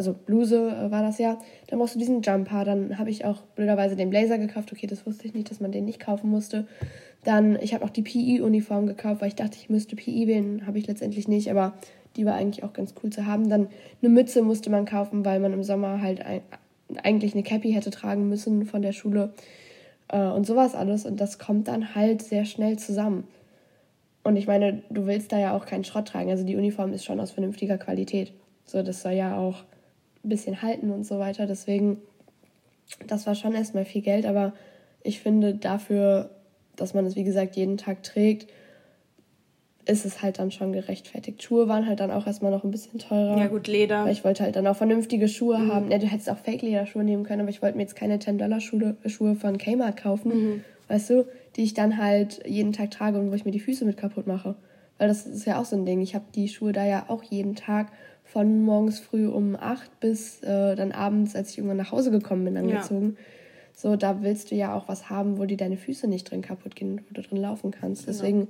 also 0.00 0.14
Bluse 0.14 0.56
äh, 0.56 0.90
war 0.90 1.02
das 1.02 1.18
ja. 1.18 1.36
Dann 1.66 1.78
brauchst 1.78 1.94
du 1.94 1.98
diesen 1.98 2.22
Jumper. 2.22 2.64
Dann 2.64 2.98
habe 2.98 3.10
ich 3.10 3.26
auch 3.26 3.42
blöderweise 3.54 3.96
den 3.96 4.08
Blazer 4.08 4.38
gekauft. 4.38 4.72
Okay, 4.72 4.86
das 4.86 5.04
wusste 5.04 5.26
ich 5.26 5.34
nicht, 5.34 5.50
dass 5.50 5.60
man 5.60 5.72
den 5.72 5.84
nicht 5.84 6.00
kaufen 6.00 6.30
musste. 6.30 6.66
Dann, 7.22 7.58
ich 7.60 7.74
habe 7.74 7.84
auch 7.84 7.90
die 7.90 8.00
PE-Uniform 8.00 8.86
gekauft, 8.86 9.20
weil 9.20 9.28
ich 9.28 9.34
dachte, 9.34 9.58
ich 9.60 9.68
müsste 9.68 9.96
PE 9.96 10.26
wählen. 10.26 10.66
Habe 10.66 10.78
ich 10.78 10.86
letztendlich 10.86 11.28
nicht, 11.28 11.50
aber 11.50 11.74
die 12.16 12.24
war 12.24 12.32
eigentlich 12.32 12.64
auch 12.64 12.72
ganz 12.72 12.94
cool 13.02 13.10
zu 13.10 13.26
haben. 13.26 13.50
Dann 13.50 13.68
eine 14.00 14.08
Mütze 14.08 14.40
musste 14.40 14.70
man 14.70 14.86
kaufen, 14.86 15.22
weil 15.26 15.38
man 15.38 15.52
im 15.52 15.64
Sommer 15.64 16.00
halt 16.00 16.24
ein, 16.24 16.40
eigentlich 17.02 17.34
eine 17.34 17.42
Cappy 17.42 17.72
hätte 17.72 17.90
tragen 17.90 18.26
müssen 18.26 18.64
von 18.64 18.80
der 18.80 18.92
Schule. 18.92 19.34
Äh, 20.08 20.22
und 20.22 20.46
sowas 20.46 20.74
alles. 20.74 21.04
Und 21.04 21.20
das 21.20 21.38
kommt 21.38 21.68
dann 21.68 21.94
halt 21.94 22.22
sehr 22.22 22.46
schnell 22.46 22.78
zusammen. 22.78 23.24
Und 24.22 24.36
ich 24.36 24.46
meine, 24.46 24.80
du 24.88 25.04
willst 25.04 25.30
da 25.30 25.38
ja 25.38 25.54
auch 25.54 25.66
keinen 25.66 25.84
Schrott 25.84 26.08
tragen. 26.08 26.30
Also 26.30 26.44
die 26.44 26.56
Uniform 26.56 26.94
ist 26.94 27.04
schon 27.04 27.20
aus 27.20 27.32
vernünftiger 27.32 27.76
Qualität. 27.76 28.32
So, 28.64 28.82
das 28.82 29.02
soll 29.02 29.12
ja 29.12 29.36
auch 29.36 29.64
ein 30.24 30.28
bisschen 30.28 30.62
halten 30.62 30.90
und 30.90 31.04
so 31.04 31.18
weiter. 31.18 31.46
Deswegen, 31.46 31.98
das 33.06 33.26
war 33.26 33.34
schon 33.34 33.54
erstmal 33.54 33.84
viel 33.84 34.02
Geld, 34.02 34.26
aber 34.26 34.52
ich 35.02 35.20
finde 35.20 35.54
dafür, 35.54 36.30
dass 36.76 36.94
man 36.94 37.06
es 37.06 37.16
wie 37.16 37.24
gesagt 37.24 37.56
jeden 37.56 37.76
Tag 37.76 38.02
trägt, 38.02 38.50
ist 39.86 40.04
es 40.04 40.22
halt 40.22 40.38
dann 40.38 40.50
schon 40.50 40.72
gerechtfertigt. 40.72 41.42
Schuhe 41.42 41.68
waren 41.68 41.86
halt 41.86 42.00
dann 42.00 42.10
auch 42.10 42.26
erstmal 42.26 42.50
noch 42.50 42.64
ein 42.64 42.70
bisschen 42.70 42.98
teurer. 42.98 43.38
Ja, 43.38 43.46
gut, 43.46 43.66
Leder. 43.66 44.04
Weil 44.04 44.12
ich 44.12 44.24
wollte 44.24 44.44
halt 44.44 44.56
dann 44.56 44.66
auch 44.66 44.76
vernünftige 44.76 45.26
Schuhe 45.26 45.58
mhm. 45.58 45.72
haben. 45.72 45.90
Ja, 45.90 45.98
du 45.98 46.06
hättest 46.06 46.30
auch 46.30 46.38
Fake-Lederschuhe 46.38 47.02
nehmen 47.02 47.24
können, 47.24 47.40
aber 47.40 47.50
ich 47.50 47.62
wollte 47.62 47.76
mir 47.76 47.82
jetzt 47.82 47.96
keine 47.96 48.18
10-Dollar-Schuhe 48.18 48.96
Schuhe 49.06 49.34
von 49.34 49.58
Kmart 49.58 49.96
kaufen, 49.96 50.28
mhm. 50.28 50.64
weißt 50.88 51.10
du, 51.10 51.26
die 51.56 51.64
ich 51.64 51.74
dann 51.74 51.96
halt 51.96 52.42
jeden 52.46 52.72
Tag 52.72 52.90
trage 52.90 53.18
und 53.18 53.30
wo 53.30 53.34
ich 53.34 53.44
mir 53.44 53.50
die 53.50 53.60
Füße 53.60 53.84
mit 53.84 53.96
kaputt 53.96 54.26
mache. 54.26 54.54
Weil 54.98 55.08
das 55.08 55.26
ist 55.26 55.46
ja 55.46 55.58
auch 55.58 55.64
so 55.64 55.76
ein 55.76 55.86
Ding. 55.86 56.02
Ich 56.02 56.14
habe 56.14 56.26
die 56.34 56.48
Schuhe 56.48 56.72
da 56.72 56.84
ja 56.84 57.06
auch 57.08 57.22
jeden 57.22 57.56
Tag 57.56 57.90
von 58.32 58.62
morgens 58.62 59.00
früh 59.00 59.26
um 59.26 59.56
acht 59.56 59.98
bis 60.00 60.42
äh, 60.42 60.76
dann 60.76 60.92
abends, 60.92 61.34
als 61.34 61.50
ich 61.50 61.58
irgendwann 61.58 61.78
nach 61.78 61.90
Hause 61.90 62.10
gekommen 62.10 62.44
bin, 62.44 62.56
angezogen. 62.56 63.16
Ja. 63.16 63.24
So, 63.74 63.96
da 63.96 64.22
willst 64.22 64.50
du 64.50 64.54
ja 64.54 64.74
auch 64.74 64.88
was 64.88 65.10
haben, 65.10 65.38
wo 65.38 65.46
dir 65.46 65.56
deine 65.56 65.76
Füße 65.76 66.06
nicht 66.06 66.30
drin 66.30 66.42
kaputt 66.42 66.76
gehen, 66.76 67.00
wo 67.08 67.14
du 67.14 67.22
drin 67.22 67.38
laufen 67.38 67.70
kannst. 67.70 68.06
Deswegen 68.06 68.42
ja. 68.42 68.46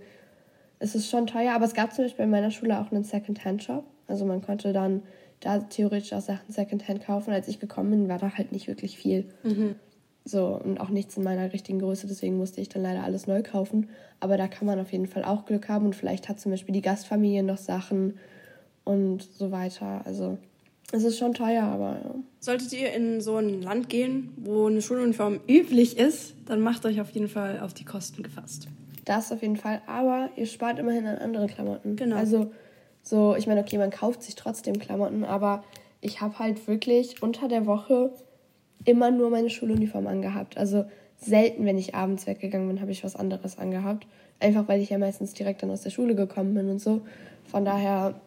ist 0.80 0.94
es 0.94 1.08
schon 1.08 1.26
teuer. 1.26 1.52
Aber 1.54 1.64
es 1.64 1.74
gab 1.74 1.94
zum 1.94 2.04
Beispiel 2.04 2.24
in 2.24 2.30
meiner 2.30 2.50
Schule 2.50 2.80
auch 2.80 2.90
einen 2.90 3.04
Second-Hand-Shop. 3.04 3.84
Also 4.06 4.26
man 4.26 4.42
konnte 4.42 4.72
dann 4.72 5.02
da 5.38 5.60
theoretisch 5.60 6.12
auch 6.12 6.20
Sachen 6.20 6.52
Second-Hand 6.52 7.04
kaufen. 7.04 7.32
Als 7.32 7.48
ich 7.48 7.60
gekommen 7.60 7.90
bin, 7.90 8.08
war 8.08 8.18
da 8.18 8.36
halt 8.36 8.52
nicht 8.52 8.66
wirklich 8.66 8.98
viel. 8.98 9.26
Mhm. 9.44 9.76
So, 10.24 10.60
und 10.62 10.78
auch 10.78 10.90
nichts 10.90 11.16
in 11.16 11.22
meiner 11.22 11.52
richtigen 11.52 11.78
Größe, 11.78 12.06
deswegen 12.06 12.36
musste 12.36 12.60
ich 12.60 12.68
dann 12.68 12.82
leider 12.82 13.04
alles 13.04 13.26
neu 13.26 13.42
kaufen. 13.42 13.88
Aber 14.18 14.36
da 14.36 14.48
kann 14.48 14.66
man 14.66 14.78
auf 14.78 14.92
jeden 14.92 15.06
Fall 15.06 15.24
auch 15.24 15.46
Glück 15.46 15.68
haben 15.68 15.86
und 15.86 15.96
vielleicht 15.96 16.28
hat 16.28 16.38
zum 16.38 16.50
Beispiel 16.50 16.74
die 16.74 16.82
Gastfamilie 16.82 17.42
noch 17.42 17.56
Sachen 17.56 18.18
und 18.84 19.22
so 19.22 19.50
weiter. 19.50 20.02
Also 20.04 20.38
es 20.92 21.04
ist 21.04 21.18
schon 21.18 21.34
teuer, 21.34 21.62
aber 21.62 21.98
ja. 22.04 22.14
Solltet 22.40 22.72
ihr 22.72 22.92
in 22.92 23.20
so 23.20 23.36
ein 23.36 23.62
Land 23.62 23.88
gehen, 23.88 24.32
wo 24.36 24.66
eine 24.66 24.82
Schuluniform 24.82 25.40
üblich 25.46 25.98
ist, 25.98 26.34
dann 26.46 26.60
macht 26.60 26.84
euch 26.86 27.00
auf 27.00 27.10
jeden 27.10 27.28
Fall 27.28 27.60
auf 27.60 27.74
die 27.74 27.84
Kosten 27.84 28.22
gefasst. 28.22 28.66
Das 29.04 29.30
auf 29.32 29.42
jeden 29.42 29.56
Fall, 29.56 29.82
aber 29.86 30.30
ihr 30.36 30.46
spart 30.46 30.78
immerhin 30.78 31.06
an 31.06 31.18
andere 31.18 31.46
Klamotten. 31.46 31.96
Genau. 31.96 32.16
Also 32.16 32.52
so, 33.02 33.34
ich 33.36 33.46
meine, 33.46 33.60
okay, 33.60 33.78
man 33.78 33.90
kauft 33.90 34.22
sich 34.22 34.34
trotzdem 34.34 34.78
Klamotten, 34.78 35.24
aber 35.24 35.64
ich 36.00 36.20
habe 36.20 36.38
halt 36.38 36.66
wirklich 36.66 37.22
unter 37.22 37.48
der 37.48 37.66
Woche 37.66 38.12
immer 38.84 39.10
nur 39.10 39.30
meine 39.30 39.50
Schuluniform 39.50 40.06
angehabt. 40.06 40.56
Also 40.56 40.84
selten, 41.18 41.66
wenn 41.66 41.78
ich 41.78 41.94
abends 41.94 42.26
weggegangen 42.26 42.68
bin, 42.68 42.80
habe 42.80 42.90
ich 42.90 43.04
was 43.04 43.16
anderes 43.16 43.58
angehabt. 43.58 44.06
Einfach 44.38 44.68
weil 44.68 44.80
ich 44.80 44.90
ja 44.90 44.98
meistens 44.98 45.34
direkt 45.34 45.62
dann 45.62 45.70
aus 45.70 45.82
der 45.82 45.90
Schule 45.90 46.14
gekommen 46.14 46.54
bin 46.54 46.68
und 46.70 46.80
so. 46.80 47.02
Von 47.44 47.64
daher 47.64 48.20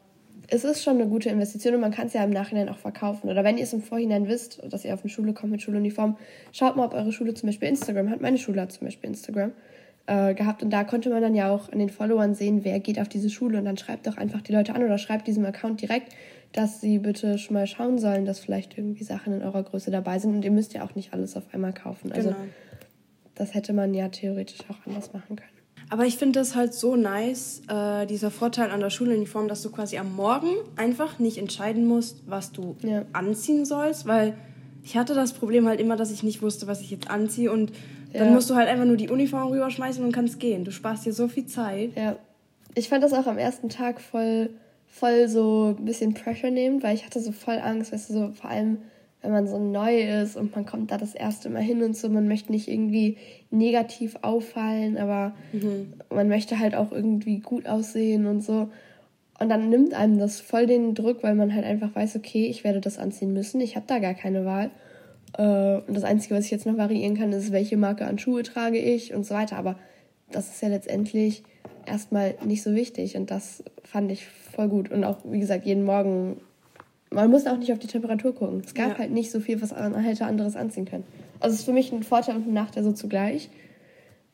es 0.47 0.63
ist 0.63 0.83
schon 0.83 0.99
eine 0.99 1.07
gute 1.07 1.29
Investition 1.29 1.75
und 1.75 1.81
man 1.81 1.91
kann 1.91 2.07
es 2.07 2.13
ja 2.13 2.23
im 2.23 2.29
Nachhinein 2.29 2.69
auch 2.69 2.77
verkaufen. 2.77 3.29
Oder 3.29 3.43
wenn 3.43 3.57
ihr 3.57 3.63
es 3.63 3.73
im 3.73 3.81
Vorhinein 3.81 4.27
wisst, 4.27 4.61
dass 4.69 4.85
ihr 4.85 4.93
auf 4.93 5.01
eine 5.01 5.09
Schule 5.09 5.33
kommt 5.33 5.51
mit 5.51 5.61
Schuluniform, 5.61 6.17
schaut 6.51 6.75
mal, 6.75 6.85
ob 6.85 6.93
eure 6.93 7.11
Schule 7.11 7.33
zum 7.33 7.47
Beispiel 7.47 7.69
Instagram 7.69 8.09
hat. 8.09 8.21
Meine 8.21 8.37
Schule 8.37 8.61
hat 8.61 8.71
zum 8.71 8.85
Beispiel 8.85 9.09
Instagram 9.09 9.53
äh, 10.05 10.33
gehabt 10.33 10.63
und 10.63 10.69
da 10.69 10.83
konnte 10.83 11.09
man 11.09 11.21
dann 11.21 11.35
ja 11.35 11.49
auch 11.49 11.71
an 11.71 11.79
den 11.79 11.89
Followern 11.89 12.35
sehen, 12.35 12.63
wer 12.63 12.79
geht 12.79 12.99
auf 12.99 13.07
diese 13.07 13.29
Schule 13.29 13.57
und 13.57 13.65
dann 13.65 13.77
schreibt 13.77 14.05
doch 14.07 14.17
einfach 14.17 14.41
die 14.41 14.51
Leute 14.51 14.75
an 14.75 14.83
oder 14.83 14.97
schreibt 14.97 15.27
diesem 15.27 15.45
Account 15.45 15.81
direkt, 15.81 16.13
dass 16.51 16.81
sie 16.81 16.99
bitte 16.99 17.37
schon 17.37 17.55
mal 17.55 17.65
schauen 17.65 17.97
sollen, 17.97 18.25
dass 18.25 18.39
vielleicht 18.39 18.77
irgendwie 18.77 19.03
Sachen 19.03 19.33
in 19.33 19.41
eurer 19.41 19.63
Größe 19.63 19.91
dabei 19.91 20.19
sind 20.19 20.35
und 20.35 20.45
ihr 20.45 20.51
müsst 20.51 20.73
ja 20.73 20.83
auch 20.83 20.93
nicht 20.95 21.13
alles 21.13 21.35
auf 21.37 21.43
einmal 21.53 21.73
kaufen. 21.73 22.11
Also 22.11 22.29
genau. 22.29 22.41
das 23.35 23.53
hätte 23.53 23.73
man 23.73 23.93
ja 23.93 24.09
theoretisch 24.09 24.59
auch 24.69 24.85
anders 24.85 25.13
machen 25.13 25.37
können. 25.37 25.52
Aber 25.89 26.05
ich 26.05 26.17
finde 26.17 26.39
das 26.39 26.55
halt 26.55 26.73
so 26.73 26.95
nice, 26.95 27.61
äh, 27.67 28.05
dieser 28.05 28.31
Vorteil 28.31 28.71
an 28.71 28.79
der 28.79 28.89
Schuluniform, 28.89 29.47
dass 29.47 29.61
du 29.61 29.71
quasi 29.71 29.97
am 29.97 30.15
Morgen 30.15 30.49
einfach 30.75 31.19
nicht 31.19 31.37
entscheiden 31.37 31.85
musst, 31.85 32.23
was 32.25 32.51
du 32.51 32.75
ja. 32.81 33.03
anziehen 33.13 33.65
sollst, 33.65 34.07
weil 34.07 34.35
ich 34.83 34.97
hatte 34.97 35.13
das 35.13 35.33
Problem 35.33 35.67
halt 35.67 35.79
immer, 35.79 35.95
dass 35.95 36.11
ich 36.11 36.23
nicht 36.23 36.41
wusste, 36.41 36.67
was 36.67 36.81
ich 36.81 36.91
jetzt 36.91 37.09
anziehe 37.09 37.51
und 37.51 37.71
dann 38.11 38.27
ja. 38.27 38.33
musst 38.33 38.49
du 38.49 38.55
halt 38.55 38.67
einfach 38.67 38.85
nur 38.85 38.97
die 38.97 39.09
Uniform 39.09 39.49
rüberschmeißen 39.49 40.03
und 40.03 40.11
kannst 40.11 40.39
gehen. 40.39 40.63
Du 40.63 40.71
sparst 40.71 41.05
dir 41.05 41.13
so 41.13 41.27
viel 41.27 41.45
Zeit. 41.45 41.95
Ja. 41.95 42.17
Ich 42.75 42.89
fand 42.89 43.03
das 43.03 43.13
auch 43.13 43.27
am 43.27 43.37
ersten 43.37 43.69
Tag 43.69 44.01
voll, 44.01 44.49
voll 44.87 45.27
so 45.27 45.75
ein 45.77 45.85
bisschen 45.85 46.13
Pressure 46.13 46.51
nehmend, 46.51 46.83
weil 46.83 46.95
ich 46.95 47.05
hatte 47.05 47.19
so 47.19 47.31
voll 47.31 47.59
Angst, 47.59 47.91
weißt 47.91 48.09
du, 48.09 48.13
so 48.13 48.31
vor 48.33 48.49
allem 48.49 48.77
wenn 49.23 49.31
man 49.31 49.47
so 49.47 49.57
neu 49.57 50.21
ist 50.21 50.35
und 50.35 50.53
man 50.53 50.65
kommt 50.65 50.91
da 50.91 50.97
das 50.97 51.15
erste 51.15 51.49
Mal 51.49 51.61
hin 51.61 51.81
und 51.81 51.95
so, 51.95 52.09
man 52.09 52.27
möchte 52.27 52.51
nicht 52.51 52.67
irgendwie 52.67 53.17
negativ 53.49 54.17
auffallen, 54.21 54.97
aber 54.97 55.33
mhm. 55.53 55.93
man 56.09 56.27
möchte 56.27 56.59
halt 56.59 56.75
auch 56.75 56.91
irgendwie 56.91 57.39
gut 57.39 57.65
aussehen 57.65 58.27
und 58.27 58.43
so. 58.43 58.69
Und 59.39 59.49
dann 59.49 59.69
nimmt 59.69 59.93
einem 59.93 60.19
das 60.19 60.41
voll 60.41 60.67
den 60.67 60.93
Druck, 60.93 61.23
weil 61.23 61.35
man 61.35 61.55
halt 61.55 61.65
einfach 61.65 61.95
weiß, 61.95 62.17
okay, 62.17 62.47
ich 62.47 62.63
werde 62.63 62.81
das 62.81 62.99
anziehen 62.99 63.33
müssen, 63.33 63.61
ich 63.61 63.75
habe 63.77 63.85
da 63.87 63.99
gar 63.99 64.13
keine 64.13 64.45
Wahl. 64.45 64.71
Äh, 65.37 65.81
und 65.87 65.95
das 65.95 66.03
Einzige, 66.03 66.35
was 66.35 66.45
ich 66.45 66.51
jetzt 66.51 66.65
noch 66.65 66.77
variieren 66.77 67.17
kann, 67.17 67.31
ist, 67.31 67.53
welche 67.53 67.77
Marke 67.77 68.05
an 68.05 68.19
Schuhe 68.19 68.43
trage 68.43 68.77
ich 68.77 69.13
und 69.13 69.25
so 69.25 69.33
weiter. 69.33 69.55
Aber 69.55 69.77
das 70.31 70.49
ist 70.49 70.61
ja 70.61 70.67
letztendlich 70.67 71.43
erstmal 71.85 72.35
nicht 72.45 72.61
so 72.61 72.75
wichtig 72.75 73.15
und 73.15 73.31
das 73.31 73.63
fand 73.83 74.11
ich 74.11 74.25
voll 74.25 74.67
gut. 74.67 74.91
Und 74.91 75.05
auch, 75.05 75.19
wie 75.23 75.39
gesagt, 75.39 75.65
jeden 75.65 75.85
Morgen 75.85 76.41
man 77.13 77.29
muss 77.29 77.45
auch 77.47 77.57
nicht 77.57 77.71
auf 77.71 77.79
die 77.79 77.87
Temperatur 77.87 78.33
gucken. 78.33 78.61
Es 78.65 78.73
gab 78.73 78.89
ja. 78.89 78.97
halt 78.99 79.11
nicht 79.11 79.31
so 79.31 79.39
viel, 79.39 79.61
was 79.61 79.71
man 79.71 79.95
hätte 79.95 80.25
anderes 80.25 80.55
anziehen 80.55 80.85
können. 80.85 81.03
Also 81.39 81.53
es 81.53 81.61
ist 81.61 81.65
für 81.65 81.73
mich 81.73 81.91
ein 81.91 82.03
Vorteil 82.03 82.35
und 82.35 82.47
ein 82.47 82.53
Nachteil 82.53 82.83
so 82.83 82.91
zugleich. 82.91 83.49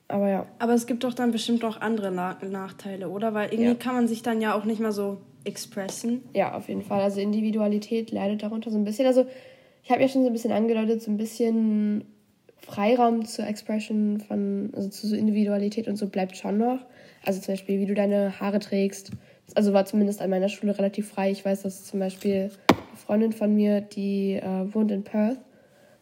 Aber 0.07 0.29
ja. 0.29 0.45
Aber 0.57 0.73
es 0.73 0.87
gibt 0.87 1.03
doch 1.03 1.13
dann 1.13 1.31
bestimmt 1.31 1.63
auch 1.63 1.81
andere 1.81 2.11
Na 2.11 2.37
Nachteile, 2.49 3.09
oder? 3.09 3.33
Weil 3.33 3.49
irgendwie 3.53 3.69
ja. 3.69 3.75
kann 3.75 3.95
man 3.95 4.07
sich 4.07 4.23
dann 4.23 4.41
ja 4.41 4.55
auch 4.55 4.65
nicht 4.65 4.79
mehr 4.79 4.91
so 4.91 5.17
expressen. 5.43 6.23
Ja, 6.33 6.55
auf 6.55 6.67
jeden 6.67 6.81
Fall. 6.81 7.01
Also 7.01 7.19
Individualität 7.19 8.11
leidet 8.11 8.43
darunter 8.43 8.71
so 8.71 8.77
ein 8.77 8.83
bisschen. 8.83 9.05
Also 9.05 9.25
ich 9.83 9.91
habe 9.91 10.01
ja 10.01 10.07
schon 10.07 10.23
so 10.23 10.27
ein 10.27 10.33
bisschen 10.33 10.51
angedeutet, 10.51 11.01
so 11.01 11.11
ein 11.11 11.17
bisschen 11.17 12.05
Freiraum 12.57 13.25
zur 13.25 13.47
Expression 13.47 14.19
von, 14.19 14.71
also 14.75 14.89
zur 14.89 15.17
Individualität 15.17 15.87
und 15.87 15.95
so 15.95 16.07
bleibt 16.07 16.37
schon 16.37 16.57
noch. 16.57 16.79
Also 17.25 17.39
zum 17.39 17.53
Beispiel, 17.53 17.79
wie 17.79 17.85
du 17.85 17.93
deine 17.93 18.39
Haare 18.39 18.59
trägst. 18.59 19.11
Also 19.55 19.73
war 19.73 19.85
zumindest 19.85 20.21
an 20.21 20.29
meiner 20.29 20.49
Schule 20.49 20.77
relativ 20.77 21.09
frei. 21.09 21.31
Ich 21.31 21.43
weiß, 21.43 21.63
dass 21.63 21.85
zum 21.85 21.99
Beispiel 21.99 22.51
Freundin 22.99 23.31
von 23.33 23.55
mir, 23.55 23.81
die 23.81 24.33
äh, 24.33 24.73
wohnt 24.73 24.91
in 24.91 25.03
Perth. 25.03 25.39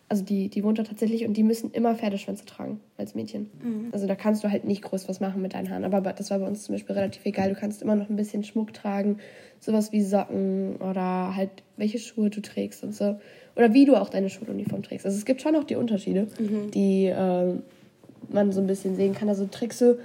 also 0.09 0.23
die, 0.23 0.47
die 0.49 0.63
wohnt 0.63 0.79
da 0.79 0.83
tatsächlich 0.83 1.25
und 1.25 1.35
die 1.35 1.43
müssen 1.43 1.71
immer 1.71 1.93
Pferdeschwänze 1.93 2.45
tragen 2.45 2.79
als 2.97 3.13
Mädchen. 3.13 3.49
Mhm. 3.61 3.89
Also 3.91 4.07
da 4.07 4.15
kannst 4.15 4.43
du 4.43 4.49
halt 4.49 4.63
nicht 4.63 4.81
groß 4.81 5.09
was 5.09 5.19
machen 5.19 5.41
mit 5.41 5.53
deinen 5.53 5.69
Haaren. 5.69 5.83
Aber 5.83 6.01
das 6.13 6.31
war 6.31 6.39
bei 6.39 6.47
uns 6.47 6.63
zum 6.63 6.75
Beispiel 6.75 6.95
relativ 6.95 7.25
egal. 7.25 7.49
Du 7.49 7.59
kannst 7.59 7.81
immer 7.81 7.95
noch 7.95 8.09
ein 8.09 8.15
bisschen 8.15 8.43
Schmuck 8.43 8.73
tragen, 8.73 9.17
sowas 9.59 9.91
wie 9.91 10.01
Socken 10.01 10.77
oder 10.77 11.35
halt 11.35 11.49
welche 11.75 11.99
Schuhe 11.99 12.29
du 12.29 12.41
trägst 12.41 12.83
und 12.83 12.95
so. 12.95 13.19
Oder 13.55 13.73
wie 13.73 13.85
du 13.85 13.95
auch 13.95 14.09
deine 14.09 14.29
Schuluniform 14.29 14.83
trägst. 14.83 15.05
Also 15.05 15.17
es 15.17 15.25
gibt 15.25 15.41
schon 15.41 15.53
noch 15.53 15.65
die 15.65 15.75
Unterschiede, 15.75 16.27
mhm. 16.39 16.71
die 16.71 17.07
äh, 17.07 17.55
man 18.29 18.51
so 18.51 18.61
ein 18.61 18.67
bisschen 18.67 18.95
sehen 18.95 19.13
kann. 19.13 19.27
Also 19.27 19.45
trägst 19.45 19.81
du 19.81 19.97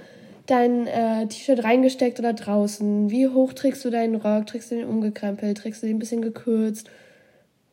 dein 0.45 0.87
äh, 0.87 1.27
T-Shirt 1.27 1.63
reingesteckt 1.63 2.19
oder 2.19 2.33
draußen? 2.33 3.09
Wie 3.09 3.27
hoch 3.27 3.53
trägst 3.53 3.83
du 3.85 3.89
deinen 3.89 4.15
Rock? 4.15 4.47
Trägst 4.47 4.71
du 4.71 4.75
den 4.75 4.87
umgekrempelt? 4.87 5.57
Trägst 5.57 5.83
du 5.83 5.87
den 5.87 5.97
ein 5.97 5.99
bisschen 5.99 6.21
gekürzt? 6.21 6.89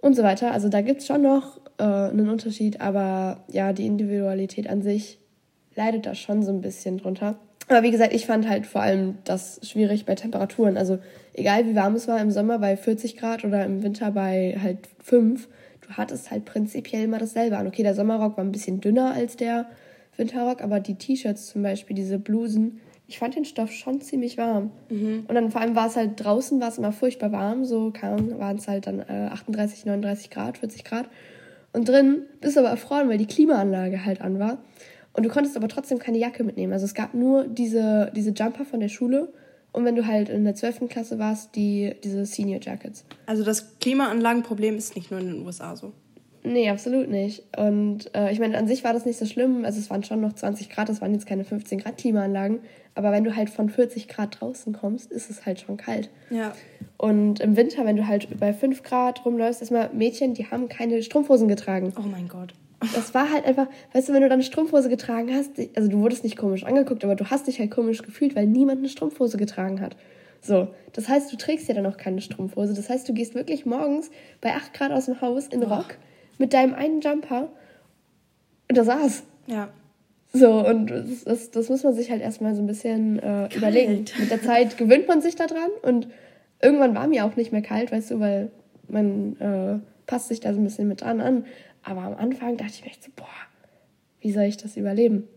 Und 0.00 0.16
so 0.16 0.22
weiter. 0.22 0.52
Also 0.52 0.68
da 0.68 0.80
gibt 0.80 1.00
es 1.00 1.06
schon 1.06 1.22
noch 1.22 1.60
äh, 1.78 1.82
einen 1.82 2.30
Unterschied, 2.30 2.80
aber 2.80 3.44
ja, 3.48 3.72
die 3.72 3.86
Individualität 3.86 4.68
an 4.68 4.82
sich 4.82 5.18
leidet 5.74 6.06
da 6.06 6.14
schon 6.14 6.42
so 6.42 6.52
ein 6.52 6.60
bisschen 6.60 6.98
drunter. 6.98 7.36
Aber 7.68 7.82
wie 7.82 7.90
gesagt, 7.90 8.12
ich 8.12 8.26
fand 8.26 8.48
halt 8.48 8.66
vor 8.66 8.82
allem 8.82 9.18
das 9.24 9.60
schwierig 9.62 10.04
bei 10.04 10.16
Temperaturen. 10.16 10.76
Also 10.76 10.98
egal 11.34 11.66
wie 11.66 11.76
warm 11.76 11.94
es 11.94 12.08
war 12.08 12.20
im 12.20 12.30
Sommer 12.30 12.58
bei 12.58 12.76
40 12.76 13.16
Grad 13.16 13.44
oder 13.44 13.64
im 13.64 13.82
Winter 13.82 14.10
bei 14.10 14.58
halt 14.60 14.88
5, 15.02 15.48
du 15.80 15.90
hattest 15.90 16.30
halt 16.30 16.44
prinzipiell 16.44 17.04
immer 17.04 17.18
dasselbe 17.18 17.56
an. 17.56 17.68
Okay, 17.68 17.84
der 17.84 17.94
Sommerrock 17.94 18.36
war 18.36 18.44
ein 18.44 18.52
bisschen 18.52 18.80
dünner 18.80 19.12
als 19.14 19.36
der 19.36 19.66
Winterrock, 20.20 20.62
aber 20.62 20.78
die 20.78 20.94
T-Shirts 20.94 21.48
zum 21.48 21.62
Beispiel, 21.62 21.96
diese 21.96 22.20
Blusen, 22.20 22.80
ich 23.08 23.18
fand 23.18 23.34
den 23.34 23.44
Stoff 23.44 23.72
schon 23.72 24.00
ziemlich 24.00 24.38
warm. 24.38 24.70
Mhm. 24.88 25.24
Und 25.26 25.34
dann 25.34 25.50
vor 25.50 25.60
allem 25.60 25.74
war 25.74 25.88
es 25.88 25.96
halt 25.96 26.24
draußen, 26.24 26.60
war 26.60 26.68
es 26.68 26.78
immer 26.78 26.92
furchtbar 26.92 27.32
warm, 27.32 27.64
so 27.64 27.92
waren 27.92 28.56
es 28.56 28.68
halt 28.68 28.86
dann 28.86 29.00
äh, 29.00 29.28
38, 29.32 29.84
39 29.84 30.30
Grad, 30.30 30.58
40 30.58 30.84
Grad. 30.84 31.08
Und 31.72 31.88
drin 31.88 32.22
bist 32.40 32.54
du 32.54 32.60
aber 32.60 32.70
erfroren, 32.70 33.08
weil 33.08 33.18
die 33.18 33.26
Klimaanlage 33.26 34.04
halt 34.04 34.20
an 34.20 34.38
war. 34.38 34.58
Und 35.12 35.26
du 35.26 35.28
konntest 35.28 35.56
aber 35.56 35.66
trotzdem 35.66 35.98
keine 35.98 36.18
Jacke 36.18 36.44
mitnehmen. 36.44 36.72
Also 36.72 36.84
es 36.84 36.94
gab 36.94 37.14
nur 37.14 37.48
diese, 37.48 38.12
diese 38.14 38.30
Jumper 38.30 38.64
von 38.64 38.78
der 38.78 38.88
Schule 38.88 39.32
und 39.72 39.84
wenn 39.84 39.94
du 39.94 40.06
halt 40.06 40.28
in 40.28 40.44
der 40.44 40.54
12. 40.54 40.88
Klasse 40.88 41.18
warst, 41.18 41.54
die, 41.54 41.94
diese 42.02 42.26
Senior 42.26 42.60
Jackets. 42.60 43.04
Also 43.26 43.44
das 43.44 43.78
Klimaanlagenproblem 43.78 44.76
ist 44.76 44.96
nicht 44.96 45.10
nur 45.10 45.20
in 45.20 45.26
den 45.26 45.46
USA 45.46 45.76
so. 45.76 45.92
Nee, 46.42 46.70
absolut 46.70 47.10
nicht. 47.10 47.42
Und 47.56 48.14
äh, 48.14 48.32
ich 48.32 48.40
meine, 48.40 48.56
an 48.56 48.66
sich 48.66 48.82
war 48.82 48.92
das 48.92 49.04
nicht 49.04 49.18
so 49.18 49.26
schlimm. 49.26 49.64
Also 49.64 49.78
es 49.78 49.90
waren 49.90 50.02
schon 50.02 50.20
noch 50.20 50.32
20 50.32 50.70
Grad, 50.70 50.88
das 50.88 51.00
waren 51.00 51.12
jetzt 51.12 51.26
keine 51.26 51.44
15 51.44 51.80
Grad 51.80 51.98
Klimaanlagen. 51.98 52.60
Aber 52.94 53.12
wenn 53.12 53.24
du 53.24 53.36
halt 53.36 53.50
von 53.50 53.68
40 53.68 54.08
Grad 54.08 54.40
draußen 54.40 54.72
kommst, 54.72 55.12
ist 55.12 55.30
es 55.30 55.44
halt 55.44 55.60
schon 55.60 55.76
kalt. 55.76 56.10
Ja. 56.30 56.52
Und 56.96 57.40
im 57.40 57.56
Winter, 57.56 57.84
wenn 57.84 57.96
du 57.96 58.06
halt 58.06 58.40
bei 58.40 58.52
5 58.52 58.82
Grad 58.82 59.24
rumläufst, 59.24 59.60
erstmal 59.60 59.90
Mädchen, 59.92 60.34
die 60.34 60.46
haben 60.46 60.68
keine 60.68 61.02
Strumpfhosen 61.02 61.46
getragen. 61.46 61.92
Oh 61.98 62.08
mein 62.08 62.28
Gott. 62.28 62.54
Das 62.94 63.12
war 63.12 63.30
halt 63.30 63.44
einfach, 63.44 63.66
weißt 63.92 64.08
du, 64.08 64.14
wenn 64.14 64.22
du 64.22 64.28
dann 64.28 64.38
eine 64.38 64.42
Strumpfhose 64.42 64.88
getragen 64.88 65.34
hast, 65.34 65.50
also 65.76 65.90
du 65.90 65.98
wurdest 65.98 66.24
nicht 66.24 66.38
komisch 66.38 66.64
angeguckt, 66.64 67.04
aber 67.04 67.14
du 67.14 67.26
hast 67.26 67.46
dich 67.46 67.58
halt 67.58 67.70
komisch 67.70 68.02
gefühlt, 68.02 68.34
weil 68.34 68.46
niemand 68.46 68.78
eine 68.78 68.88
Strumpfhose 68.88 69.36
getragen 69.36 69.82
hat. 69.82 69.96
So, 70.40 70.68
das 70.94 71.06
heißt, 71.06 71.30
du 71.30 71.36
trägst 71.36 71.68
ja 71.68 71.74
dann 71.74 71.84
auch 71.84 71.98
keine 71.98 72.22
Strumpfhose. 72.22 72.72
Das 72.72 72.88
heißt, 72.88 73.06
du 73.06 73.12
gehst 73.12 73.34
wirklich 73.34 73.66
morgens 73.66 74.10
bei 74.40 74.54
8 74.54 74.72
Grad 74.72 74.92
aus 74.92 75.04
dem 75.04 75.20
Haus 75.20 75.48
in 75.48 75.62
Rock 75.62 75.98
mit 76.40 76.52
deinem 76.52 76.74
einen 76.74 77.00
Jumper 77.00 77.48
und 78.68 78.76
das 78.76 78.86
war's. 78.86 79.22
Ja. 79.46 79.68
So, 80.32 80.66
und 80.66 80.86
das, 80.90 81.24
das, 81.24 81.50
das 81.50 81.68
muss 81.68 81.82
man 81.82 81.94
sich 81.94 82.10
halt 82.10 82.22
erstmal 82.22 82.54
so 82.54 82.62
ein 82.62 82.66
bisschen 82.66 83.18
äh, 83.18 83.54
überlegen. 83.54 84.04
Mit 84.18 84.30
der 84.30 84.42
Zeit 84.42 84.78
gewöhnt 84.78 85.06
man 85.08 85.20
sich 85.20 85.36
daran 85.36 85.70
und 85.82 86.08
irgendwann 86.62 86.94
war 86.94 87.06
mir 87.08 87.24
auch 87.24 87.36
nicht 87.36 87.52
mehr 87.52 87.62
kalt, 87.62 87.92
weißt 87.92 88.12
du, 88.12 88.20
weil 88.20 88.50
man 88.88 89.36
äh, 89.40 89.78
passt 90.06 90.28
sich 90.28 90.40
da 90.40 90.52
so 90.52 90.60
ein 90.60 90.64
bisschen 90.64 90.88
mit 90.88 91.02
dran 91.02 91.20
an. 91.20 91.44
Aber 91.82 92.02
am 92.02 92.14
Anfang 92.14 92.56
dachte 92.56 92.72
ich 92.74 92.84
mir 92.84 92.90
echt 92.90 93.04
so, 93.04 93.10
boah, 93.16 93.26
wie 94.20 94.32
soll 94.32 94.44
ich 94.44 94.56
das 94.56 94.76
überleben? 94.76 95.28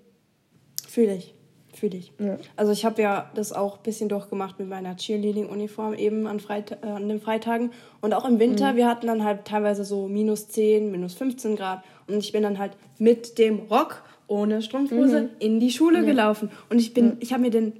Fühle 0.88 1.16
ich. 1.16 1.34
Fühle 1.74 1.98
ich. 1.98 2.14
Ja. 2.20 2.38
Also 2.56 2.72
ich 2.72 2.86
habe 2.86 3.02
ja 3.02 3.32
das 3.36 3.52
auch 3.52 3.78
ein 3.78 3.84
bisschen 3.84 4.10
durchgemacht 4.10 4.60
mit 4.60 4.70
meiner 4.70 4.96
Cheerleading-Uniform 4.96 5.96
eben 5.96 6.28
an, 6.28 6.40
Freit 6.40 6.78
äh, 6.84 6.88
an 6.88 7.10
den 7.10 7.20
Freitagen. 7.20 7.72
Und 8.02 8.14
auch 8.14 8.26
im 8.26 8.40
Winter, 8.40 8.74
mhm. 8.74 8.78
wir 8.78 8.88
hatten 8.88 9.08
dann 9.08 9.24
halt 9.24 9.46
teilweise 9.46 9.84
so 9.84 10.08
minus 10.08 10.48
10, 10.50 10.92
minus 10.92 11.16
15 11.16 11.56
Grad. 11.56 11.84
Und 12.08 12.18
ich 12.18 12.32
bin 12.32 12.44
dann 12.44 12.60
halt 12.60 12.74
mit 13.00 13.38
dem 13.38 13.60
Rock 13.60 14.04
ohne 14.28 14.62
Strumpfhose 14.62 15.24
mhm. 15.24 15.30
in 15.40 15.60
die 15.60 15.72
Schule 15.72 16.00
ja. 16.00 16.06
gelaufen. 16.06 16.52
Und 16.70 16.80
ich 16.80 16.94
bin, 16.94 17.06
ja. 17.06 17.16
ich 17.20 17.34
habe 17.34 17.42
mir 17.42 17.52
den 17.52 17.74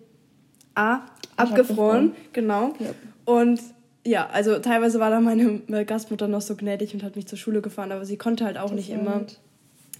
A 0.76 1.02
abgefroren, 1.38 2.14
genau. 2.34 2.74
Und 3.26 3.62
ja, 4.06 4.28
also 4.32 4.60
teilweise 4.60 5.00
war 5.00 5.10
da 5.10 5.22
meine 5.22 5.62
Gastmutter 5.86 6.28
noch 6.28 6.42
so 6.42 6.56
gnädig 6.56 6.94
und 6.94 7.04
hat 7.04 7.16
mich 7.16 7.28
zur 7.28 7.38
Schule 7.38 7.62
gefahren, 7.62 7.92
aber 7.92 8.06
sie 8.06 8.18
konnte 8.18 8.46
halt 8.46 8.58
auch 8.58 8.70
das 8.70 8.74
nicht 8.74 8.90
immer. 8.90 9.26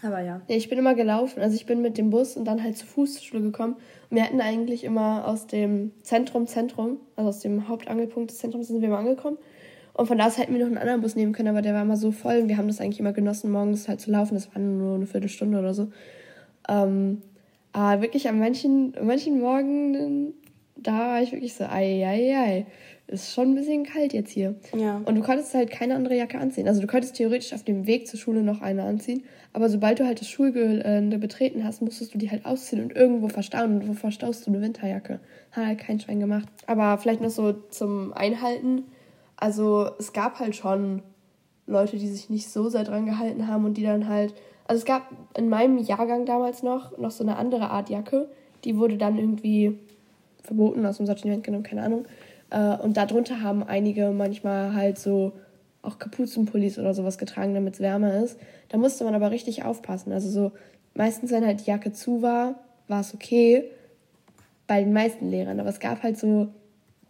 Aber 0.04 0.20
ja. 0.20 0.42
ja. 0.48 0.56
Ich 0.56 0.70
bin 0.70 0.78
immer 0.78 0.96
gelaufen. 0.96 1.42
Also 1.42 1.56
ich 1.56 1.66
bin 1.66 1.82
mit 1.82 1.98
dem 1.98 2.10
Bus 2.10 2.36
und 2.38 2.46
dann 2.46 2.62
halt 2.62 2.78
zu 2.78 2.86
Fuß 2.86 3.16
zur 3.16 3.24
Schule 3.24 3.42
gekommen. 3.42 3.76
Und 4.10 4.18
wir 4.18 4.24
hätten 4.24 4.42
eigentlich 4.42 4.84
immer 4.84 5.28
aus 5.28 5.48
dem 5.48 5.92
Zentrum, 6.04 6.46
Zentrum, 6.46 6.98
also 7.16 7.30
aus 7.30 7.40
dem 7.40 7.68
Hauptangelpunkt 7.68 8.32
des 8.32 8.40
Zentrums 8.40 8.68
sind 8.68 8.82
wir 8.82 8.90
immer 8.90 9.00
angekommen. 9.00 9.38
Und 9.94 10.08
von 10.08 10.18
da 10.18 10.28
aus 10.28 10.38
hätten 10.38 10.54
wir 10.54 10.60
noch 10.60 10.68
einen 10.68 10.78
anderen 10.78 11.02
Bus 11.02 11.16
nehmen 11.16 11.34
können, 11.34 11.50
aber 11.50 11.62
der 11.62 11.74
war 11.74 11.84
immer 11.84 11.98
so 11.98 12.12
voll 12.12 12.40
und 12.40 12.50
wir 12.50 12.58
haben 12.58 12.68
das 12.68 12.82
eigentlich 12.82 13.00
immer 13.00 13.14
genossen, 13.14 13.52
morgens 13.52 13.88
halt 13.88 14.02
zu 14.02 14.12
laufen. 14.12 14.34
Das 14.34 14.54
war 14.54 14.62
nur 14.62 14.96
eine 14.96 15.06
Viertelstunde 15.06 15.60
oder 15.60 15.74
so. 15.74 15.90
Ähm, 16.68 17.22
aber 17.74 18.02
wirklich 18.02 18.28
an 18.28 18.40
manchen, 18.40 18.94
manchen 19.04 19.40
Morgen, 19.40 20.34
da 20.76 20.98
war 20.98 21.22
ich 21.22 21.32
wirklich 21.32 21.54
so, 21.54 21.66
ei, 21.66 22.04
ei, 22.06 22.36
ei 22.36 22.66
ist 23.08 23.34
schon 23.34 23.52
ein 23.52 23.56
bisschen 23.56 23.84
kalt 23.84 24.14
jetzt 24.14 24.32
hier. 24.32 24.56
Ja. 24.76 25.02
Und 25.06 25.16
du 25.16 25.22
konntest 25.22 25.54
halt 25.54 25.70
keine 25.70 25.96
andere 25.96 26.16
Jacke 26.16 26.38
anziehen. 26.40 26.68
Also 26.68 26.82
du 26.82 26.88
könntest 26.88 27.16
theoretisch 27.16 27.54
auf 27.54 27.64
dem 27.64 27.86
Weg 27.86 28.08
zur 28.08 28.20
Schule 28.20 28.42
noch 28.42 28.62
eine 28.62 28.84
anziehen, 28.84 29.24
aber 29.52 29.70
sobald 29.70 30.00
du 30.00 30.06
halt 30.06 30.20
das 30.20 30.28
Schulgelände 30.30 31.20
betreten 31.20 31.64
hast, 31.64 31.82
musstest 31.82 32.14
du 32.14 32.18
die 32.18 32.32
halt 32.32 32.46
ausziehen 32.46 32.82
und 32.82 32.96
irgendwo 32.96 33.30
verstauen. 33.30 33.76
Und 33.76 33.88
wo 33.88 33.94
verstaust 33.94 34.48
du 34.48 34.52
eine 34.52 34.62
Winterjacke? 34.62 35.20
Hat 35.52 35.66
halt 35.66 35.80
kein 35.80 36.00
Schwein 36.00 36.20
gemacht. 36.20 36.48
Aber 36.66 36.98
vielleicht 36.98 37.22
noch 37.22 37.30
so 37.30 37.54
zum 37.70 38.14
Einhalten. 38.14 38.84
Also 39.38 39.92
es 40.00 40.14
gab 40.14 40.40
halt 40.40 40.56
schon 40.56 41.04
Leute, 41.68 41.98
die 41.98 42.08
sich 42.08 42.30
nicht 42.30 42.50
so 42.50 42.70
sehr 42.70 42.84
dran 42.84 43.06
gehalten 43.06 43.48
haben 43.48 43.66
und 43.66 43.78
die 43.78 43.84
dann 43.84 44.08
halt. 44.08 44.34
Also 44.66 44.80
es 44.80 44.86
gab 44.86 45.04
in 45.38 45.50
meinem 45.50 45.78
Jahrgang 45.78 46.26
damals 46.26 46.64
noch 46.64 46.98
noch 46.98 47.12
so 47.12 47.24
eine 47.24 47.36
andere 47.36 47.70
Art 47.70 47.90
Jacke. 47.90 48.30
Die 48.64 48.78
wurde 48.78 48.98
dann 48.98 49.18
irgendwie 49.18 49.78
verboten, 50.42 50.86
aus 50.86 50.98
dem 50.98 51.06
Sortiment 51.06 51.44
genommen, 51.44 51.64
keine 51.64 51.84
Ahnung. 51.84 52.06
Äh, 52.54 52.78
und 52.78 52.96
darunter 52.96 53.42
haben 53.42 53.64
einige 53.64 54.12
manchmal 54.12 54.74
halt 54.74 55.00
so 55.00 55.34
auch 55.82 56.00
Kapuzenpullis 56.00 56.80
oder 56.80 56.94
sowas 56.94 57.18
getragen, 57.18 57.54
damit 57.54 57.74
es 57.74 57.80
wärmer 57.82 58.24
ist. 58.24 58.40
Da 58.70 58.78
musste 58.78 59.04
man 59.04 59.16
aber 59.16 59.32
richtig 59.32 59.66
aufpassen. 59.66 60.14
Also 60.14 60.30
so 60.30 60.52
meistens, 60.94 61.32
wenn 61.32 61.46
halt 61.46 61.62
die 61.62 61.70
Jacke 61.70 61.92
zu 61.92 62.22
war, 62.22 62.56
war 62.88 63.02
es 63.02 63.14
okay 63.14 63.66
bei 64.68 64.82
den 64.82 64.94
meisten 64.94 65.30
Lehrern. 65.30 65.60
Aber 65.60 65.70
es 65.70 65.80
gab 65.80 66.04
halt 66.04 66.18
so 66.18 66.48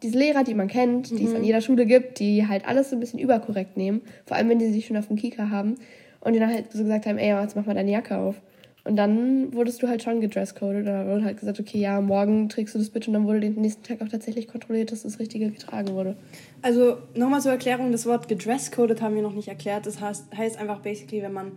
diese 0.02 0.18
Lehrer, 0.18 0.44
die 0.44 0.56
man 0.56 0.68
kennt, 0.68 1.12
die 1.12 1.24
mhm. 1.24 1.28
es 1.28 1.36
an 1.36 1.44
jeder 1.44 1.62
Schule 1.62 1.86
gibt, 1.86 2.20
die 2.20 2.48
halt 2.48 2.68
alles 2.68 2.90
so 2.90 2.96
ein 2.96 3.00
bisschen 3.00 3.20
überkorrekt 3.20 3.78
nehmen. 3.78 4.02
Vor 4.26 4.38
allem, 4.38 4.50
wenn 4.50 4.60
die 4.60 4.72
sich 4.72 4.88
schon 4.88 4.98
auf 4.98 5.08
dem 5.08 5.18
Kika 5.18 5.50
haben. 5.50 5.76
Und 6.22 6.34
die 6.34 6.40
dann 6.40 6.52
halt 6.52 6.72
so 6.72 6.80
gesagt 6.80 7.06
haben, 7.06 7.18
ey, 7.18 7.40
jetzt 7.42 7.56
mach 7.56 7.66
mal 7.66 7.76
deine 7.76 7.92
Jacke 7.92 8.18
auf. 8.18 8.42
Und 8.86 8.98
dann 8.98 9.54
wurdest 9.54 9.82
du 9.82 9.88
halt 9.88 10.04
schon 10.04 10.20
gedresscoded. 10.20 10.86
Da 10.86 11.08
wurde 11.08 11.24
halt 11.24 11.40
gesagt, 11.40 11.60
okay, 11.60 11.78
ja, 11.78 12.02
morgen 12.02 12.50
trägst 12.50 12.76
du 12.76 12.80
das 12.80 12.90
bitte. 12.90 13.10
Und 13.10 13.14
dann 13.14 13.26
wurde 13.26 13.40
den 13.40 13.56
nächsten 13.56 13.84
Tag 13.84 14.02
auch 14.02 14.10
tatsächlich 14.10 14.48
kontrolliert, 14.48 14.92
dass 14.92 15.04
das 15.04 15.20
Richtige 15.20 15.50
getragen 15.50 15.90
wurde. 15.94 16.18
Also 16.62 16.98
nochmal 17.16 17.40
zur 17.40 17.54
Erklärung, 17.54 17.94
das 17.94 18.06
Wort 18.06 18.28
gedresscoded 18.28 19.02
haben 19.02 19.16
wir 19.16 19.22
noch 19.22 19.34
nicht 19.34 19.48
erklärt. 19.48 19.86
Das 19.86 20.02
heißt, 20.02 20.36
heißt 20.36 20.60
einfach 20.60 20.80
basically, 20.80 21.22
wenn 21.24 21.32
man 21.32 21.52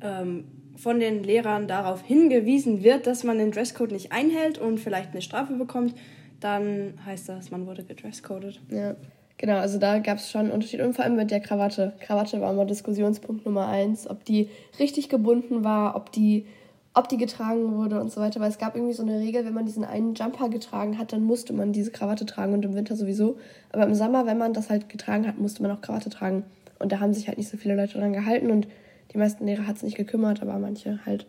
ähm, 0.00 0.44
von 0.76 1.00
den 1.00 1.22
Lehrern 1.22 1.68
darauf 1.68 2.02
hingewiesen 2.02 2.82
wird, 2.82 3.06
dass 3.06 3.24
man 3.24 3.36
den 3.36 3.50
Dresscode 3.50 3.92
nicht 3.92 4.12
einhält 4.12 4.56
und 4.56 4.80
vielleicht 4.80 5.10
eine 5.10 5.20
Strafe 5.20 5.52
bekommt, 5.54 5.94
dann 6.40 6.94
heißt 7.04 7.28
das, 7.28 7.50
man 7.50 7.66
wurde 7.66 7.84
gedresscoded. 7.84 8.58
Ja. 8.70 8.96
Genau, 9.36 9.56
also 9.56 9.78
da 9.78 10.00
gab 10.00 10.18
es 10.18 10.30
schon 10.30 10.42
einen 10.42 10.50
Unterschied 10.50 10.80
und 10.82 10.92
vor 10.94 11.02
allem 11.02 11.16
mit 11.16 11.30
der 11.30 11.40
Krawatte. 11.40 11.94
Krawatte 12.00 12.42
war 12.42 12.52
immer 12.52 12.66
Diskussionspunkt 12.66 13.46
Nummer 13.46 13.68
eins, 13.68 14.08
ob 14.08 14.22
die 14.26 14.50
richtig 14.78 15.08
gebunden 15.08 15.64
war, 15.64 15.96
ob 15.96 16.12
die 16.12 16.44
ob 16.92 17.08
die 17.08 17.16
getragen 17.16 17.76
wurde 17.76 18.00
und 18.00 18.10
so 18.10 18.20
weiter, 18.20 18.40
weil 18.40 18.50
es 18.50 18.58
gab 18.58 18.74
irgendwie 18.74 18.94
so 18.94 19.02
eine 19.02 19.18
Regel, 19.18 19.44
wenn 19.44 19.54
man 19.54 19.66
diesen 19.66 19.84
einen 19.84 20.14
Jumper 20.14 20.48
getragen 20.48 20.98
hat, 20.98 21.12
dann 21.12 21.22
musste 21.22 21.52
man 21.52 21.72
diese 21.72 21.92
Krawatte 21.92 22.26
tragen 22.26 22.52
und 22.52 22.64
im 22.64 22.74
Winter 22.74 22.96
sowieso. 22.96 23.38
Aber 23.72 23.84
im 23.84 23.94
Sommer, 23.94 24.26
wenn 24.26 24.38
man 24.38 24.52
das 24.52 24.70
halt 24.70 24.88
getragen 24.88 25.26
hat, 25.26 25.38
musste 25.38 25.62
man 25.62 25.70
auch 25.70 25.80
Krawatte 25.80 26.10
tragen. 26.10 26.44
Und 26.80 26.90
da 26.90 26.98
haben 26.98 27.14
sich 27.14 27.28
halt 27.28 27.38
nicht 27.38 27.48
so 27.48 27.56
viele 27.56 27.76
Leute 27.76 27.98
dran 27.98 28.12
gehalten 28.12 28.50
und 28.50 28.66
die 29.12 29.18
meisten 29.18 29.46
Lehrer 29.46 29.66
hat 29.66 29.76
es 29.76 29.82
nicht 29.82 29.96
gekümmert, 29.96 30.42
aber 30.42 30.58
manche 30.58 31.04
halt 31.04 31.26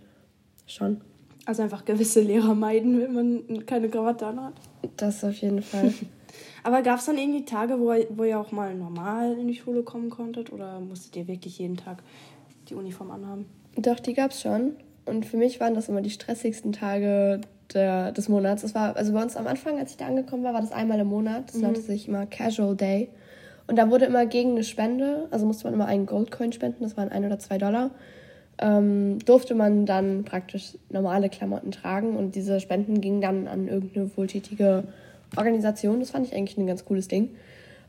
schon. 0.65 1.01
Also 1.45 1.63
einfach 1.63 1.85
gewisse 1.85 2.21
Lehrer 2.21 2.55
meiden, 2.55 2.99
wenn 2.99 3.13
man 3.13 3.65
keine 3.65 3.89
Krawatte 3.89 4.27
anhat. 4.27 4.53
Das 4.97 5.23
auf 5.23 5.35
jeden 5.35 5.61
Fall. 5.61 5.93
aber 6.63 6.81
gab 6.81 6.99
es 6.99 7.05
dann 7.05 7.17
irgendwie 7.17 7.45
Tage, 7.45 7.79
wo, 7.79 7.93
wo 8.15 8.23
ihr 8.23 8.39
auch 8.39 8.51
mal 8.51 8.75
normal 8.75 9.37
in 9.37 9.47
die 9.47 9.55
Schule 9.55 9.83
kommen 9.83 10.09
konntet 10.09 10.51
oder 10.51 10.79
musstet 10.79 11.15
ihr 11.15 11.27
wirklich 11.27 11.59
jeden 11.59 11.77
Tag 11.77 12.03
die 12.69 12.75
Uniform 12.75 13.11
anhaben? 13.11 13.45
Doch, 13.75 13.99
die 13.99 14.13
gab 14.13 14.31
es 14.31 14.41
schon. 14.41 14.75
Und 15.05 15.25
für 15.25 15.37
mich 15.37 15.59
waren 15.59 15.73
das 15.73 15.89
immer 15.89 16.01
die 16.01 16.09
stressigsten 16.09 16.73
Tage 16.73 17.41
der, 17.73 18.11
des 18.11 18.29
Monats. 18.29 18.61
Das 18.61 18.75
war, 18.75 18.95
also 18.95 19.13
bei 19.13 19.21
uns 19.21 19.35
am 19.35 19.47
Anfang, 19.47 19.79
als 19.79 19.91
ich 19.91 19.97
da 19.97 20.07
angekommen 20.07 20.43
war, 20.43 20.53
war 20.53 20.61
das 20.61 20.71
einmal 20.71 20.99
im 20.99 21.07
Monat. 21.07 21.49
Das 21.49 21.55
mhm. 21.55 21.61
nannte 21.63 21.81
sich 21.81 22.07
immer 22.07 22.25
Casual 22.25 22.75
Day. 22.75 23.09
Und 23.67 23.77
da 23.77 23.89
wurde 23.89 24.05
immer 24.05 24.25
gegen 24.25 24.51
eine 24.51 24.63
Spende, 24.63 25.27
also 25.31 25.45
musste 25.45 25.65
man 25.65 25.73
immer 25.73 25.85
einen 25.85 26.05
Goldcoin 26.05 26.51
spenden, 26.51 26.83
das 26.83 26.97
waren 26.97 27.09
ein 27.09 27.23
oder 27.23 27.39
zwei 27.39 27.57
Dollar, 27.57 27.91
ähm, 28.59 29.19
durfte 29.25 29.55
man 29.55 29.85
dann 29.85 30.25
praktisch 30.25 30.77
normale 30.89 31.29
Klamotten 31.29 31.71
tragen 31.71 32.17
und 32.17 32.35
diese 32.35 32.59
Spenden 32.59 32.99
gingen 32.99 33.21
dann 33.21 33.47
an 33.47 33.67
irgendeine 33.67 34.11
wohltätige 34.17 34.83
Organisation. 35.37 35.99
Das 35.99 36.11
fand 36.11 36.27
ich 36.27 36.35
eigentlich 36.35 36.57
ein 36.57 36.67
ganz 36.67 36.83
cooles 36.83 37.07
Ding. 37.07 37.29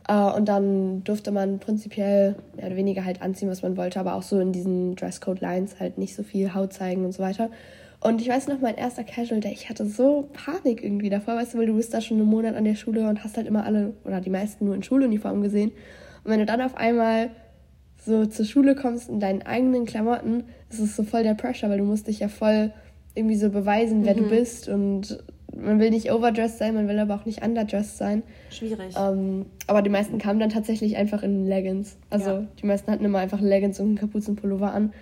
Äh, 0.08 0.14
und 0.14 0.48
dann 0.48 1.04
durfte 1.04 1.30
man 1.30 1.58
prinzipiell 1.58 2.36
mehr 2.56 2.66
oder 2.66 2.76
weniger 2.76 3.04
halt 3.04 3.22
anziehen, 3.22 3.48
was 3.48 3.62
man 3.62 3.76
wollte, 3.76 4.00
aber 4.00 4.14
auch 4.14 4.22
so 4.22 4.40
in 4.40 4.52
diesen 4.52 4.96
Dresscode-Lines 4.96 5.80
halt 5.80 5.98
nicht 5.98 6.14
so 6.14 6.22
viel 6.22 6.54
Haut 6.54 6.72
zeigen 6.72 7.04
und 7.04 7.12
so 7.12 7.22
weiter. 7.22 7.50
Und 8.00 8.20
ich 8.20 8.28
weiß 8.28 8.48
noch, 8.48 8.60
mein 8.60 8.76
erster 8.76 9.04
Casual 9.04 9.40
Day, 9.40 9.52
ich 9.52 9.68
hatte 9.68 9.86
so 9.86 10.28
Panik 10.32 10.82
irgendwie 10.82 11.08
davor, 11.08 11.36
weißt 11.36 11.54
du, 11.54 11.58
weil 11.58 11.66
du 11.66 11.76
bist 11.76 11.94
da 11.94 12.00
schon 12.00 12.18
einen 12.18 12.26
Monat 12.26 12.56
an 12.56 12.64
der 12.64 12.74
Schule 12.74 13.08
und 13.08 13.22
hast 13.22 13.36
halt 13.36 13.46
immer 13.46 13.64
alle 13.64 13.94
oder 14.04 14.20
die 14.20 14.30
meisten 14.30 14.64
nur 14.64 14.74
in 14.74 14.82
Schuluniform 14.82 15.40
gesehen. 15.40 15.70
Und 16.24 16.30
wenn 16.32 16.40
du 16.40 16.46
dann 16.46 16.60
auf 16.60 16.76
einmal 16.76 17.30
so 18.04 18.26
zur 18.26 18.44
Schule 18.44 18.74
kommst 18.74 19.08
in 19.08 19.20
deinen 19.20 19.42
eigenen 19.42 19.86
Klamotten, 19.86 20.44
ist 20.68 20.80
es 20.80 20.96
so 20.96 21.04
voll 21.04 21.22
der 21.22 21.34
Pressure, 21.34 21.70
weil 21.70 21.78
du 21.78 21.84
musst 21.84 22.08
dich 22.08 22.18
ja 22.18 22.26
voll 22.26 22.72
irgendwie 23.14 23.36
so 23.36 23.50
beweisen, 23.50 24.04
wer 24.04 24.16
mhm. 24.16 24.18
du 24.18 24.28
bist 24.30 24.68
und 24.68 25.22
man 25.56 25.78
will 25.78 25.90
nicht 25.90 26.10
overdressed 26.12 26.58
sein, 26.58 26.74
man 26.74 26.88
will 26.88 26.98
aber 26.98 27.14
auch 27.14 27.24
nicht 27.24 27.44
underdressed 27.44 27.98
sein. 27.98 28.22
Schwierig. 28.50 28.94
Ähm, 28.98 29.46
aber 29.66 29.82
die 29.82 29.90
meisten 29.90 30.18
kamen 30.18 30.40
dann 30.40 30.50
tatsächlich 30.50 30.96
einfach 30.96 31.22
in 31.22 31.46
Leggings. 31.46 31.96
Also 32.10 32.30
ja. 32.30 32.46
die 32.60 32.66
meisten 32.66 32.90
hatten 32.90 33.04
immer 33.04 33.18
einfach 33.18 33.40
Leggings 33.40 33.78
und 33.80 33.86
einen 33.86 33.96
Kapuzenpullover 33.96 34.72
an. 34.72 34.92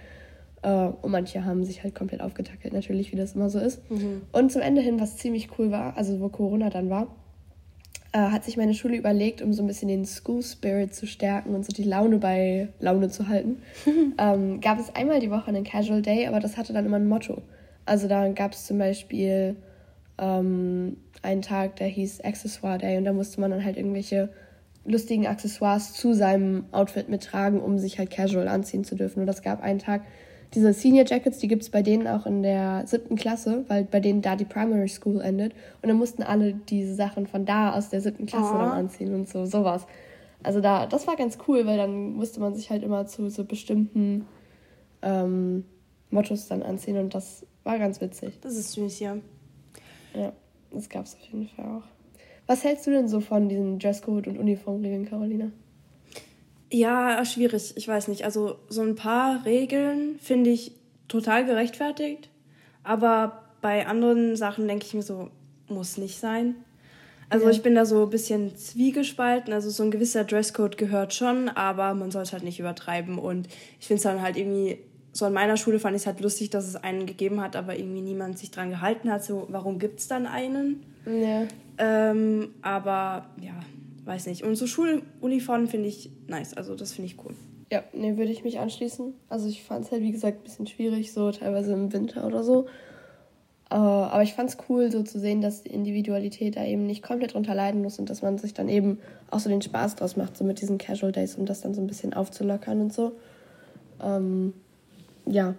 Äh, 0.62 0.68
und 0.68 1.10
manche 1.10 1.44
haben 1.44 1.64
sich 1.64 1.82
halt 1.82 1.94
komplett 1.94 2.20
aufgetackelt, 2.20 2.72
natürlich, 2.72 3.12
wie 3.12 3.16
das 3.16 3.34
immer 3.34 3.50
so 3.50 3.58
ist. 3.58 3.88
Mhm. 3.90 4.22
Und 4.32 4.52
zum 4.52 4.62
Ende 4.62 4.80
hin, 4.80 5.00
was 5.00 5.16
ziemlich 5.16 5.48
cool 5.58 5.70
war, 5.70 5.96
also 5.96 6.20
wo 6.20 6.28
Corona 6.28 6.70
dann 6.70 6.90
war, 6.90 7.08
äh, 8.12 8.18
hat 8.18 8.44
sich 8.44 8.56
meine 8.56 8.74
Schule 8.74 8.96
überlegt, 8.96 9.40
um 9.40 9.52
so 9.52 9.62
ein 9.62 9.66
bisschen 9.66 9.88
den 9.88 10.04
School 10.04 10.42
Spirit 10.42 10.94
zu 10.94 11.06
stärken 11.06 11.54
und 11.54 11.64
so 11.64 11.72
die 11.72 11.84
Laune 11.84 12.18
bei 12.18 12.68
Laune 12.80 13.08
zu 13.08 13.28
halten, 13.28 13.62
ähm, 14.18 14.60
gab 14.60 14.78
es 14.80 14.94
einmal 14.94 15.20
die 15.20 15.30
Woche 15.30 15.48
einen 15.48 15.64
Casual 15.64 16.02
Day, 16.02 16.26
aber 16.26 16.40
das 16.40 16.56
hatte 16.56 16.72
dann 16.72 16.86
immer 16.86 16.96
ein 16.96 17.08
Motto. 17.08 17.42
Also 17.86 18.08
da 18.08 18.28
gab 18.28 18.52
es 18.52 18.66
zum 18.66 18.78
Beispiel 18.78 19.56
ähm, 20.20 20.98
einen 21.22 21.42
Tag, 21.42 21.76
der 21.76 21.88
hieß 21.88 22.20
Accessoire 22.20 22.78
Day 22.78 22.98
und 22.98 23.04
da 23.04 23.12
musste 23.12 23.40
man 23.40 23.50
dann 23.50 23.64
halt 23.64 23.76
irgendwelche 23.76 24.28
lustigen 24.84 25.26
Accessoires 25.26 25.92
zu 25.94 26.14
seinem 26.14 26.64
Outfit 26.72 27.08
mittragen, 27.08 27.60
um 27.60 27.78
sich 27.78 27.98
halt 27.98 28.10
casual 28.10 28.48
anziehen 28.48 28.84
zu 28.84 28.94
dürfen. 28.94 29.20
Und 29.20 29.28
es 29.28 29.42
gab 29.42 29.62
einen 29.62 29.78
Tag, 29.78 30.02
diese 30.54 30.72
Senior 30.72 31.04
Jackets, 31.06 31.38
die 31.38 31.48
gibt 31.48 31.62
es 31.62 31.70
bei 31.70 31.82
denen 31.82 32.06
auch 32.06 32.26
in 32.26 32.42
der 32.42 32.86
siebten 32.86 33.16
Klasse, 33.16 33.64
weil 33.68 33.84
bei 33.84 34.00
denen 34.00 34.20
da 34.20 34.36
die 34.36 34.44
Primary 34.44 34.88
School 34.88 35.20
endet. 35.20 35.52
Und 35.80 35.88
dann 35.88 35.96
mussten 35.96 36.22
alle 36.22 36.54
diese 36.54 36.94
Sachen 36.94 37.26
von 37.26 37.44
da 37.44 37.74
aus 37.74 37.88
der 37.88 38.00
siebten 38.00 38.26
Klasse 38.26 38.52
oh. 38.54 38.58
dann 38.58 38.70
anziehen 38.70 39.14
und 39.14 39.28
so, 39.28 39.46
sowas. 39.46 39.86
Also 40.42 40.60
da, 40.60 40.86
das 40.86 41.06
war 41.06 41.16
ganz 41.16 41.38
cool, 41.46 41.66
weil 41.66 41.76
dann 41.76 42.14
musste 42.14 42.40
man 42.40 42.54
sich 42.54 42.70
halt 42.70 42.82
immer 42.82 43.06
zu 43.06 43.28
so 43.30 43.44
bestimmten 43.44 44.26
ähm, 45.02 45.64
Mottos 46.10 46.48
dann 46.48 46.62
anziehen 46.62 46.96
und 46.96 47.14
das 47.14 47.46
war 47.62 47.78
ganz 47.78 48.00
witzig. 48.00 48.38
Das 48.40 48.56
ist 48.56 48.72
süß, 48.72 49.00
ja. 49.00 49.18
Ja, 50.14 50.32
das 50.70 50.88
gab 50.88 51.06
es 51.06 51.14
auf 51.14 51.22
jeden 51.26 51.48
Fall 51.48 51.64
auch. 51.64 51.84
Was 52.46 52.64
hältst 52.64 52.86
du 52.86 52.90
denn 52.90 53.08
so 53.08 53.20
von 53.20 53.48
diesen 53.48 53.78
Dresscode- 53.78 54.26
und 54.26 54.38
Uniformregeln, 54.38 55.08
Carolina? 55.08 55.52
Ja, 56.72 57.24
schwierig. 57.24 57.72
Ich 57.76 57.86
weiß 57.86 58.08
nicht. 58.08 58.24
Also 58.24 58.56
so 58.68 58.82
ein 58.82 58.94
paar 58.94 59.44
Regeln 59.44 60.18
finde 60.20 60.50
ich 60.50 60.72
total 61.08 61.44
gerechtfertigt. 61.44 62.28
Aber 62.82 63.42
bei 63.60 63.86
anderen 63.86 64.36
Sachen 64.36 64.66
denke 64.68 64.86
ich 64.86 64.94
mir 64.94 65.02
so, 65.02 65.30
muss 65.68 65.96
nicht 65.96 66.18
sein. 66.18 66.56
Also 67.28 67.46
ja. 67.46 67.52
ich 67.52 67.62
bin 67.62 67.76
da 67.76 67.84
so 67.84 68.04
ein 68.04 68.10
bisschen 68.10 68.56
zwiegespalten. 68.56 69.52
Also 69.52 69.70
so 69.70 69.82
ein 69.82 69.90
gewisser 69.90 70.24
Dresscode 70.24 70.76
gehört 70.76 71.14
schon, 71.14 71.48
aber 71.48 71.94
man 71.94 72.10
soll 72.10 72.22
es 72.22 72.32
halt 72.32 72.42
nicht 72.42 72.58
übertreiben. 72.58 73.18
Und 73.18 73.48
ich 73.78 73.86
finde 73.86 73.98
es 73.98 74.02
dann 74.02 74.22
halt 74.22 74.36
irgendwie 74.36 74.78
so 75.12 75.24
an 75.26 75.32
meiner 75.32 75.56
Schule 75.56 75.78
fand 75.78 75.96
ich 75.96 76.02
es 76.02 76.06
halt 76.06 76.20
lustig, 76.20 76.50
dass 76.50 76.66
es 76.66 76.76
einen 76.76 77.06
gegeben 77.06 77.40
hat, 77.40 77.56
aber 77.56 77.76
irgendwie 77.76 78.00
niemand 78.00 78.38
sich 78.38 78.50
dran 78.50 78.70
gehalten 78.70 79.10
hat. 79.10 79.24
So, 79.24 79.46
warum 79.50 79.78
gibt 79.78 80.00
es 80.00 80.08
dann 80.08 80.26
einen? 80.26 80.84
Ja. 81.04 81.46
Ähm, 81.78 82.54
aber 82.62 83.26
ja, 83.40 83.58
weiß 84.04 84.26
nicht. 84.26 84.44
Und 84.44 84.56
so 84.56 84.66
Schuluniformen 84.66 85.66
finde 85.66 85.88
ich 85.88 86.10
nice. 86.28 86.54
Also 86.56 86.76
das 86.76 86.92
finde 86.92 87.10
ich 87.10 87.24
cool. 87.24 87.34
Ja, 87.72 87.84
ne, 87.92 88.16
würde 88.16 88.32
ich 88.32 88.44
mich 88.44 88.58
anschließen. 88.58 89.14
Also 89.28 89.48
ich 89.48 89.62
fand 89.62 89.84
es 89.84 89.92
halt, 89.92 90.02
wie 90.02 90.12
gesagt, 90.12 90.40
ein 90.40 90.44
bisschen 90.44 90.66
schwierig, 90.66 91.12
so 91.12 91.30
teilweise 91.30 91.72
im 91.72 91.92
Winter 91.92 92.26
oder 92.26 92.42
so. 92.42 92.66
Äh, 93.70 93.74
aber 93.74 94.22
ich 94.22 94.34
fand 94.34 94.50
es 94.50 94.58
cool, 94.68 94.90
so 94.90 95.02
zu 95.02 95.20
sehen, 95.20 95.40
dass 95.40 95.62
die 95.62 95.70
Individualität 95.70 96.56
da 96.56 96.64
eben 96.64 96.86
nicht 96.86 97.02
komplett 97.02 97.34
drunter 97.34 97.54
leiden 97.54 97.82
muss 97.82 97.98
und 97.98 98.10
dass 98.10 98.22
man 98.22 98.38
sich 98.38 98.54
dann 98.54 98.68
eben 98.68 98.98
auch 99.30 99.38
so 99.38 99.48
den 99.48 99.62
Spaß 99.62 99.96
draus 99.96 100.16
macht, 100.16 100.36
so 100.36 100.44
mit 100.44 100.60
diesen 100.60 100.78
Casual 100.78 101.12
Days, 101.12 101.36
um 101.36 101.46
das 101.46 101.60
dann 101.60 101.74
so 101.74 101.80
ein 101.80 101.86
bisschen 101.86 102.12
aufzulockern 102.12 102.80
und 102.80 102.92
so. 102.92 103.12
Ähm, 104.02 104.54
ja, 105.30 105.54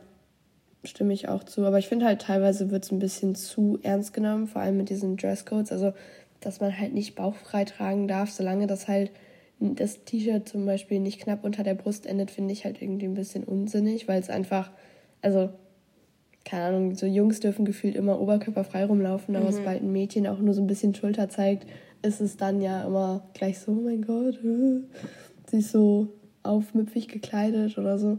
stimme 0.84 1.14
ich 1.14 1.28
auch 1.28 1.44
zu. 1.44 1.66
Aber 1.66 1.80
ich 1.80 1.88
finde 1.88 2.06
halt, 2.06 2.22
teilweise 2.22 2.72
wird 2.72 2.84
es 2.84 2.92
ein 2.92 3.00
bisschen 3.00 3.36
zu 3.36 3.80
ernst 3.84 4.14
genommen, 4.14 4.48
vor 4.48 4.62
allem 4.62 4.78
mit 4.78 4.90
diesen 4.90 5.18
Dresscodes. 5.18 5.72
Also, 5.72 5.94
dass 6.40 6.60
man 6.60 6.78
halt 6.78 6.94
nicht 6.94 7.16
bauchfrei 7.16 7.66
tragen 7.66 8.08
darf, 8.08 8.32
solange 8.32 8.68
das 8.68 8.88
halt 8.88 9.12
das 9.60 10.04
T-Shirt 10.06 10.50
zum 10.50 10.66
Beispiel 10.66 11.00
nicht 11.00 11.22
knapp 11.22 11.44
unter 11.44 11.64
der 11.64 11.76
Brust 11.76 12.08
endet, 12.08 12.32
finde 12.32 12.52
ich 12.52 12.66
halt 12.66 12.82
irgendwie 12.82 13.06
ein 13.06 13.14
bisschen 13.14 13.44
unsinnig, 13.44 14.08
weil 14.08 14.20
es 14.20 14.30
einfach, 14.30 14.72
also, 15.22 15.50
keine 16.44 16.64
Ahnung, 16.64 16.96
so 16.96 17.06
Jungs 17.06 17.40
dürfen 17.42 17.64
gefühlt 17.64 17.96
immer 17.96 18.20
oberkörperfrei 18.20 18.86
rumlaufen, 18.86 19.36
aber 19.36 19.52
mhm. 19.52 19.56
sobald 19.56 19.84
ein 19.84 19.92
Mädchen 19.92 20.26
auch 20.26 20.40
nur 20.40 20.56
so 20.56 20.62
ein 20.62 20.68
bisschen 20.68 20.96
Schulter 20.96 21.30
zeigt, 21.30 21.68
ist 22.02 22.22
es 22.22 22.38
dann 22.38 22.60
ja 22.60 22.84
immer 22.84 23.30
gleich 23.36 23.60
so, 23.60 23.72
oh 23.72 23.82
mein 23.82 24.02
Gott, 24.02 24.40
sie 25.52 25.60
ist 25.60 25.72
so 25.72 26.08
aufmüpfig 26.42 27.08
gekleidet 27.08 27.78
oder 27.78 28.00
so. 28.00 28.18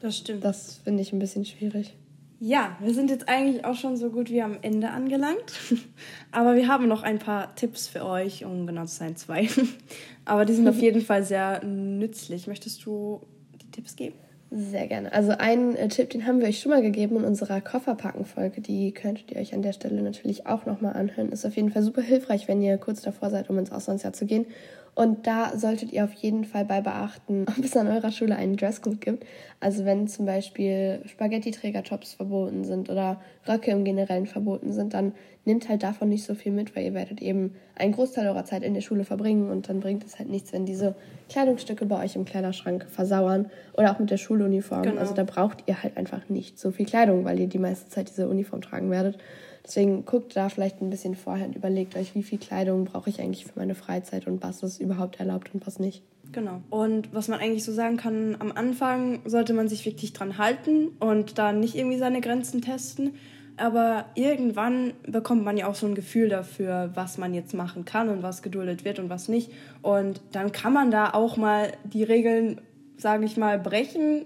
Das 0.00 0.16
stimmt. 0.16 0.44
Das 0.44 0.80
finde 0.84 1.02
ich 1.02 1.12
ein 1.12 1.18
bisschen 1.18 1.44
schwierig. 1.44 1.94
Ja, 2.42 2.78
wir 2.80 2.94
sind 2.94 3.10
jetzt 3.10 3.28
eigentlich 3.28 3.66
auch 3.66 3.74
schon 3.74 3.98
so 3.98 4.08
gut 4.08 4.30
wie 4.30 4.40
am 4.40 4.56
Ende 4.62 4.88
angelangt. 4.88 5.60
Aber 6.32 6.56
wir 6.56 6.68
haben 6.68 6.88
noch 6.88 7.02
ein 7.02 7.18
paar 7.18 7.54
Tipps 7.54 7.86
für 7.86 8.06
euch, 8.06 8.46
um 8.46 8.66
genau 8.66 8.86
zu 8.86 8.96
sein, 8.96 9.14
zwei. 9.16 9.46
Aber 10.24 10.46
die 10.46 10.54
sind 10.54 10.66
auf 10.66 10.80
jeden 10.80 11.02
Fall 11.02 11.22
sehr 11.22 11.62
nützlich. 11.62 12.46
Möchtest 12.46 12.84
du 12.86 13.20
die 13.60 13.70
Tipps 13.70 13.94
geben? 13.94 14.16
Sehr 14.50 14.86
gerne. 14.86 15.12
Also 15.12 15.32
einen 15.32 15.76
äh, 15.76 15.88
Tipp, 15.88 16.10
den 16.10 16.26
haben 16.26 16.40
wir 16.40 16.48
euch 16.48 16.60
schon 16.60 16.70
mal 16.70 16.82
gegeben 16.82 17.18
in 17.18 17.24
unserer 17.24 17.60
Kofferpacken-Folge. 17.60 18.62
Die 18.62 18.92
könntet 18.92 19.30
ihr 19.30 19.36
euch 19.36 19.52
an 19.52 19.60
der 19.60 19.74
Stelle 19.74 20.02
natürlich 20.02 20.46
auch 20.46 20.64
nochmal 20.64 20.94
anhören. 20.94 21.30
Ist 21.30 21.44
auf 21.44 21.56
jeden 21.56 21.70
Fall 21.70 21.82
super 21.82 22.02
hilfreich, 22.02 22.48
wenn 22.48 22.62
ihr 22.62 22.78
kurz 22.78 23.02
davor 23.02 23.28
seid, 23.28 23.50
um 23.50 23.58
ins 23.58 23.70
Auslandsjahr 23.70 24.14
zu 24.14 24.24
gehen 24.24 24.46
und 24.94 25.26
da 25.26 25.56
solltet 25.56 25.92
ihr 25.92 26.04
auf 26.04 26.12
jeden 26.12 26.44
Fall 26.44 26.64
bei 26.64 26.80
beachten, 26.80 27.46
ob 27.58 27.64
es 27.64 27.76
an 27.76 27.88
eurer 27.88 28.12
Schule 28.12 28.36
einen 28.36 28.56
Dresscode 28.56 29.00
gibt. 29.00 29.24
Also 29.60 29.84
wenn 29.84 30.08
zum 30.08 30.26
Beispiel 30.26 31.02
Spaghetti-Trägertops 31.06 32.14
verboten 32.14 32.64
sind 32.64 32.90
oder 32.90 33.20
Röcke 33.48 33.70
im 33.70 33.84
Generellen 33.84 34.26
verboten 34.26 34.72
sind, 34.72 34.94
dann 34.94 35.12
nehmt 35.44 35.68
halt 35.68 35.82
davon 35.82 36.08
nicht 36.08 36.24
so 36.24 36.34
viel 36.34 36.52
mit, 36.52 36.76
weil 36.76 36.84
ihr 36.84 36.94
werdet 36.94 37.22
eben 37.22 37.54
einen 37.74 37.92
Großteil 37.92 38.26
eurer 38.26 38.44
Zeit 38.44 38.62
in 38.62 38.74
der 38.74 38.82
Schule 38.82 39.04
verbringen 39.04 39.50
und 39.50 39.68
dann 39.68 39.80
bringt 39.80 40.04
es 40.04 40.18
halt 40.18 40.28
nichts, 40.28 40.52
wenn 40.52 40.66
diese 40.66 40.94
Kleidungsstücke 41.30 41.86
bei 41.86 42.02
euch 42.04 42.14
im 42.16 42.24
Kleiderschrank 42.24 42.86
versauern 42.88 43.50
oder 43.74 43.92
auch 43.92 43.98
mit 43.98 44.10
der 44.10 44.18
Schuluniform. 44.18 44.82
Genau. 44.82 45.00
Also 45.00 45.14
da 45.14 45.24
braucht 45.24 45.64
ihr 45.66 45.82
halt 45.82 45.96
einfach 45.96 46.28
nicht 46.28 46.58
so 46.58 46.70
viel 46.72 46.86
Kleidung, 46.86 47.24
weil 47.24 47.40
ihr 47.40 47.46
die 47.46 47.58
meiste 47.58 47.88
Zeit 47.88 48.10
diese 48.10 48.28
Uniform 48.28 48.60
tragen 48.60 48.90
werdet. 48.90 49.18
Deswegen 49.64 50.04
guckt 50.04 50.36
da 50.36 50.48
vielleicht 50.48 50.80
ein 50.80 50.90
bisschen 50.90 51.14
vorher 51.14 51.46
und 51.46 51.54
überlegt 51.54 51.96
euch, 51.96 52.14
wie 52.14 52.22
viel 52.22 52.38
Kleidung 52.38 52.84
brauche 52.84 53.10
ich 53.10 53.20
eigentlich 53.20 53.44
für 53.44 53.58
meine 53.58 53.74
Freizeit 53.74 54.26
und 54.26 54.42
was 54.42 54.62
ist 54.62 54.80
überhaupt 54.80 55.20
erlaubt 55.20 55.50
und 55.54 55.66
was 55.66 55.78
nicht. 55.78 56.02
Genau. 56.32 56.60
Und 56.70 57.12
was 57.12 57.28
man 57.28 57.40
eigentlich 57.40 57.64
so 57.64 57.72
sagen 57.72 57.96
kann, 57.96 58.36
am 58.38 58.52
Anfang 58.52 59.20
sollte 59.24 59.52
man 59.52 59.68
sich 59.68 59.84
wirklich 59.84 60.12
dran 60.12 60.38
halten 60.38 60.88
und 61.00 61.38
da 61.38 61.52
nicht 61.52 61.74
irgendwie 61.74 61.98
seine 61.98 62.20
Grenzen 62.20 62.62
testen. 62.62 63.14
Aber 63.56 64.06
irgendwann 64.14 64.94
bekommt 65.06 65.44
man 65.44 65.56
ja 65.56 65.66
auch 65.66 65.74
so 65.74 65.86
ein 65.86 65.94
Gefühl 65.94 66.30
dafür, 66.30 66.90
was 66.94 67.18
man 67.18 67.34
jetzt 67.34 67.52
machen 67.52 67.84
kann 67.84 68.08
und 68.08 68.22
was 68.22 68.42
geduldet 68.42 68.84
wird 68.84 68.98
und 68.98 69.10
was 69.10 69.28
nicht. 69.28 69.50
Und 69.82 70.22
dann 70.32 70.50
kann 70.52 70.72
man 70.72 70.90
da 70.90 71.10
auch 71.10 71.36
mal 71.36 71.72
die 71.84 72.02
Regeln, 72.02 72.60
sage 72.96 73.26
ich 73.26 73.36
mal, 73.36 73.58
brechen, 73.58 74.24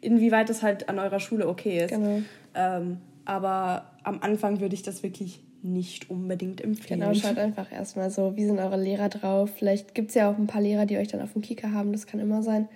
inwieweit 0.00 0.50
es 0.50 0.62
halt 0.62 0.88
an 0.88 0.98
eurer 0.98 1.20
Schule 1.20 1.46
okay 1.46 1.84
ist. 1.84 1.90
Genau. 1.90 2.22
Ähm, 2.54 2.98
aber 3.24 3.84
am 4.04 4.20
Anfang 4.20 4.60
würde 4.60 4.74
ich 4.74 4.82
das 4.82 5.02
wirklich 5.02 5.42
nicht 5.62 6.10
unbedingt 6.10 6.60
empfehlen. 6.60 7.00
Genau, 7.00 7.14
schaut 7.14 7.38
einfach 7.38 7.72
erstmal 7.72 8.10
so, 8.10 8.36
wie 8.36 8.44
sind 8.44 8.58
eure 8.58 8.80
Lehrer 8.80 9.08
drauf. 9.08 9.50
Vielleicht 9.56 9.94
gibt 9.94 10.10
es 10.10 10.14
ja 10.14 10.30
auch 10.30 10.36
ein 10.36 10.46
paar 10.46 10.60
Lehrer, 10.60 10.86
die 10.86 10.98
euch 10.98 11.08
dann 11.08 11.22
auf 11.22 11.32
dem 11.32 11.42
Kicker 11.42 11.72
haben, 11.72 11.92
das 11.92 12.06
kann 12.06 12.20
immer 12.20 12.42
sein. 12.42 12.68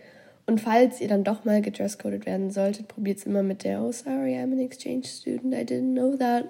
Und 0.47 0.63
falls 0.63 1.03
ihr 1.03 1.09
dann 1.09 1.25
doch 1.25 1.45
mal 1.45 1.61
gedresscoded 1.61 2.25
werden 2.25 2.51
solltet, 2.51 2.89
probiert 2.89 3.19
es 3.19 3.25
immer 3.25 3.43
mit 3.43 3.65
der 3.65 3.83
Oh, 3.83 3.93
sorry, 3.93 4.35
I'm 4.35 4.53
an 4.53 4.59
exchange 4.59 5.05
student, 5.05 5.53
I 5.53 5.59
didn't 5.59 5.93
know 5.93 6.17
that. 6.17 6.47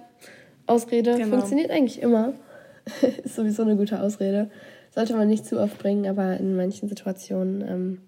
Ausrede 0.66 1.16
genau. 1.16 1.36
funktioniert 1.36 1.72
eigentlich 1.72 2.00
immer. 2.00 2.34
Ist 3.24 3.34
sowieso 3.34 3.62
eine 3.62 3.76
gute 3.76 4.00
Ausrede. 4.00 4.50
Sollte 4.94 5.16
man 5.16 5.26
nicht 5.26 5.44
zu 5.44 5.60
oft 5.60 5.78
bringen, 5.78 6.06
aber 6.06 6.36
in 6.36 6.54
manchen 6.54 6.88
Situationen 6.88 7.62
ähm, 7.62 7.98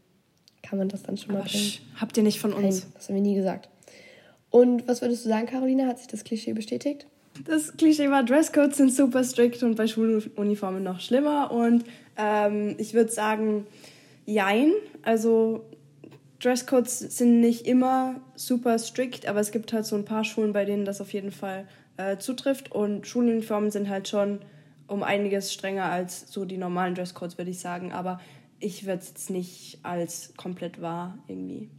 kann 0.62 0.78
man 0.78 0.88
das 0.88 1.02
dann 1.02 1.16
schon 1.16 1.34
mal 1.34 1.42
bringen. 1.42 1.72
Habt 2.00 2.16
ihr 2.16 2.22
nicht 2.22 2.38
von 2.38 2.52
uns? 2.52 2.82
Nein, 2.84 2.92
das 2.94 3.08
haben 3.08 3.16
wir 3.16 3.22
nie 3.22 3.34
gesagt. 3.34 3.68
Und 4.50 4.86
was 4.88 5.00
würdest 5.00 5.24
du 5.24 5.28
sagen, 5.28 5.46
Carolina? 5.46 5.86
Hat 5.86 5.98
sich 5.98 6.08
das 6.08 6.24
Klischee 6.24 6.52
bestätigt? 6.52 7.06
Das 7.44 7.76
Klischee 7.76 8.10
war, 8.10 8.24
Dresscodes 8.24 8.76
sind 8.76 8.92
super 8.92 9.24
strikt 9.24 9.62
und 9.62 9.76
bei 9.76 9.86
Schuluniformen 9.86 10.82
noch 10.82 11.00
schlimmer. 11.00 11.50
Und 11.52 11.84
ähm, 12.16 12.74
ich 12.78 12.92
würde 12.94 13.10
sagen, 13.10 13.66
jein. 14.26 14.72
Also 15.02 15.64
Dresscodes 16.40 16.98
sind 16.98 17.40
nicht 17.40 17.66
immer 17.66 18.20
super 18.34 18.78
strikt, 18.78 19.26
aber 19.26 19.40
es 19.40 19.52
gibt 19.52 19.72
halt 19.72 19.86
so 19.86 19.96
ein 19.96 20.04
paar 20.04 20.24
Schulen, 20.24 20.52
bei 20.52 20.64
denen 20.64 20.84
das 20.84 21.00
auf 21.00 21.12
jeden 21.12 21.32
Fall 21.32 21.66
äh, 21.96 22.18
zutrifft. 22.18 22.72
Und 22.72 23.06
Schuluniformen 23.06 23.70
sind 23.70 23.88
halt 23.88 24.08
schon 24.08 24.40
um 24.86 25.02
einiges 25.04 25.52
strenger 25.52 25.84
als 25.84 26.32
so 26.32 26.44
die 26.44 26.56
normalen 26.56 26.94
Dresscodes, 26.94 27.38
würde 27.38 27.52
ich 27.52 27.60
sagen. 27.60 27.92
Aber 27.92 28.20
ich 28.58 28.84
würde 28.84 29.00
es 29.00 29.08
jetzt 29.08 29.30
nicht 29.30 29.78
als 29.84 30.32
komplett 30.36 30.82
wahr 30.82 31.18
irgendwie 31.28 31.70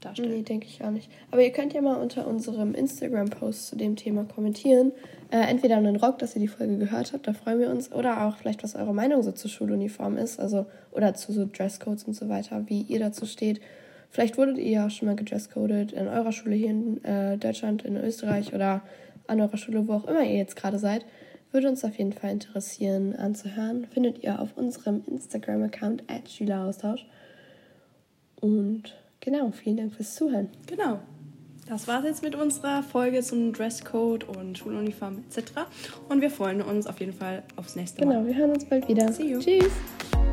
darstellen. 0.00 0.30
Nee, 0.30 0.42
denke 0.42 0.66
ich 0.66 0.82
auch 0.82 0.90
nicht. 0.90 1.10
Aber 1.30 1.42
ihr 1.42 1.52
könnt 1.52 1.72
ja 1.72 1.80
mal 1.80 2.00
unter 2.00 2.26
unserem 2.26 2.74
Instagram-Post 2.74 3.68
zu 3.68 3.76
dem 3.76 3.96
Thema 3.96 4.24
kommentieren. 4.24 4.92
Äh, 5.30 5.48
entweder 5.48 5.76
einen 5.76 5.96
Rock, 5.96 6.18
dass 6.18 6.34
ihr 6.34 6.40
die 6.40 6.48
Folge 6.48 6.78
gehört 6.78 7.12
habt, 7.12 7.26
da 7.26 7.32
freuen 7.32 7.60
wir 7.60 7.70
uns, 7.70 7.92
oder 7.92 8.26
auch 8.26 8.36
vielleicht, 8.36 8.62
was 8.62 8.74
eure 8.74 8.94
Meinung 8.94 9.22
so 9.22 9.32
zur 9.32 9.50
Schuluniform 9.50 10.16
ist, 10.16 10.40
also 10.40 10.66
oder 10.92 11.14
zu 11.14 11.32
so 11.32 11.46
Dresscodes 11.46 12.04
und 12.04 12.14
so 12.14 12.28
weiter, 12.28 12.64
wie 12.66 12.82
ihr 12.82 12.98
dazu 12.98 13.26
steht. 13.26 13.60
Vielleicht 14.10 14.38
wurdet 14.38 14.58
ihr 14.58 14.70
ja 14.70 14.86
auch 14.86 14.90
schon 14.90 15.06
mal 15.06 15.16
gedresscodet 15.16 15.92
in 15.92 16.08
eurer 16.08 16.32
Schule 16.32 16.56
hier 16.56 16.70
in 16.70 17.04
äh, 17.04 17.38
Deutschland, 17.38 17.84
in 17.84 17.96
Österreich 17.96 18.52
oder 18.52 18.82
an 19.28 19.40
eurer 19.40 19.56
Schule, 19.56 19.86
wo 19.86 19.92
auch 19.92 20.08
immer 20.08 20.24
ihr 20.24 20.36
jetzt 20.36 20.56
gerade 20.56 20.78
seid. 20.80 21.06
Würde 21.52 21.68
uns 21.68 21.84
auf 21.84 21.96
jeden 21.96 22.12
Fall 22.12 22.30
interessieren 22.30 23.14
anzuhören. 23.14 23.86
Findet 23.86 24.22
ihr 24.22 24.40
auf 24.40 24.56
unserem 24.56 25.02
Instagram-Account 25.06 26.04
Schüleraustausch. 26.28 27.06
Und 28.40 28.94
genau, 29.20 29.50
vielen 29.50 29.76
Dank 29.76 29.94
fürs 29.94 30.14
Zuhören. 30.14 30.48
Genau. 30.66 31.00
Das 31.70 31.86
war's 31.86 32.04
jetzt 32.04 32.22
mit 32.24 32.34
unserer 32.34 32.82
Folge 32.82 33.22
zum 33.22 33.52
Dresscode 33.52 34.24
und 34.24 34.58
Schuluniform 34.58 35.18
etc. 35.28 35.52
Und 36.08 36.20
wir 36.20 36.30
freuen 36.30 36.62
uns 36.62 36.88
auf 36.88 36.98
jeden 36.98 37.12
Fall 37.12 37.44
aufs 37.54 37.76
nächste 37.76 38.04
Mal. 38.04 38.14
Genau, 38.14 38.26
wir 38.26 38.34
hören 38.34 38.50
uns 38.50 38.64
bald 38.64 38.88
wieder. 38.88 39.12
See 39.12 39.30
you. 39.30 39.38
Tschüss. 39.38 39.70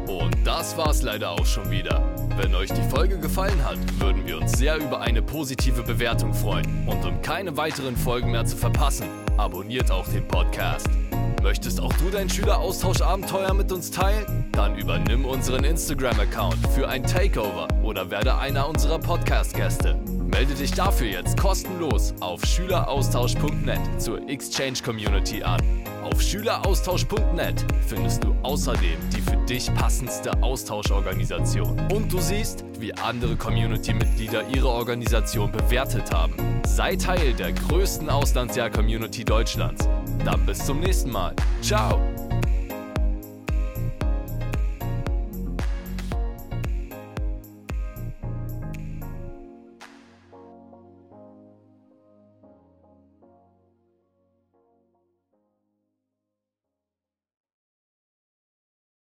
Und 0.08 0.36
das 0.44 0.76
war's 0.78 1.04
leider 1.04 1.30
auch 1.30 1.46
schon 1.46 1.70
wieder. 1.70 2.02
Wenn 2.38 2.56
euch 2.56 2.72
die 2.72 2.90
Folge 2.90 3.20
gefallen 3.20 3.64
hat, 3.64 3.78
würden 4.00 4.26
wir 4.26 4.40
uns 4.40 4.54
sehr 4.54 4.78
über 4.78 5.02
eine 5.02 5.22
positive 5.22 5.84
Bewertung 5.84 6.34
freuen. 6.34 6.88
Und 6.88 7.06
um 7.06 7.22
keine 7.22 7.56
weiteren 7.56 7.96
Folgen 7.96 8.32
mehr 8.32 8.46
zu 8.46 8.58
verpassen, 8.58 9.08
abonniert 9.38 9.92
auch 9.92 10.08
den 10.08 10.28
Podcast. 10.28 10.88
Möchtest 11.48 11.80
auch 11.80 11.94
du 11.94 12.10
dein 12.10 12.30
Schüleraustauschabenteuer 12.30 13.54
mit 13.54 13.72
uns 13.72 13.90
teilen? 13.90 14.50
Dann 14.52 14.78
übernimm 14.78 15.24
unseren 15.24 15.64
Instagram-Account 15.64 16.58
für 16.76 16.90
ein 16.90 17.04
Takeover 17.04 17.70
oder 17.84 18.12
werde 18.12 18.38
einer 18.38 18.68
unserer 18.68 19.00
Podcast-Gäste. 19.00 19.96
Melde 20.30 20.56
dich 20.56 20.72
dafür 20.72 21.08
jetzt 21.08 21.40
kostenlos 21.40 22.14
auf 22.20 22.44
schüleraustausch.net 22.44 23.80
zur 23.98 24.28
Exchange 24.28 24.80
Community 24.84 25.42
an. 25.42 25.62
Auf 26.08 26.22
schüleraustausch.net 26.22 27.66
findest 27.86 28.24
du 28.24 28.34
außerdem 28.42 28.98
die 29.14 29.20
für 29.20 29.36
dich 29.46 29.74
passendste 29.76 30.32
Austauschorganisation. 30.42 31.78
Und 31.92 32.14
du 32.14 32.20
siehst, 32.20 32.64
wie 32.80 32.94
andere 32.94 33.36
Community-Mitglieder 33.36 34.48
ihre 34.56 34.70
Organisation 34.70 35.52
bewertet 35.52 36.14
haben. 36.14 36.34
Sei 36.66 36.96
Teil 36.96 37.34
der 37.34 37.52
größten 37.52 38.10
Auslandsjahr-Community 38.10 39.26
Deutschlands. 39.26 39.90
Dann 40.24 40.46
bis 40.46 40.66
zum 40.66 40.80
nächsten 40.80 41.12
Mal. 41.12 41.36
Ciao! 41.62 42.17